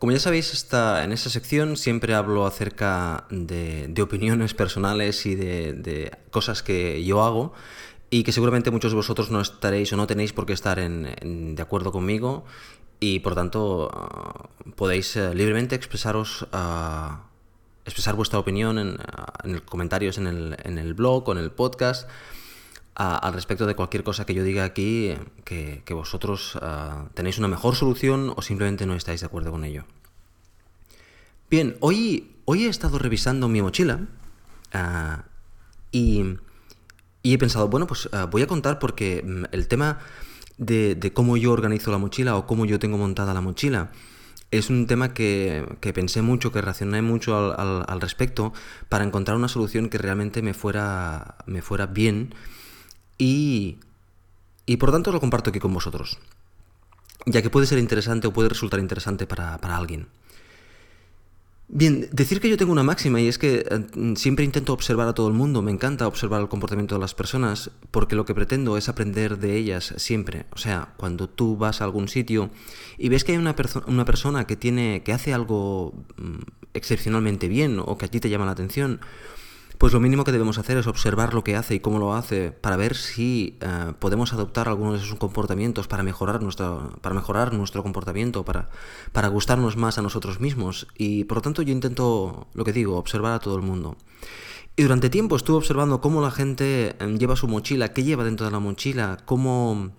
Como 0.00 0.10
ya 0.10 0.18
sabéis, 0.18 0.52
está, 0.52 1.04
en 1.04 1.12
esta 1.12 1.30
sección 1.30 1.76
siempre 1.76 2.14
hablo 2.14 2.46
acerca 2.46 3.26
de, 3.30 3.94
opiniones 4.02 4.54
personales 4.54 5.24
y 5.24 5.36
de, 5.36 6.10
cosas 6.30 6.64
que 6.64 7.04
yo 7.04 7.22
hago 7.22 7.52
y 8.10 8.24
que 8.24 8.32
seguramente 8.32 8.72
muchos 8.72 8.90
de 8.92 8.96
vosotros 8.96 9.30
no 9.30 9.40
estaréis 9.40 9.92
o 9.92 9.96
no 9.96 10.08
tenéis 10.08 10.32
por 10.32 10.46
qué 10.46 10.52
estar 10.52 10.78
de 10.80 11.62
acuerdo 11.62 11.92
conmigo 11.92 12.44
y 13.00 13.20
por 13.20 13.34
tanto 13.34 13.90
ah, 13.92 14.48
podéis 14.76 15.16
eh, 15.16 15.34
libremente 15.34 15.74
expresaros, 15.74 16.46
ah, 16.52 17.24
expresar 17.84 18.14
vuestra 18.14 18.38
opinión 18.38 18.78
en, 18.78 18.96
ah, 19.00 19.32
en 19.44 19.60
comentarios 19.60 20.18
en 20.18 20.26
el, 20.26 20.56
en 20.64 20.78
el, 20.78 20.94
blog 20.94 21.28
o 21.28 21.32
en 21.32 21.38
el 21.38 21.50
podcast 21.50 22.08
al 22.94 23.32
respecto 23.32 23.66
de 23.66 23.74
cualquier 23.74 24.04
cosa 24.04 24.24
que 24.24 24.34
yo 24.34 24.44
diga 24.44 24.62
aquí 24.62 25.12
que, 25.44 25.82
vosotros 25.90 26.56
tenéis 27.14 27.38
una 27.38 27.48
mejor 27.48 27.74
solución 27.74 28.32
o 28.36 28.40
simplemente 28.40 28.86
no 28.86 28.94
estáis 28.94 29.18
de 29.18 29.26
acuerdo 29.26 29.50
con 29.50 29.64
ello. 29.64 29.84
Bien, 31.50 31.76
hoy, 31.80 32.36
hoy 32.44 32.66
he 32.66 32.68
estado 32.68 33.00
revisando 33.00 33.48
mi 33.48 33.62
mochila 33.62 34.06
y, 35.90 36.22
y, 37.24 37.34
he 37.34 37.36
pensado, 37.36 37.66
bueno, 37.66 37.88
pues 37.88 38.08
voy 38.30 38.42
a 38.42 38.46
contar 38.46 38.78
porque 38.78 39.24
mm, 39.26 39.46
el 39.50 39.66
tema 39.66 39.98
de, 40.58 41.12
cómo 41.14 41.36
yo 41.36 41.52
organizo 41.52 41.90
la 41.90 41.98
mochila 41.98 42.36
o 42.36 42.46
cómo 42.46 42.64
yo 42.64 42.78
tengo 42.78 42.98
montada 42.98 43.34
la 43.34 43.40
mochila. 43.40 43.90
Es 44.50 44.70
un 44.70 44.86
tema 44.86 45.12
que, 45.14 45.66
pensé 45.94 46.22
mucho, 46.22 46.52
que 46.52 46.60
racioné 46.60 47.02
mucho 47.02 47.36
al, 47.58 48.00
respecto 48.00 48.52
para 48.88 49.04
encontrar 49.04 49.36
una 49.36 49.48
solución 49.48 49.88
que 49.88 49.98
realmente 49.98 50.42
me 50.42 50.54
fuera, 50.54 51.36
me 51.46 51.60
fuera 51.60 51.86
bien 51.86 52.34
y, 53.18 53.78
y 54.66 54.76
por 54.76 54.92
tanto 54.92 55.10
lo 55.10 55.20
comparto 55.20 55.50
aquí 55.50 55.58
con 55.58 55.74
vosotros, 55.74 56.18
ya 57.26 57.42
que 57.42 57.50
puede 57.50 57.66
ser 57.66 57.78
interesante 57.78 58.28
o 58.28 58.32
puede 58.32 58.48
resultar 58.48 58.78
interesante 58.78 59.26
para, 59.26 59.56
alguien. 59.56 60.06
Bien, 61.68 62.08
decir 62.12 62.40
que 62.40 62.50
yo 62.50 62.58
tengo 62.58 62.72
una 62.72 62.82
máxima 62.82 63.20
y 63.22 63.26
es 63.26 63.38
que 63.38 63.64
eh, 63.68 64.14
siempre 64.16 64.44
intento 64.44 64.74
observar 64.74 65.08
a 65.08 65.14
todo 65.14 65.28
el 65.28 65.34
mundo, 65.34 65.62
me 65.62 65.70
encanta 65.70 66.06
observar 66.06 66.42
el 66.42 66.48
comportamiento 66.48 66.94
de 66.94 67.00
las 67.00 67.14
personas 67.14 67.70
porque 67.90 68.16
lo 68.16 68.26
que 68.26 68.34
pretendo 68.34 68.76
es 68.76 68.90
aprender 68.90 69.38
de 69.38 69.56
ellas 69.56 69.94
siempre. 69.96 70.44
O 70.52 70.58
sea, 70.58 70.92
cuando 70.98 71.26
tú 71.26 71.56
vas 71.56 71.80
a 71.80 71.84
algún 71.84 72.08
sitio 72.08 72.50
y 72.98 73.08
ves 73.08 73.24
que 73.24 73.32
hay 73.32 73.38
una, 73.38 73.56
una 73.86 74.04
persona 74.04 74.46
que 74.46 74.56
tiene 74.56 75.02
que 75.04 75.14
hace 75.14 75.32
algo 75.32 75.94
mm, 76.16 76.42
excepcionalmente 76.74 77.48
bien 77.48 77.80
o 77.82 77.96
que 77.96 78.04
a 78.04 78.08
ti 78.08 78.20
te 78.20 78.28
llama 78.28 78.44
la 78.44 78.52
atención, 78.52 79.00
pues 79.84 79.92
lo 79.92 80.00
mínimo 80.00 80.24
que 80.24 80.32
debemos 80.32 80.56
hacer 80.56 80.78
es 80.78 80.86
observar 80.86 81.34
lo 81.34 81.44
que 81.44 81.56
hace 81.56 81.74
y 81.74 81.80
cómo 81.80 81.98
lo 81.98 82.14
hace 82.14 82.52
para 82.52 82.78
ver 82.78 82.96
si 82.96 83.58
eh, 83.60 83.92
podemos 83.98 84.32
adoptar 84.32 84.66
algunos 84.66 84.98
de 84.98 85.06
sus 85.06 85.18
comportamientos 85.18 85.88
para 85.88 86.02
mejorar, 86.02 86.40
nuestro, 86.40 86.98
para 87.02 87.14
mejorar 87.14 87.52
nuestro 87.52 87.82
comportamiento, 87.82 88.46
para, 88.46 88.70
para 89.12 89.28
gustarnos 89.28 89.76
más 89.76 89.98
a 89.98 90.00
nosotros 90.00 90.40
mismos. 90.40 90.86
Y 90.96 91.24
por 91.24 91.36
lo 91.36 91.42
tanto 91.42 91.60
yo 91.60 91.74
intento, 91.74 92.46
lo 92.54 92.64
que 92.64 92.72
digo, 92.72 92.96
observar 92.96 93.34
a 93.34 93.40
todo 93.40 93.56
el 93.56 93.60
mundo. 93.60 93.98
Y 94.74 94.84
durante 94.84 95.10
tiempo 95.10 95.36
estuve 95.36 95.58
observando 95.58 96.00
cómo 96.00 96.22
la 96.22 96.30
gente 96.30 96.96
eh, 96.98 97.16
lleva 97.18 97.36
su 97.36 97.46
mochila, 97.46 97.92
qué 97.92 98.04
lleva 98.04 98.24
dentro 98.24 98.46
de 98.46 98.52
la 98.52 98.60
mochila, 98.60 99.18
cómo, 99.26 99.90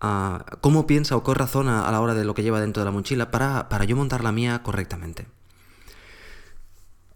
ah, 0.00 0.46
cómo 0.62 0.86
piensa 0.86 1.16
o 1.16 1.22
qué 1.22 1.34
razona 1.34 1.86
a 1.86 1.92
la 1.92 2.00
hora 2.00 2.14
de 2.14 2.24
lo 2.24 2.32
que 2.32 2.42
lleva 2.42 2.62
dentro 2.62 2.80
de 2.80 2.86
la 2.86 2.92
mochila 2.92 3.30
para, 3.30 3.68
para 3.68 3.84
yo 3.84 3.94
montar 3.94 4.24
la 4.24 4.32
mía 4.32 4.62
correctamente. 4.62 5.26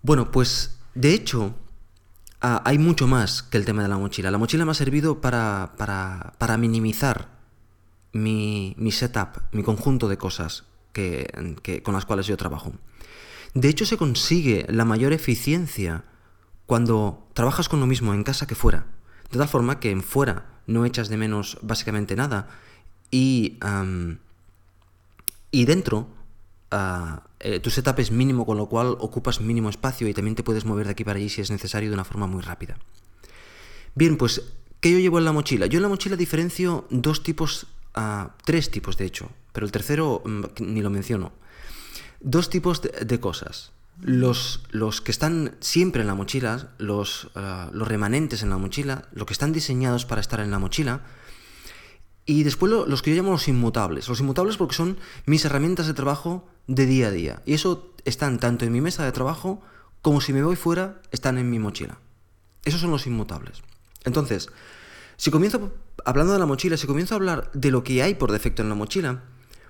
Bueno, 0.03 0.31
pues 0.31 0.76
de 0.97 1.13
hecho, 1.13 1.55
ah, 2.41 2.63
hay 2.65 2.79
mucho 2.79 3.07
más 3.07 3.43
que 3.43 3.59
el 3.59 3.67
tema 3.67 3.83
de 3.83 3.89
la 3.89 3.99
mochila. 3.99 4.31
La 4.31 4.39
mochila 4.39 4.65
me 4.65 4.71
ha 4.71 4.75
servido 4.75 5.21
para, 5.21 5.75
para, 5.77 6.57
minimizar 6.57 7.29
mi, 8.13 8.75
setup, 8.91 9.43
mi 9.53 9.63
conjunto 9.63 10.09
de 10.09 10.17
cosas 10.17 10.65
que, 10.95 11.29
con 11.85 11.93
las 11.93 12.07
cuales 12.07 12.27
yo 12.27 12.39
trabajo. 12.39 12.73
De 13.53 13.69
hecho, 13.69 13.85
se 13.85 13.99
consigue 13.99 14.67
la 14.71 14.87
mayor 14.87 15.13
eficiencia 15.13 16.05
cuando 16.65 17.29
trabajas 17.35 17.69
con 17.69 17.79
lo 17.79 17.87
mismo 17.87 18.15
en 18.15 18.25
casa 18.25 18.47
que 18.47 18.55
fuera. 18.55 18.87
De 19.31 19.39
tal 19.39 19.49
forma 19.49 19.81
que 19.81 19.91
en 19.91 20.03
fuera 20.03 20.47
no 20.67 20.87
echas 20.87 21.11
de 21.11 21.19
menos 21.19 21.59
básicamente 21.61 22.17
nada 22.17 22.49
y, 23.11 23.59
y 25.51 25.65
dentro 25.67 26.09
eh, 27.49 27.61
tu 27.61 27.71
setup 27.71 28.01
es 28.01 28.11
mínimo, 28.11 28.45
con 28.45 28.57
lo 28.57 28.67
cual 28.67 28.97
ocupas 28.99 29.41
mínimo 29.41 29.71
espacio 29.71 30.09
y 30.09 30.15
también 30.15 30.35
te 30.35 30.43
puedes 30.43 30.65
mover 30.65 30.87
de 30.87 30.93
aquí 30.93 31.05
para 31.05 31.21
allí 31.21 31.29
si 31.29 31.41
es 31.41 31.49
necesario 31.49 31.89
de 31.89 31.95
una 31.95 32.03
forma 32.03 32.27
muy 32.27 32.43
rápida. 32.43 32.77
Bien, 33.95 34.17
pues, 34.17 34.43
¿qué 34.81 34.91
yo 34.91 34.99
llevo 34.99 35.21
en 35.21 35.27
la 35.27 35.31
mochila? 35.31 35.67
Yo 35.67 35.79
en 35.79 35.85
la 35.85 35.89
mochila 35.89 36.17
diferencio 36.17 36.89
dos 36.91 37.23
tipos, 37.23 37.69
tres 38.45 38.73
tipos 38.73 38.97
de 38.97 39.05
hecho, 39.05 39.31
pero 39.53 39.65
el 39.65 39.71
tercero 39.71 40.23
mm, 40.25 40.45
ni 40.59 40.83
lo 40.83 40.91
menciono. 40.91 41.31
Dos 42.19 42.51
tipos 42.51 42.83
de, 42.83 43.21
cosas. 43.21 43.71
Los, 44.01 44.65
los, 44.71 45.01
que 45.01 45.13
están 45.13 45.55
siempre 45.61 46.01
en 46.01 46.09
la 46.09 46.17
mochila, 46.17 46.73
los, 46.79 47.31
ah, 47.37 47.71
los 47.73 47.87
remanentes 47.87 48.43
en 48.43 48.51
la 48.51 48.59
mochila, 48.59 49.07
los 49.13 49.25
que 49.25 49.35
están 49.35 49.53
diseñados 49.53 50.05
para 50.05 50.21
estar 50.21 50.41
en 50.41 50.51
la 50.51 50.59
mochila, 50.59 51.03
y 52.27 52.43
después 52.43 52.73
los 52.73 53.03
que 53.03 53.11
yo 53.11 53.17
llamo 53.17 53.31
los 53.31 53.47
inmutables. 53.47 54.09
Los 54.09 54.21
inmutables 54.21 54.57
porque 54.57 54.75
son 54.75 54.99
mis 55.25 55.45
herramientas 55.45 55.87
de 55.87 55.95
trabajo 55.95 56.45
de 56.67 56.85
día 56.85 57.07
a 57.07 57.11
día. 57.13 57.43
Y 57.47 57.55
eso 57.55 57.95
están 58.05 58.39
tanto 58.39 58.65
en 58.65 58.73
mi 58.73 58.81
mesa 58.81 59.05
de 59.05 59.13
trabajo 59.13 59.63
como 60.03 60.21
si 60.21 60.33
me 60.33 60.43
voy 60.43 60.57
fuera, 60.57 61.01
están 61.13 61.39
en 61.39 61.49
mi 61.49 61.61
mochila. 61.61 61.99
Esos 62.65 62.81
son 62.81 62.91
los 62.91 63.07
inmutables. 63.07 63.63
Entonces, 64.05 64.49
si 65.17 65.31
comienzo 65.31 65.73
hablando 66.05 66.33
de 66.33 66.39
la 66.41 66.47
mochila, 66.47 66.77
si 66.77 66.87
comienzo 66.87 67.15
a 67.15 67.17
hablar 67.17 67.51
de 67.55 67.71
lo 67.71 67.85
que 67.85 68.03
hay 68.03 68.15
por 68.15 68.33
defecto 68.33 68.63
en 68.63 68.69
la 68.69 68.75
mochila, 68.75 69.23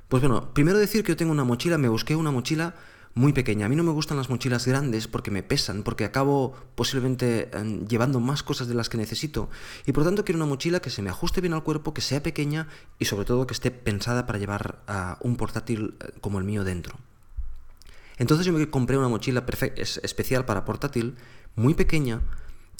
pues 0.08 0.22
bueno, 0.22 0.54
primero 0.54 0.78
decir 0.78 1.04
que 1.04 1.12
yo 1.12 1.16
tengo 1.16 1.32
una 1.32 1.44
mochila, 1.44 1.78
me 1.78 1.88
busqué 1.88 2.16
una 2.16 2.30
mochila 2.30 2.74
muy 3.16 3.32
pequeña. 3.32 3.64
A 3.64 3.68
mí 3.70 3.76
no 3.76 3.82
me 3.82 3.92
gustan 3.92 4.18
las 4.18 4.28
mochilas 4.28 4.66
grandes 4.66 5.08
porque 5.08 5.30
me 5.30 5.42
pesan, 5.42 5.82
porque 5.82 6.04
acabo 6.04 6.54
posiblemente 6.74 7.48
em, 7.56 7.88
llevando 7.88 8.20
más 8.20 8.42
cosas 8.42 8.68
de 8.68 8.74
las 8.74 8.90
que 8.90 8.98
necesito. 8.98 9.48
Y 9.86 9.92
por 9.92 10.04
tanto 10.04 10.22
quiero 10.22 10.36
una 10.36 10.46
mochila 10.46 10.80
que 10.80 10.90
se 10.90 11.00
me 11.00 11.08
ajuste 11.08 11.40
bien 11.40 11.54
al 11.54 11.64
cuerpo, 11.64 11.94
que 11.94 12.02
sea 12.02 12.22
pequeña 12.22 12.68
y 12.98 13.06
sobre 13.06 13.24
todo 13.24 13.46
que 13.46 13.54
esté 13.54 13.70
pensada 13.70 14.26
para 14.26 14.38
llevar 14.38 14.82
un 15.20 15.36
portátil 15.36 15.94
eh, 15.98 16.12
como 16.20 16.38
el 16.38 16.44
mío 16.44 16.62
dentro. 16.62 16.98
Entonces 18.18 18.44
yo 18.44 18.52
me 18.52 18.68
compré 18.68 18.98
una 18.98 19.08
mochila 19.08 19.44
especial 19.76 20.44
para 20.44 20.66
portátil, 20.66 21.16
muy 21.54 21.72
pequeña, 21.72 22.20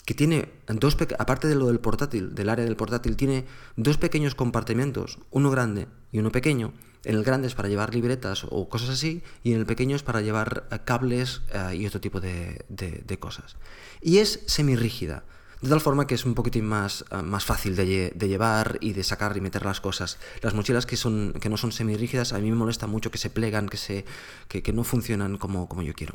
que 0.05 0.13
tiene 0.13 0.51
dos, 0.69 0.99
aparte 1.19 1.49
de 1.49 1.55
lo 1.55 1.67
del 1.67 1.81
portátil, 1.81 2.35
del 2.35 2.51
área 2.51 2.65
del 2.65 2.77
portátil, 2.77 3.17
tiene 3.17 3.47
dos 3.77 3.97
pequeños 3.97 4.35
compartimentos, 4.35 5.19
uno 5.31 5.51
grande 5.51 5.89
y 6.13 6.19
uno 6.19 6.31
pequeño. 6.31 6.73
En 7.05 7.15
el 7.15 7.23
grande 7.23 7.47
es 7.47 7.55
para 7.55 7.69
llevar 7.69 7.95
libretas 7.95 8.47
o 8.49 8.69
cosas 8.69 8.91
así, 8.91 9.23
y 9.43 9.53
en 9.53 9.61
el 9.61 9.67
pequeño 9.67 9.97
es 9.97 10.03
para 10.03 10.21
llevar 10.21 10.67
eh, 10.71 10.79
cables 10.85 11.43
eh, 11.53 11.77
y 11.77 11.87
otro 11.87 12.01
tipo 12.01 12.21
de, 12.21 13.19
cosas. 13.21 13.57
Y 14.01 14.19
es 14.19 14.41
semirrígida, 14.47 15.25
de 15.63 15.69
tal 15.69 15.81
forma 15.81 16.07
que 16.07 16.15
es 16.15 16.25
un 16.25 16.35
poquitín 16.35 16.67
más, 16.67 17.05
eh, 17.11 17.23
más 17.23 17.45
fácil 17.45 17.77
de, 17.77 18.13
llevar 18.19 18.79
y 18.81 18.93
de 18.93 19.05
sacar 19.05 19.37
y 19.37 19.41
meter 19.41 19.65
las 19.65 19.81
cosas. 19.81 20.19
Las 20.43 20.55
mochilas 20.55 20.85
que, 20.85 20.97
son, 20.97 21.33
que 21.41 21.49
no 21.49 21.57
son 21.57 21.73
semirrígidas, 21.73 22.33
a 22.33 22.39
mí 22.39 22.51
me 22.51 22.57
molesta 22.57 22.87
mucho 22.87 23.11
que 23.11 23.19
se 23.19 23.31
plegan, 23.31 23.69
que, 23.69 23.77
se, 23.77 24.05
que, 24.49 24.73
no 24.73 24.85
funcionan 24.85 25.39
como, 25.39 25.69
como 25.69 25.83
yo 25.83 25.95
quiero. 25.95 26.15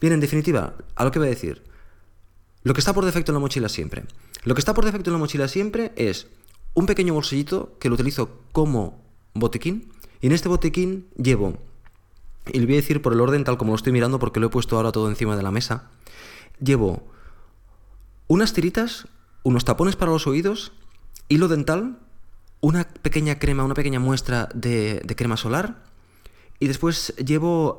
Bien, 0.00 0.14
en 0.14 0.20
definitiva, 0.20 0.74
a 0.94 1.04
lo 1.04 1.12
que 1.12 1.18
voy 1.18 1.28
a 1.28 1.30
decir, 1.30 1.62
lo 2.62 2.74
que 2.74 2.80
está 2.80 2.92
por 2.92 3.04
defecto 3.04 3.32
en 3.32 3.34
la 3.34 3.40
mochila 3.40 3.68
siempre. 3.68 4.04
Lo 4.44 4.54
que 4.54 4.60
está 4.60 4.74
por 4.74 4.84
defecto 4.84 5.10
en 5.10 5.14
la 5.14 5.18
mochila 5.18 5.48
siempre 5.48 5.92
es 5.96 6.26
un 6.74 6.86
pequeño 6.86 7.14
bolsillito 7.14 7.76
que 7.78 7.88
lo 7.88 7.94
utilizo 7.94 8.40
como 8.52 9.01
botiquín. 9.34 9.92
Y 10.20 10.26
en 10.26 10.32
este 10.32 10.48
botiquín 10.48 11.08
llevo, 11.16 11.58
y 12.52 12.58
le 12.58 12.66
voy 12.66 12.74
a 12.74 12.76
decir 12.76 13.02
por 13.02 13.12
el 13.12 13.20
orden 13.20 13.44
tal 13.44 13.58
como 13.58 13.72
lo 13.72 13.76
estoy 13.76 13.92
mirando 13.92 14.18
porque 14.18 14.40
lo 14.40 14.46
he 14.46 14.50
puesto 14.50 14.76
ahora 14.76 14.92
todo 14.92 15.08
encima 15.08 15.36
de 15.36 15.42
la 15.42 15.50
mesa, 15.50 15.90
llevo 16.60 17.02
unas 18.28 18.52
tiritas, 18.52 19.08
unos 19.42 19.64
tapones 19.64 19.96
para 19.96 20.12
los 20.12 20.26
oídos, 20.26 20.72
hilo 21.28 21.48
dental, 21.48 21.98
una 22.60 22.84
pequeña 22.84 23.38
crema, 23.38 23.64
una 23.64 23.74
pequeña 23.74 23.98
muestra 23.98 24.48
de, 24.54 25.02
crema 25.16 25.36
solar, 25.36 25.84
y 26.60 26.68
después 26.68 27.14
llevo... 27.16 27.78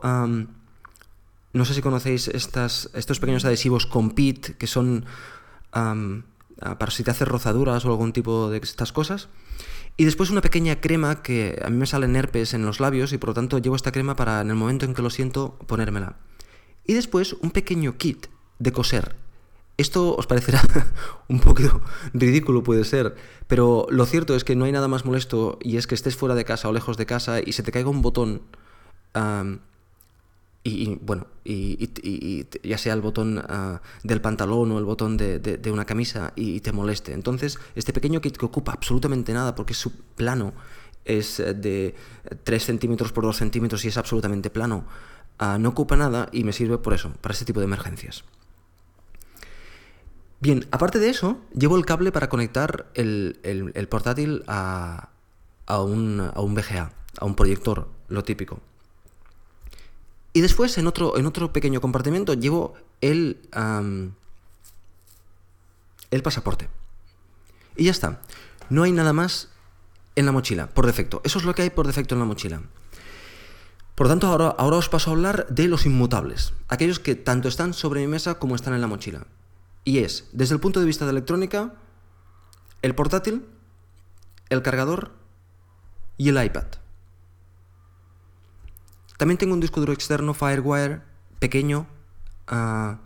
No 1.54 1.66
sé 1.66 1.76
si 1.76 1.84
conocéis 1.84 2.30
estas, 2.30 2.90
estos 2.96 3.20
pequeños 3.20 3.46
adhesivos 3.46 3.86
Compete, 3.86 4.58
que 4.58 4.66
son 4.66 5.06
para 5.70 6.92
si 6.92 7.04
te 7.04 7.12
haces 7.12 7.28
rozaduras 7.28 7.86
o 7.86 7.90
algún 7.90 8.14
tipo 8.14 8.50
de 8.50 8.58
estas 8.58 8.92
cosas. 8.92 9.30
Y 9.96 10.06
después 10.06 10.30
una 10.30 10.42
pequeña 10.42 10.82
crema 10.82 11.22
que 11.22 11.62
a 11.64 11.70
mí 11.70 11.78
me 11.78 11.86
salen 11.86 12.16
herpes 12.16 12.54
en 12.54 12.66
los 12.66 12.80
labios 12.80 13.14
y 13.14 13.18
por 13.18 13.30
lo 13.30 13.34
tanto 13.36 13.60
llevo 13.60 13.76
esta 13.76 13.92
crema 13.92 14.16
para 14.16 14.42
en 14.42 14.50
el 14.50 14.56
momento 14.56 14.86
en 14.86 14.94
que 14.94 15.02
lo 15.02 15.10
siento 15.10 15.58
ponérmela. 15.68 16.18
Y 16.86 16.94
después 16.94 17.34
un 17.34 17.52
pequeño 17.52 17.98
kit 17.98 18.28
de 18.60 18.72
coser. 18.72 19.16
Esto 19.78 20.16
os 20.16 20.28
parecerá 20.28 20.62
un 21.28 21.40
poquito 21.40 21.82
ridículo, 22.14 22.64
puede 22.64 22.86
ser, 22.86 23.16
pero 23.48 23.88
lo 23.90 24.06
cierto 24.06 24.36
es 24.36 24.44
que 24.44 24.56
no 24.56 24.66
hay 24.66 24.72
nada 24.72 24.88
más 24.88 25.06
molesto 25.06 25.58
y 25.62 25.78
es 25.78 25.88
que 25.88 25.96
estés 25.96 26.16
fuera 26.16 26.36
de 26.36 26.46
casa 26.46 26.70
o 26.70 26.74
lejos 26.74 26.98
de 26.98 27.06
casa 27.06 27.40
y 27.40 27.54
se 27.54 27.64
te 27.64 27.72
caiga 27.72 27.90
un 27.90 28.02
botón 28.02 28.44
y, 30.66 30.96
bueno, 31.02 31.28
y, 31.44 32.48
ya 32.64 32.78
sea 32.78 32.94
el 32.94 33.02
botón 33.02 33.44
ah, 33.50 33.82
del 34.04 34.22
pantalón 34.22 34.72
o 34.72 34.80
el 34.80 34.86
botón 34.86 35.18
de, 35.18 35.72
una 35.72 35.86
camisa 35.86 36.32
y, 36.36 36.62
te 36.62 36.72
moleste. 36.72 37.14
Entonces, 37.14 37.60
este 37.76 37.92
pequeño 37.92 38.22
kit 38.22 38.38
que 38.38 38.46
ocupa 38.46 38.72
absolutamente 38.72 39.34
nada 39.34 39.56
porque 39.56 39.74
su 39.74 39.92
plano 39.92 40.54
es 41.04 41.42
eh, 41.42 41.54
de 41.54 41.96
3 42.46 42.64
centímetros 42.64 43.12
por 43.12 43.26
2 43.26 43.36
centímetros 43.36 43.84
y 43.84 43.90
es 43.90 43.98
absolutamente 43.98 44.50
plano, 44.50 44.86
ah, 45.38 45.58
no 45.60 45.70
ocupa 45.70 45.98
nada 45.98 46.30
y 46.32 46.46
me 46.46 46.54
sirve 46.54 46.78
por 46.78 46.94
eso, 46.94 47.12
para 47.20 47.34
este 47.34 47.46
tipo 47.46 47.60
de 47.60 47.66
emergencias. 47.66 48.24
Bien, 50.40 50.66
aparte 50.72 51.00
de 51.00 51.10
eso, 51.10 51.42
llevo 51.54 51.78
el 51.78 51.86
cable 51.86 52.12
para 52.14 52.30
conectar 52.30 52.90
el, 52.94 53.88
portátil 53.90 54.44
a, 54.48 55.10
a, 55.66 55.82
un, 55.82 56.32
a 56.34 56.42
un 56.42 56.56
VGA, 56.56 56.94
a 57.20 57.26
un 57.26 57.36
proyector, 57.36 57.90
lo 58.08 58.24
típico. 58.24 58.62
Y 60.34 60.42
después 60.42 60.78
en 60.78 60.88
otro, 60.88 61.18
en 61.18 61.28
otro 61.28 61.54
pequeño 61.54 61.80
compartimento 61.80 62.34
llevo 62.34 62.74
el, 63.02 63.40
el 66.10 66.24
pasaporte. 66.24 66.70
Y 67.76 67.86
ya 67.86 67.92
está. 67.92 68.22
No 68.70 68.84
hay 68.84 68.92
nada 68.92 69.14
más 69.14 69.50
en 70.16 70.26
la 70.26 70.32
mochila, 70.32 70.70
por 70.70 70.86
defecto. 70.86 71.22
Eso 71.24 71.40
es 71.40 71.46
lo 71.46 71.54
que 71.54 71.62
hay 71.62 71.70
por 71.70 71.88
defecto 71.88 72.16
en 72.16 72.20
la 72.20 72.26
mochila. 72.26 72.62
Por 73.96 74.08
tanto, 74.08 74.28
ahora, 74.28 74.48
ahora 74.48 74.78
os 74.78 74.90
paso 74.90 75.12
a 75.12 75.14
hablar 75.14 75.48
de 75.50 75.68
los 75.68 75.86
inmutables. 75.86 76.54
Aquellos 76.68 77.00
que 77.00 77.14
tanto 77.14 77.48
están 77.48 77.74
sobre 77.74 78.02
mi 78.02 78.08
mesa 78.08 78.40
como 78.40 78.56
están 78.56 78.74
en 78.74 78.82
la 78.82 78.88
mochila. 78.88 79.28
Y 79.84 80.00
es, 80.00 80.30
desde 80.32 80.56
el 80.56 80.62
punto 80.62 80.80
de 80.80 80.88
vista 80.88 81.06
de 81.06 81.12
electrónica, 81.12 81.76
el 82.82 82.96
portátil, 82.96 83.46
el 84.50 84.64
cargador 84.64 85.12
y 86.18 86.30
el 86.30 86.44
iPad. 86.44 86.66
También 89.18 89.38
tengo 89.38 89.54
un 89.54 89.60
disco 89.60 89.80
duro 89.80 89.94
externo 89.94 90.34
Firewire 90.34 91.02
pequeño, 91.40 91.88
uh, 92.52 92.98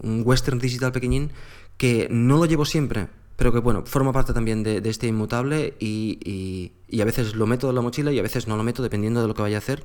un 0.00 0.22
Western 0.24 0.58
Digital 0.58 0.92
pequeñín, 0.92 1.32
que 1.76 2.08
no 2.10 2.36
lo 2.36 2.46
llevo 2.46 2.64
siempre, 2.64 3.08
pero 3.36 3.52
que 3.52 3.58
bueno, 3.58 3.84
forma 3.86 4.12
parte 4.12 4.32
también 4.32 4.62
de, 4.62 4.80
este 4.84 5.06
inmutable 5.06 5.74
y, 5.80 6.72
a 7.00 7.04
veces 7.04 7.34
lo 7.34 7.46
meto 7.46 7.68
en 7.68 7.74
la 7.74 7.80
mochila 7.80 8.12
y 8.12 8.18
a 8.18 8.22
veces 8.22 8.46
no 8.46 8.56
lo 8.56 8.62
meto 8.62 8.82
dependiendo 8.82 9.20
de 9.20 9.28
lo 9.28 9.34
que 9.34 9.42
vaya 9.42 9.56
a 9.56 9.58
hacer, 9.58 9.84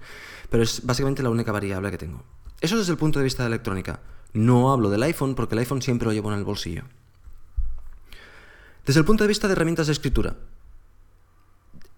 pero 0.50 0.64
es 0.64 0.86
básicamente 0.86 1.24
la 1.24 1.30
única 1.30 1.52
variable 1.52 1.90
que 1.90 1.98
tengo. 1.98 2.24
Eso 2.62 2.76
es 2.76 2.82
desde 2.82 2.92
el 2.92 2.98
punto 2.98 3.20
de 3.20 3.24
vista 3.24 3.44
de 3.44 3.48
electrónica. 3.48 4.00
No 4.34 4.72
hablo 4.72 4.90
del 4.90 5.04
iPhone 5.04 5.36
porque 5.36 5.56
el 5.56 5.60
iPhone 5.60 5.82
siempre 5.82 6.06
lo 6.08 6.14
llevo 6.14 6.32
en 6.32 6.38
el 6.38 6.44
bolsillo. 6.44 6.84
Desde 8.86 9.00
el 9.00 9.06
punto 9.06 9.24
de 9.24 9.28
vista 9.28 9.48
de 9.48 9.54
herramientas 9.54 9.88
de 9.88 9.94
escritura, 9.94 10.36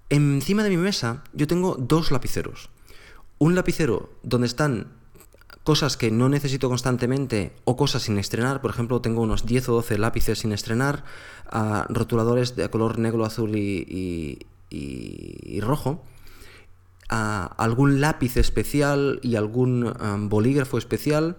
encima 0.10 0.64
de 0.64 0.70
mi 0.70 0.78
mesa 0.78 1.24
yo 1.34 1.48
tengo 1.48 1.76
dos 1.76 2.12
lapiceros. 2.12 2.70
Un 3.38 3.56
lapicero 3.56 4.10
donde 4.24 4.48
están 4.48 5.00
cosas 5.64 5.98
que 5.98 6.10
no 6.12 6.30
necesito 6.30 6.68
constantemente 6.68 7.54
o 7.64 7.78
cosas 7.78 8.04
sin 8.04 8.18
estrenar. 8.18 8.62
Por 8.62 8.72
ejemplo, 8.72 9.02
tengo 9.02 9.22
unos 9.22 9.46
10 9.46 9.70
o 9.70 9.74
12 9.74 9.98
lápices 9.98 10.40
sin 10.40 10.52
estrenar, 10.52 11.04
ah, 11.46 11.86
rotuladores 11.90 12.56
de 12.56 12.68
color 12.70 12.98
negro, 12.98 13.26
azul 13.26 13.56
y, 13.56 14.40
rojo. 15.62 16.04
Ah, 17.10 17.54
algún 17.58 18.02
lápiz 18.02 18.38
especial 18.38 19.20
y 19.22 19.36
algún 19.36 19.94
ah, 20.00 20.18
bolígrafo 20.20 20.78
especial. 20.78 21.38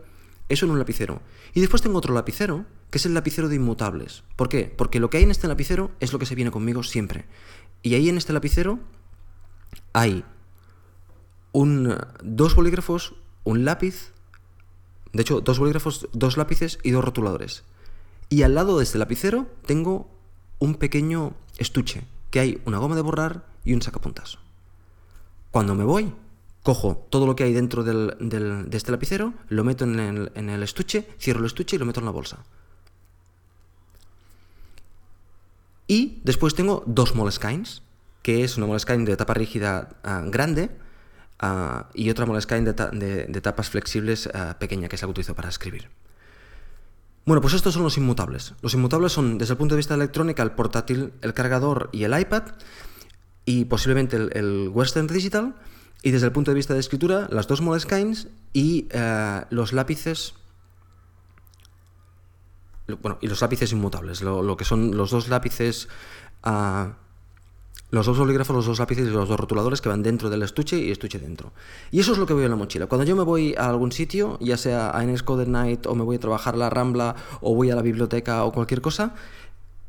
Eso 0.48 0.66
en 0.66 0.72
un 0.72 0.78
lapicero. 0.78 1.22
Y 1.54 1.60
después 1.60 1.82
tengo 1.82 1.98
otro 1.98 2.14
lapicero, 2.14 2.66
que 2.90 2.98
es 2.98 3.06
el 3.06 3.14
lapicero 3.14 3.48
de 3.48 3.56
inmutables. 3.56 4.24
¿Por 4.36 4.48
qué? 4.48 4.72
Porque 4.76 5.00
lo 5.00 5.10
que 5.10 5.18
hay 5.18 5.24
en 5.24 5.30
este 5.30 5.48
lapicero 5.48 5.90
es 6.00 6.12
lo 6.12 6.18
que 6.18 6.26
se 6.26 6.34
viene 6.34 6.50
conmigo 6.50 6.82
siempre. 6.82 7.26
Y 7.82 7.94
ahí 7.94 8.08
en 8.08 8.18
este 8.18 8.32
lapicero 8.32 8.78
hay 9.92 10.24
un, 11.52 11.96
dos 12.22 12.54
bolígrafos, 12.54 13.14
un 13.44 13.64
lápiz, 13.64 14.12
de 15.12 15.22
hecho, 15.22 15.40
dos 15.40 15.58
bolígrafos, 15.58 16.08
dos 16.12 16.36
lápices 16.36 16.78
y 16.82 16.90
dos 16.90 17.04
rotuladores. 17.04 17.64
Y 18.28 18.42
al 18.42 18.54
lado 18.54 18.78
de 18.78 18.84
este 18.84 18.98
lapicero 18.98 19.46
tengo 19.66 20.08
un 20.58 20.74
pequeño 20.74 21.34
estuche, 21.58 22.04
que 22.30 22.40
hay 22.40 22.62
una 22.64 22.78
goma 22.78 22.94
de 22.94 23.02
borrar 23.02 23.44
y 23.64 23.74
un 23.74 23.82
sacapuntas. 23.82 24.38
Cuando 25.50 25.74
me 25.74 25.84
voy, 25.84 26.12
cojo 26.62 27.06
todo 27.10 27.26
lo 27.26 27.34
que 27.34 27.44
hay 27.44 27.52
dentro 27.52 27.82
de 27.82 28.68
este 28.70 28.92
lapicero, 28.92 29.34
lo 29.48 29.64
meto 29.64 29.84
en 29.84 29.98
el, 29.98 30.32
en 30.34 30.48
el 30.48 30.62
estuche, 30.62 31.08
cierro 31.18 31.40
el 31.40 31.46
estuche 31.46 31.76
y 31.76 31.78
lo 31.78 31.86
meto 31.86 32.00
en 32.00 32.06
la 32.06 32.12
bolsa. 32.12 32.44
Y 35.90 36.20
después 36.22 36.54
tengo 36.54 36.84
dos 36.86 37.16
Moleskines, 37.16 37.82
que 38.22 38.44
es 38.44 38.56
una 38.56 38.66
Moleskine 38.66 39.04
de 39.04 39.16
tapa 39.16 39.34
rígida 39.34 39.88
ah, 40.04 40.22
grande, 40.24 40.70
Ah, 41.42 41.88
y 41.94 42.10
otra 42.10 42.26
Moleskine 42.26 42.72
de, 42.74 43.26
de, 43.26 43.40
tapas 43.40 43.70
flexibles 43.70 44.28
ah, 44.34 44.58
pequeña, 44.58 44.88
que 44.88 44.96
es 44.96 45.02
la 45.02 45.06
que 45.06 45.12
utilizo 45.12 45.34
para 45.34 45.48
escribir. 45.48 45.88
Bueno, 47.24 47.40
pues 47.40 47.54
estos 47.54 47.72
son 47.72 47.82
los 47.82 47.96
inmutables. 47.96 48.54
Los 48.60 48.74
inmutables 48.74 49.12
son, 49.12 49.38
desde 49.38 49.54
el 49.54 49.58
punto 49.58 49.74
de 49.74 49.78
vista 49.78 49.94
de 49.94 50.02
electrónica, 50.02 50.42
el 50.42 50.50
portátil, 50.50 51.14
el 51.22 51.32
cargador 51.32 51.88
y 51.92 52.04
el 52.04 52.18
iPad, 52.18 52.42
y 53.46 53.64
posiblemente 53.64 54.16
el, 54.16 54.68
Western 54.68 55.06
Digital, 55.06 55.54
y 56.02 56.10
desde 56.10 56.26
el 56.26 56.32
punto 56.32 56.50
de 56.50 56.56
vista 56.56 56.74
de 56.74 56.80
escritura, 56.80 57.26
las 57.30 57.46
dos 57.46 57.62
Moleskines 57.62 58.28
y 58.52 58.88
eh, 58.90 59.42
los 59.48 59.72
lápices 59.72 60.34
bueno, 62.96 63.18
y 63.20 63.28
los 63.28 63.40
lápices 63.40 63.72
inmutables, 63.72 64.22
lo, 64.22 64.56
que 64.56 64.64
son 64.64 64.96
los 64.96 65.10
dos 65.10 65.28
lápices 65.28 65.88
uh, 66.44 66.90
los 67.90 68.06
dos 68.06 68.18
bolígrafos, 68.18 68.54
los 68.54 68.66
dos 68.66 68.78
lápices 68.78 69.08
y 69.08 69.10
los 69.10 69.28
dos 69.28 69.38
rotuladores 69.38 69.80
que 69.80 69.88
van 69.88 70.02
dentro 70.02 70.30
del 70.30 70.42
estuche 70.42 70.78
y 70.78 70.90
estuche 70.90 71.18
dentro. 71.18 71.52
Y 71.90 72.00
eso 72.00 72.12
es 72.12 72.18
lo 72.18 72.26
que 72.26 72.34
veo 72.34 72.44
en 72.44 72.50
la 72.50 72.56
mochila. 72.56 72.86
Cuando 72.86 73.04
yo 73.04 73.16
me 73.16 73.24
voy 73.24 73.54
a 73.58 73.68
algún 73.68 73.90
sitio, 73.90 74.38
ya 74.40 74.56
sea 74.56 74.96
a 74.96 75.02
Enescode 75.02 75.46
Night 75.46 75.86
o 75.86 75.94
me 75.94 76.04
voy 76.04 76.16
a 76.16 76.20
trabajar 76.20 76.54
a 76.54 76.58
la 76.58 76.70
Rambla 76.70 77.16
o 77.40 77.54
voy 77.54 77.70
a 77.70 77.74
la 77.74 77.82
biblioteca 77.82 78.44
o 78.44 78.52
cualquier 78.52 78.80
cosa, 78.80 79.14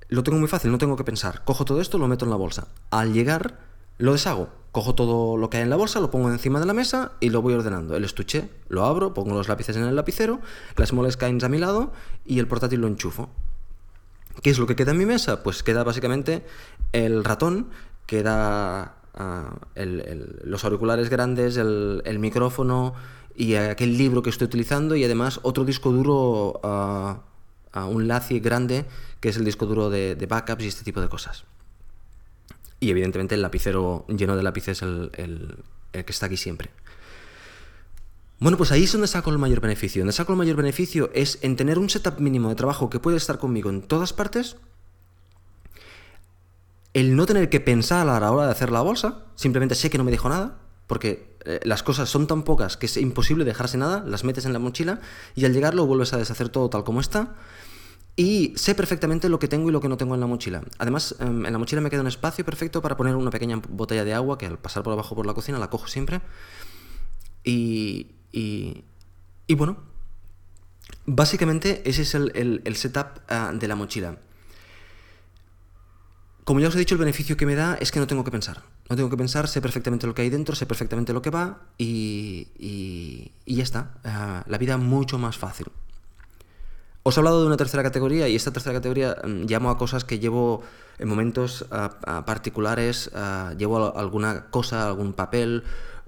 lo 0.10 0.24
tengo 0.24 0.40
muy 0.40 0.48
fácil, 0.48 0.72
no 0.72 0.78
tengo 0.78 0.96
que 0.96 1.04
pensar. 1.04 1.44
Cojo 1.44 1.64
todo 1.64 1.80
esto, 1.80 1.98
lo 1.98 2.08
meto 2.08 2.26
en 2.26 2.32
la 2.32 2.38
bolsa. 2.38 2.68
Al 2.90 3.14
llegar, 3.14 3.60
lo 3.98 4.14
deshago. 4.14 4.50
Cojo 4.72 4.96
todo 4.96 5.38
lo 5.38 5.50
que 5.50 5.58
hay 5.58 5.64
en 5.64 5.70
la 5.70 5.76
bolsa, 5.76 6.00
lo 6.00 6.12
pongo 6.12 6.32
encima 6.32 6.60
de 6.60 6.66
la 6.66 6.74
mesa 6.74 7.14
y 7.20 7.30
lo 7.30 7.42
voy 7.42 7.54
ordenando. 7.54 7.96
El 7.96 8.06
estuche 8.06 8.50
lo 8.70 8.86
abro, 8.86 9.14
pongo 9.14 9.34
los 9.34 9.50
lápices 9.50 9.76
en 9.76 9.84
el 9.84 9.96
lapicero, 9.96 10.40
las 10.78 10.94
Moleskines 10.94 11.44
a 11.44 11.50
mi 11.50 11.58
lado 11.58 11.92
y 12.26 12.40
el 12.40 12.48
portátil 12.48 12.82
lo 12.82 12.88
enchufo. 12.88 13.30
¿Qué 14.42 14.50
es 14.50 14.60
lo 14.60 14.68
que 14.68 14.78
queda 14.78 14.92
en 14.92 14.98
mi 14.98 15.06
mesa? 15.06 15.44
Pues 15.44 15.62
queda 15.62 15.84
básicamente 15.84 16.46
el 16.94 17.24
ratón 17.24 17.68
queda 18.12 18.98
ah, 19.14 19.56
los 19.76 20.66
auriculares 20.66 21.10
grandes, 21.10 21.56
el, 21.56 22.20
micrófono 22.20 22.94
y 23.36 23.56
aquel 23.56 23.98
libro 23.98 24.22
que 24.22 24.30
estoy 24.30 24.48
utilizando 24.48 24.98
y 24.98 25.04
además 25.06 25.40
otro 25.44 25.64
disco 25.64 25.94
duro, 25.94 26.60
ah, 26.62 27.22
un 27.74 28.10
LACI 28.10 28.42
grande, 28.42 28.86
que 29.22 29.30
es 29.30 29.38
el 29.38 29.46
disco 29.46 29.66
duro 29.66 29.90
de, 29.90 30.28
backups 30.30 30.66
y 30.66 30.68
este 30.68 30.84
tipo 30.84 31.00
de 31.00 31.08
cosas. 31.08 31.46
Y 32.82 32.90
evidentemente 32.90 33.36
el 33.36 33.42
lapicero 33.42 34.06
lleno 34.10 34.36
de 34.36 34.44
lápices, 34.44 34.82
el, 34.82 35.12
el 35.16 36.04
que 36.04 36.12
está 36.12 36.26
aquí 36.26 36.36
siempre. 36.36 36.70
Bueno, 38.40 38.58
pues 38.58 38.74
ahí 38.74 38.84
es 38.84 38.92
donde 38.92 39.08
saco 39.08 39.30
el 39.30 39.38
mayor 39.38 39.62
beneficio. 39.62 40.02
Donde 40.02 40.12
saco 40.12 40.34
el 40.34 40.38
mayor 40.38 40.58
beneficio 40.58 41.10
es 41.14 41.40
en 41.42 41.56
tener 41.56 41.80
un 41.80 41.90
setup 41.90 42.20
mínimo 42.20 42.50
de 42.50 42.56
trabajo 42.56 42.90
que 42.90 43.00
puede 43.00 43.16
estar 43.16 43.38
conmigo 43.38 43.70
en 43.70 43.84
todas 43.84 44.12
partes 44.12 44.58
el 46.94 47.16
no 47.16 47.26
tener 47.26 47.50
que 47.50 47.60
pensar 47.60 48.08
a 48.08 48.20
la 48.20 48.32
hora 48.32 48.46
de 48.46 48.52
hacer 48.52 48.72
la 48.72 48.82
bolsa, 48.82 49.26
simplemente 49.36 49.76
sé 49.76 49.90
que 49.90 49.98
no 49.98 50.04
me 50.04 50.12
dijo 50.12 50.28
nada, 50.28 50.58
porque 50.88 51.38
eh, 51.46 51.60
las 51.64 51.84
cosas 51.84 52.10
son 52.10 52.28
tan 52.28 52.44
pocas 52.44 52.76
que 52.76 52.86
es 52.86 52.98
imposible 52.98 53.46
dejarse 53.46 53.78
nada, 53.78 54.04
las 54.06 54.24
metes 54.24 54.46
en 54.46 54.54
la 54.54 54.60
mochila 54.60 55.00
y 55.36 55.46
al 55.46 55.54
llegar 55.54 55.74
lo 55.74 55.86
vuelves 55.86 56.14
a 56.14 56.18
deshacer 56.18 56.50
todo 56.50 56.70
tal 56.70 56.84
como 56.84 57.00
está. 57.00 57.36
Y 58.16 58.54
sé 58.56 58.76
perfectamente 58.76 59.30
lo 59.30 59.40
que 59.40 59.48
tengo 59.48 59.70
y 59.70 59.72
lo 59.72 59.80
que 59.80 59.88
no 59.88 59.98
tengo 59.98 60.16
en 60.16 60.22
la 60.22 60.28
mochila. 60.28 60.62
Además, 60.78 61.16
em, 61.20 61.46
en 61.46 61.54
la 61.54 61.58
mochila 61.58 61.82
me 61.82 61.90
queda 61.90 62.02
un 62.02 62.08
espacio 62.08 62.44
perfecto 62.44 62.82
para 62.82 62.98
poner 62.98 63.16
una 63.16 63.32
pequeña 63.32 63.62
botella 63.70 64.04
de 64.04 64.14
agua 64.14 64.38
que 64.38 64.46
al 64.46 64.60
pasar 64.60 64.84
por 64.84 64.94
abajo 64.94 65.16
por 65.16 65.26
la 65.26 65.34
cocina 65.34 65.60
la 65.60 65.70
cojo 65.70 65.88
siempre. 65.88 66.22
Y, 67.44 68.12
y, 68.32 69.56
bueno, 69.56 69.78
básicamente 71.06 71.82
ese 71.90 72.04
es 72.04 72.14
el, 72.16 72.76
setup 72.76 73.20
ah, 73.30 73.52
de 73.54 73.68
la 73.68 73.76
mochila. 73.76 74.18
Como 76.44 76.60
ya 76.60 76.68
os 76.68 76.76
he 76.76 76.80
dicho, 76.80 76.96
el 76.96 77.00
beneficio 77.00 77.38
que 77.38 77.46
me 77.46 77.56
da 77.56 77.76
es 77.76 77.92
que 77.92 78.00
no 78.00 78.08
tengo 78.08 78.24
que 78.24 78.32
pensar. 78.32 78.64
No 78.90 78.96
tengo 78.96 79.10
que 79.10 79.18
pensar, 79.18 79.48
sé 79.48 79.62
perfectamente 79.62 80.06
lo 80.06 80.14
que 80.14 80.24
hay 80.24 80.30
dentro, 80.30 80.54
sé 80.54 80.66
perfectamente 80.66 81.14
lo 81.14 81.22
que 81.22 81.30
va 81.30 81.62
y, 81.78 83.32
ya 83.46 83.64
está. 83.64 83.94
Ah, 84.04 84.44
la 84.48 84.58
vida 84.58 84.78
mucho 84.78 85.18
más 85.18 85.38
fácil. 85.38 85.68
Os 87.04 87.18
he 87.18 87.20
hablado 87.20 87.42
de 87.42 87.48
una 87.48 87.58
tercera 87.58 87.82
categoría 87.82 88.28
y 88.28 88.36
esta 88.36 88.52
tercera 88.52 88.76
categoría 88.76 89.18
mm, 89.24 89.46
llamo 89.46 89.70
a 89.70 89.78
cosas 89.78 90.06
que 90.06 90.20
llevo 90.20 90.62
en 91.00 91.08
momentos 91.08 91.66
particulares, 92.28 93.10
llevo 93.58 93.98
alguna 93.98 94.52
cosa, 94.52 94.88
algún 94.88 95.14
papel 95.14 95.64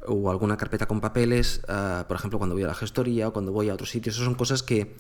o 0.06 0.30
alguna 0.30 0.56
carpeta 0.56 0.86
con 0.86 1.02
papeles, 1.02 1.62
por 2.08 2.16
ejemplo 2.16 2.38
cuando 2.38 2.54
voy 2.54 2.64
a 2.64 2.68
la 2.68 2.76
gestoría 2.76 3.30
o 3.30 3.34
cuando 3.34 3.52
voy 3.52 3.70
a 3.70 3.74
otros 3.74 3.90
sitios. 3.90 4.14
Esas 4.14 4.26
son 4.26 4.36
cosas 4.36 4.62
que 4.62 4.96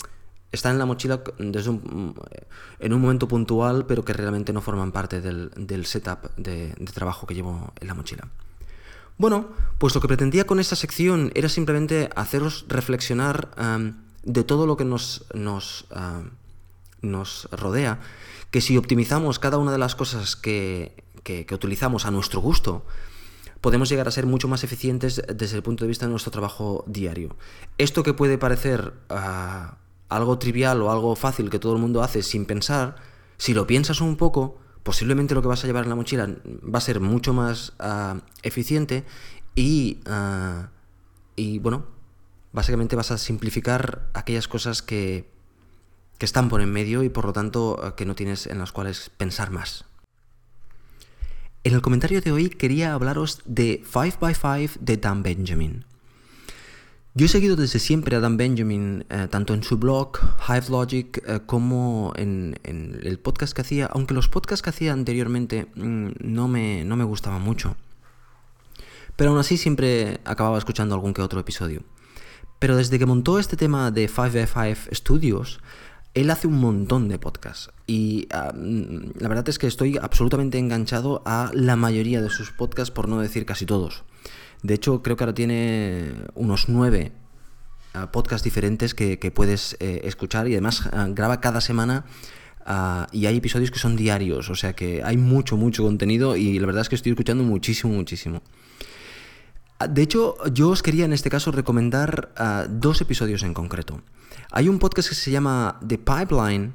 están 0.52 0.74
en 0.74 0.80
la 0.80 0.86
mochila 0.86 1.22
desde 1.38 1.70
en 1.70 2.94
un 2.94 3.02
momento 3.02 3.28
puntual, 3.28 3.86
pero 3.86 4.04
que 4.04 4.14
realmente 4.14 4.52
no 4.52 4.62
forman 4.62 4.92
parte 4.92 5.22
del, 5.22 5.86
setup 5.86 6.36
de, 6.38 6.74
trabajo 6.94 7.28
que 7.28 7.36
llevo 7.36 7.72
en 7.80 7.88
la 7.88 7.94
mochila. 7.94 8.28
Bueno, 9.18 9.50
pues 9.78 9.94
lo 9.94 10.02
que 10.02 10.08
pretendía 10.08 10.46
con 10.46 10.60
esta 10.60 10.76
sección 10.76 11.32
era 11.36 11.50
simplemente 11.50 12.10
haceros 12.16 12.66
reflexionar 12.68 13.50
de 14.24 14.44
todo 14.44 14.66
lo 14.66 14.78
que 14.78 14.86
nos, 14.86 15.26
nos, 15.34 15.86
nos 17.02 17.48
rodea, 17.52 18.00
que 18.52 18.62
si 18.62 18.78
optimizamos 18.78 19.40
cada 19.40 19.58
una 19.58 19.72
de 19.72 19.78
las 19.78 19.96
cosas 19.96 20.36
que, 20.36 21.04
que, 21.24 21.46
utilizamos 21.52 22.06
a 22.06 22.12
nuestro 22.12 22.42
gusto, 22.42 22.86
podemos 23.62 23.90
llegar 23.90 24.08
a 24.08 24.12
ser 24.12 24.26
mucho 24.26 24.48
más 24.48 24.64
eficientes 24.64 25.22
desde 25.34 25.58
el 25.58 25.64
punto 25.64 25.84
de 25.84 25.90
vista 25.90 26.06
de 26.06 26.12
nuestro 26.12 26.32
trabajo 26.32 26.84
diario. 26.88 27.36
Esto 27.78 28.04
que 28.04 28.14
puede 28.14 28.38
parecer 28.38 28.94
ah, 29.10 29.78
algo 30.10 30.38
trivial 30.38 30.82
o 30.82 30.92
algo 30.92 31.16
fácil 31.16 31.50
que 31.50 31.60
todo 31.60 31.74
el 31.74 31.82
mundo 31.82 32.04
hace 32.04 32.24
sin 32.24 32.46
pensar, 32.46 32.96
si 33.38 33.54
lo 33.54 33.66
piensas 33.66 34.02
un 34.02 34.18
poco, 34.18 34.58
posiblemente 34.84 35.34
lo 35.34 35.42
que 35.42 35.48
vas 35.48 35.64
a 35.64 35.68
llevar 35.68 35.84
en 35.84 35.90
la 35.90 35.96
mochila 35.96 36.30
va 36.46 36.78
a 36.78 36.82
ser 36.82 37.00
mucho 37.00 37.34
más 37.34 37.74
ah, 37.80 38.20
eficiente 38.44 39.06
y, 39.56 40.00
ah, 40.06 40.70
y, 41.36 41.60
bueno, 41.60 41.86
básicamente 42.54 42.96
vas 42.96 43.12
a 43.12 43.18
simplificar 43.18 44.10
aquellas 44.14 44.48
cosas 44.48 44.82
que, 44.82 45.30
que 46.18 46.26
están 46.26 46.48
por 46.48 46.62
en 46.62 46.72
medio 46.72 47.04
y 47.04 47.10
por 47.10 47.26
lo 47.26 47.34
tanto 47.34 47.80
ah, 47.84 47.96
que 47.96 48.06
no 48.06 48.16
tienes 48.16 48.48
en 48.48 48.60
las 48.60 48.72
cuales 48.72 49.12
pensar 49.18 49.52
más. 49.52 49.86
En 51.66 51.74
el 51.74 51.82
comentario 51.82 52.22
de 52.22 52.32
hoy 52.32 52.50
quería 52.50 52.94
hablaros 52.94 53.42
de 53.46 53.84
5x5 53.84 54.80
de 54.80 54.98
Dan 54.98 55.24
Benjamin. 55.24 55.86
Yo 57.16 57.28
he 57.28 57.30
seguido 57.30 57.56
desde 57.56 57.80
siempre 57.80 58.16
a 58.16 58.20
Dan 58.20 58.38
Benjamin, 58.38 59.06
eh, 59.10 59.28
tanto 59.30 59.54
en 59.54 59.64
su 59.64 59.78
blog, 59.78 60.18
Hive 60.50 60.70
Logic, 60.70 61.24
eh, 61.26 61.42
como 61.46 62.12
en, 62.16 62.60
el 62.64 63.20
podcast 63.20 63.54
que 63.54 63.62
hacía, 63.62 63.86
aunque 63.86 64.16
los 64.16 64.28
podcasts 64.30 64.64
que 64.64 64.72
hacía 64.72 64.94
anteriormente 64.94 65.68
mm, 65.76 66.10
no, 66.22 66.48
me, 66.48 66.84
no 66.86 66.96
me 66.96 67.04
gustaban 67.04 67.42
mucho. 67.42 67.78
Pero 69.16 69.30
aún 69.30 69.40
así 69.40 69.58
siempre 69.58 70.22
acababa 70.26 70.58
escuchando 70.58 70.96
algún 70.96 71.14
que 71.14 71.22
otro 71.22 71.40
episodio. 71.40 71.84
Pero 72.64 72.78
desde 72.78 72.98
que 72.98 73.06
montó 73.06 73.40
este 73.40 73.58
tema 73.58 73.92
de 73.92 74.08
5 74.08 74.30
5 74.48 74.96
Studios, 74.96 75.60
Él 76.14 76.30
hace 76.30 76.48
un 76.48 76.62
montón 76.62 77.10
de 77.10 77.20
podcasts 77.20 77.70
y 77.88 78.30
ah, 78.32 78.54
la 78.56 79.28
verdad 79.28 79.50
es 79.50 79.60
que 79.60 79.68
estoy 79.68 79.98
absolutamente 80.02 80.60
enganchado 80.60 81.22
a 81.26 81.52
la 81.54 81.76
mayoría 81.76 82.22
de 82.22 82.30
sus 82.30 82.52
podcasts, 82.52 82.90
por 82.90 83.10
no 83.10 83.20
decir 83.20 83.46
casi 83.46 83.66
todos. 83.66 84.06
De 84.62 84.76
hecho, 84.76 85.04
creo 85.04 85.18
que 85.18 85.26
ahora 85.26 85.34
tiene 85.34 86.14
unos 86.36 86.70
nueve 86.70 87.12
ah, 87.94 88.14
podcasts 88.14 88.46
diferentes 88.46 88.96
que, 88.96 89.18
puedes 89.36 89.76
eh, 89.82 90.00
escuchar 90.06 90.48
y 90.48 90.54
además 90.54 90.88
ah, 90.94 91.08
graba 91.10 91.42
cada 91.42 91.60
semana 91.60 92.06
y 93.12 93.26
hay 93.26 93.36
episodios 93.36 93.72
que 93.72 93.80
son 93.80 93.98
diarios, 93.98 94.50
o 94.50 94.56
sea 94.56 94.72
que 94.72 95.04
hay 95.04 95.18
mucho, 95.18 95.58
mucho 95.58 95.84
contenido 95.84 96.38
y 96.38 96.58
la 96.60 96.68
verdad 96.68 96.84
es 96.84 96.88
que 96.88 96.96
estoy 96.96 97.12
escuchando 97.12 97.44
muchísimo, 97.44 97.92
muchísimo. 97.94 98.42
De 99.90 100.02
hecho, 100.02 100.36
yo 100.52 100.70
os 100.70 100.84
quería 100.84 101.06
en 101.06 101.14
este 101.14 101.30
caso 101.30 101.52
recomendar 101.52 102.34
dos 102.70 103.02
episodios 103.02 103.44
en 103.44 103.54
concreto. 103.54 104.02
Hay 104.52 104.70
un 104.70 104.80
podcast 104.80 105.10
que 105.10 105.16
se 105.16 105.32
llama 105.32 105.80
The 105.88 105.98
Pipeline 105.98 106.74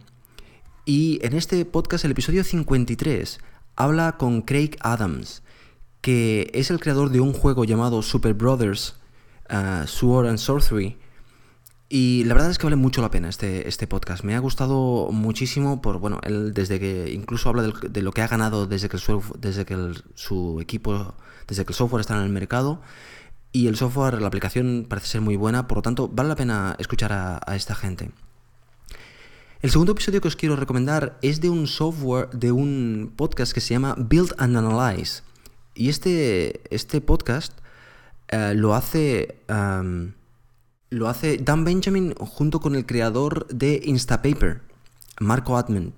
y 0.85 1.19
en 1.23 1.35
este 1.35 1.65
podcast, 1.65 2.05
el 2.05 2.13
episodio 2.13 2.43
53, 2.43 3.41
habla 3.77 4.17
con 4.17 4.43
Craig 4.43 4.71
Adams, 4.81 5.43
que 6.01 6.51
es 6.55 6.71
el 6.71 6.81
creador 6.81 7.11
de 7.11 7.21
un 7.21 7.35
juego 7.35 7.65
llamado 7.65 8.01
Super 8.03 8.35
Brothers, 8.35 8.97
uh, 9.51 9.87
Sword 9.87 10.29
and 10.29 10.39
Sorcery. 10.39 10.97
Y 11.91 12.25
la 12.25 12.35
verdad 12.35 12.51
es 12.51 12.59
que 12.59 12.67
vale 12.67 12.77
mucho 12.77 13.01
la 13.01 13.11
pena 13.11 13.31
este, 13.31 13.67
este 13.67 13.87
podcast. 13.87 14.23
Me 14.23 14.35
ha 14.35 14.39
gustado 14.41 15.09
muchísimo 15.11 15.81
por, 15.81 15.99
bueno, 15.99 16.21
él 16.23 16.53
desde 16.53 16.79
que 16.79 17.11
incluso 17.13 17.49
habla 17.49 17.63
de, 17.63 18.03
lo 18.03 18.13
que 18.13 18.21
ha 18.21 18.29
ganado 18.29 18.67
desde 18.67 18.91
que, 18.91 18.99
el, 18.99 19.03
desde 19.39 19.65
que 19.65 19.95
su 20.15 20.61
equipo, 20.61 21.15
desde 21.47 21.65
que 21.65 21.73
el 21.73 21.77
software 21.77 22.01
está 22.01 22.17
en 22.17 22.25
el 22.25 22.29
mercado 22.29 22.83
y 23.53 23.69
el 23.69 23.77
software, 23.77 24.21
la 24.21 24.29
aplicación 24.29 24.85
parece 24.87 25.07
ser 25.07 25.21
muy 25.23 25.37
buena, 25.37 25.67
por 25.67 25.79
lo 25.79 25.83
tanto 25.83 26.09
vale 26.09 26.29
la 26.29 26.37
pena 26.37 26.77
escuchar 26.79 27.13
a, 27.13 27.57
esta 27.57 27.75
gente. 27.75 28.11
El 29.63 29.71
segundo 29.71 29.93
episodio 29.93 30.21
que 30.21 30.29
os 30.29 30.37
quiero 30.37 30.57
recomendar 30.57 31.19
es 31.23 31.41
de 31.41 31.49
un 31.49 31.67
software, 31.67 32.29
de 32.31 32.53
un 32.53 33.15
podcast 33.17 33.53
que 33.53 33.63
se 33.63 33.73
llama 33.73 33.95
Build 33.97 34.35
and 34.37 34.57
Analyze. 34.57 35.23
Y 35.75 35.89
este, 35.89 36.61
este 36.75 37.01
podcast 37.01 37.55
eh, 38.29 38.53
lo 38.55 38.75
hace... 38.75 39.41
lo 40.91 41.09
hace 41.09 41.39
Dan 41.39 41.65
Benjamin 41.65 42.15
junto 42.15 42.61
con 42.61 42.75
el 42.75 42.87
creador 42.87 43.47
de 43.49 43.81
Instapaper, 43.85 44.63
Marco 45.21 45.57
Admin. 45.57 45.93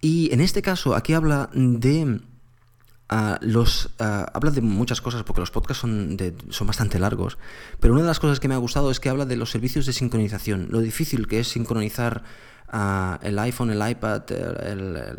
Y 0.00 0.32
en 0.32 0.40
este 0.40 0.62
caso, 0.62 0.94
aquí 0.94 1.12
habla 1.12 1.50
de 1.52 2.20
Ah, 3.10 3.40
habla 4.34 4.50
de 4.50 4.60
muchas 4.60 5.00
cosas 5.00 5.22
porque 5.22 5.40
los 5.40 5.50
podcasts 5.50 5.80
son, 5.80 6.16
son 6.50 6.66
bastante 6.66 6.98
largos, 6.98 7.38
pero 7.80 7.94
una 7.94 8.02
de 8.02 8.08
las 8.08 8.20
cosas 8.20 8.38
que 8.38 8.48
me 8.48 8.54
ha 8.54 8.58
gustado 8.58 8.90
es 8.90 9.00
que 9.00 9.08
habla 9.08 9.24
de 9.24 9.36
los 9.36 9.50
servicios 9.50 9.86
de 9.86 9.94
sincronización, 9.94 10.68
lo 10.70 10.80
difícil 10.80 11.26
que 11.26 11.40
es 11.40 11.48
sincronizar 11.48 12.22
el 13.22 13.38
iPhone, 13.38 13.70
el 13.70 13.90
iPad, 13.90 14.24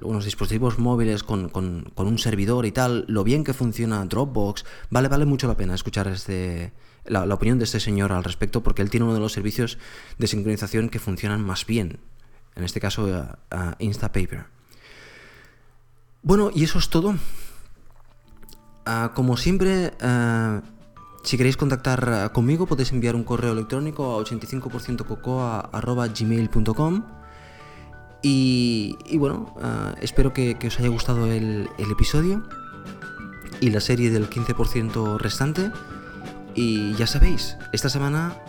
unos 0.04 0.26
dispositivos 0.26 0.78
móviles 0.78 1.24
con, 1.24 1.52
un 1.96 2.18
servidor 2.20 2.68
y 2.68 2.72
tal, 2.72 3.06
lo 3.08 3.24
bien 3.24 3.44
que 3.44 3.56
funciona 3.56 4.06
Dropbox, 4.06 4.66
vale, 4.92 5.08
vale 5.08 5.26
mucho 5.26 5.48
la 5.48 5.58
pena 5.58 5.74
escuchar 5.74 6.08
este, 6.10 6.74
la, 7.06 7.26
la 7.26 7.34
opinión 7.34 7.58
de 7.58 7.64
este 7.64 7.80
señor 7.80 8.12
al 8.12 8.24
respecto 8.24 8.62
porque 8.62 8.84
él 8.84 8.92
tiene 8.92 9.06
uno 9.06 9.16
de 9.16 9.20
los 9.20 9.34
servicios 9.34 9.80
de 10.20 10.28
sincronización 10.28 10.90
que 10.90 11.00
funcionan 11.00 11.42
más 11.42 11.66
bien, 11.66 12.00
en 12.56 12.64
este 12.64 12.80
caso 12.80 13.28
Instapaper. 13.80 14.46
Bueno, 16.22 16.52
y 16.54 16.66
eso 16.66 16.78
es 16.78 16.90
todo. 16.90 17.16
Ah, 18.92 19.12
como 19.14 19.38
siempre, 19.38 19.94
ah, 20.02 20.62
si 21.22 21.38
queréis 21.38 21.58
contactar 21.58 22.10
ah, 22.10 22.30
conmigo 22.34 22.66
podéis 22.66 22.92
enviar 22.92 23.16
un 23.16 23.24
correo 23.24 23.54
electrónico 23.54 24.18
a 24.18 24.24
85%cocoa.gmail.com 24.26 27.04
y, 28.24 28.98
bueno, 29.18 29.54
espero 30.02 30.34
que, 30.34 30.58
os 30.66 30.80
haya 30.80 30.90
gustado 30.90 31.28
el 31.28 31.70
episodio 31.78 32.42
y 33.62 33.70
la 33.70 33.80
serie 33.80 34.10
del 34.10 34.28
15% 34.28 35.20
restante. 35.20 35.70
Y 36.56 36.96
ya 36.96 37.06
sabéis, 37.06 37.58
esta 37.72 37.90
semana, 37.90 38.42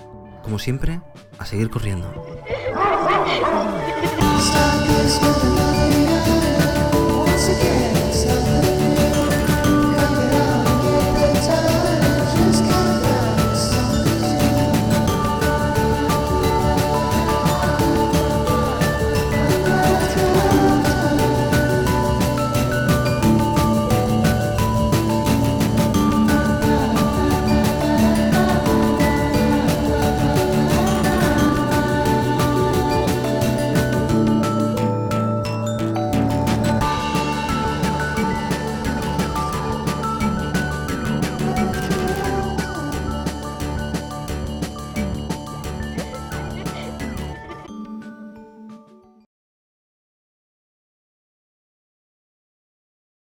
como 0.43 0.59
siempre, 0.59 1.03
a 1.39 1.45
seguir 1.45 1.69
corriendo. 1.69 2.11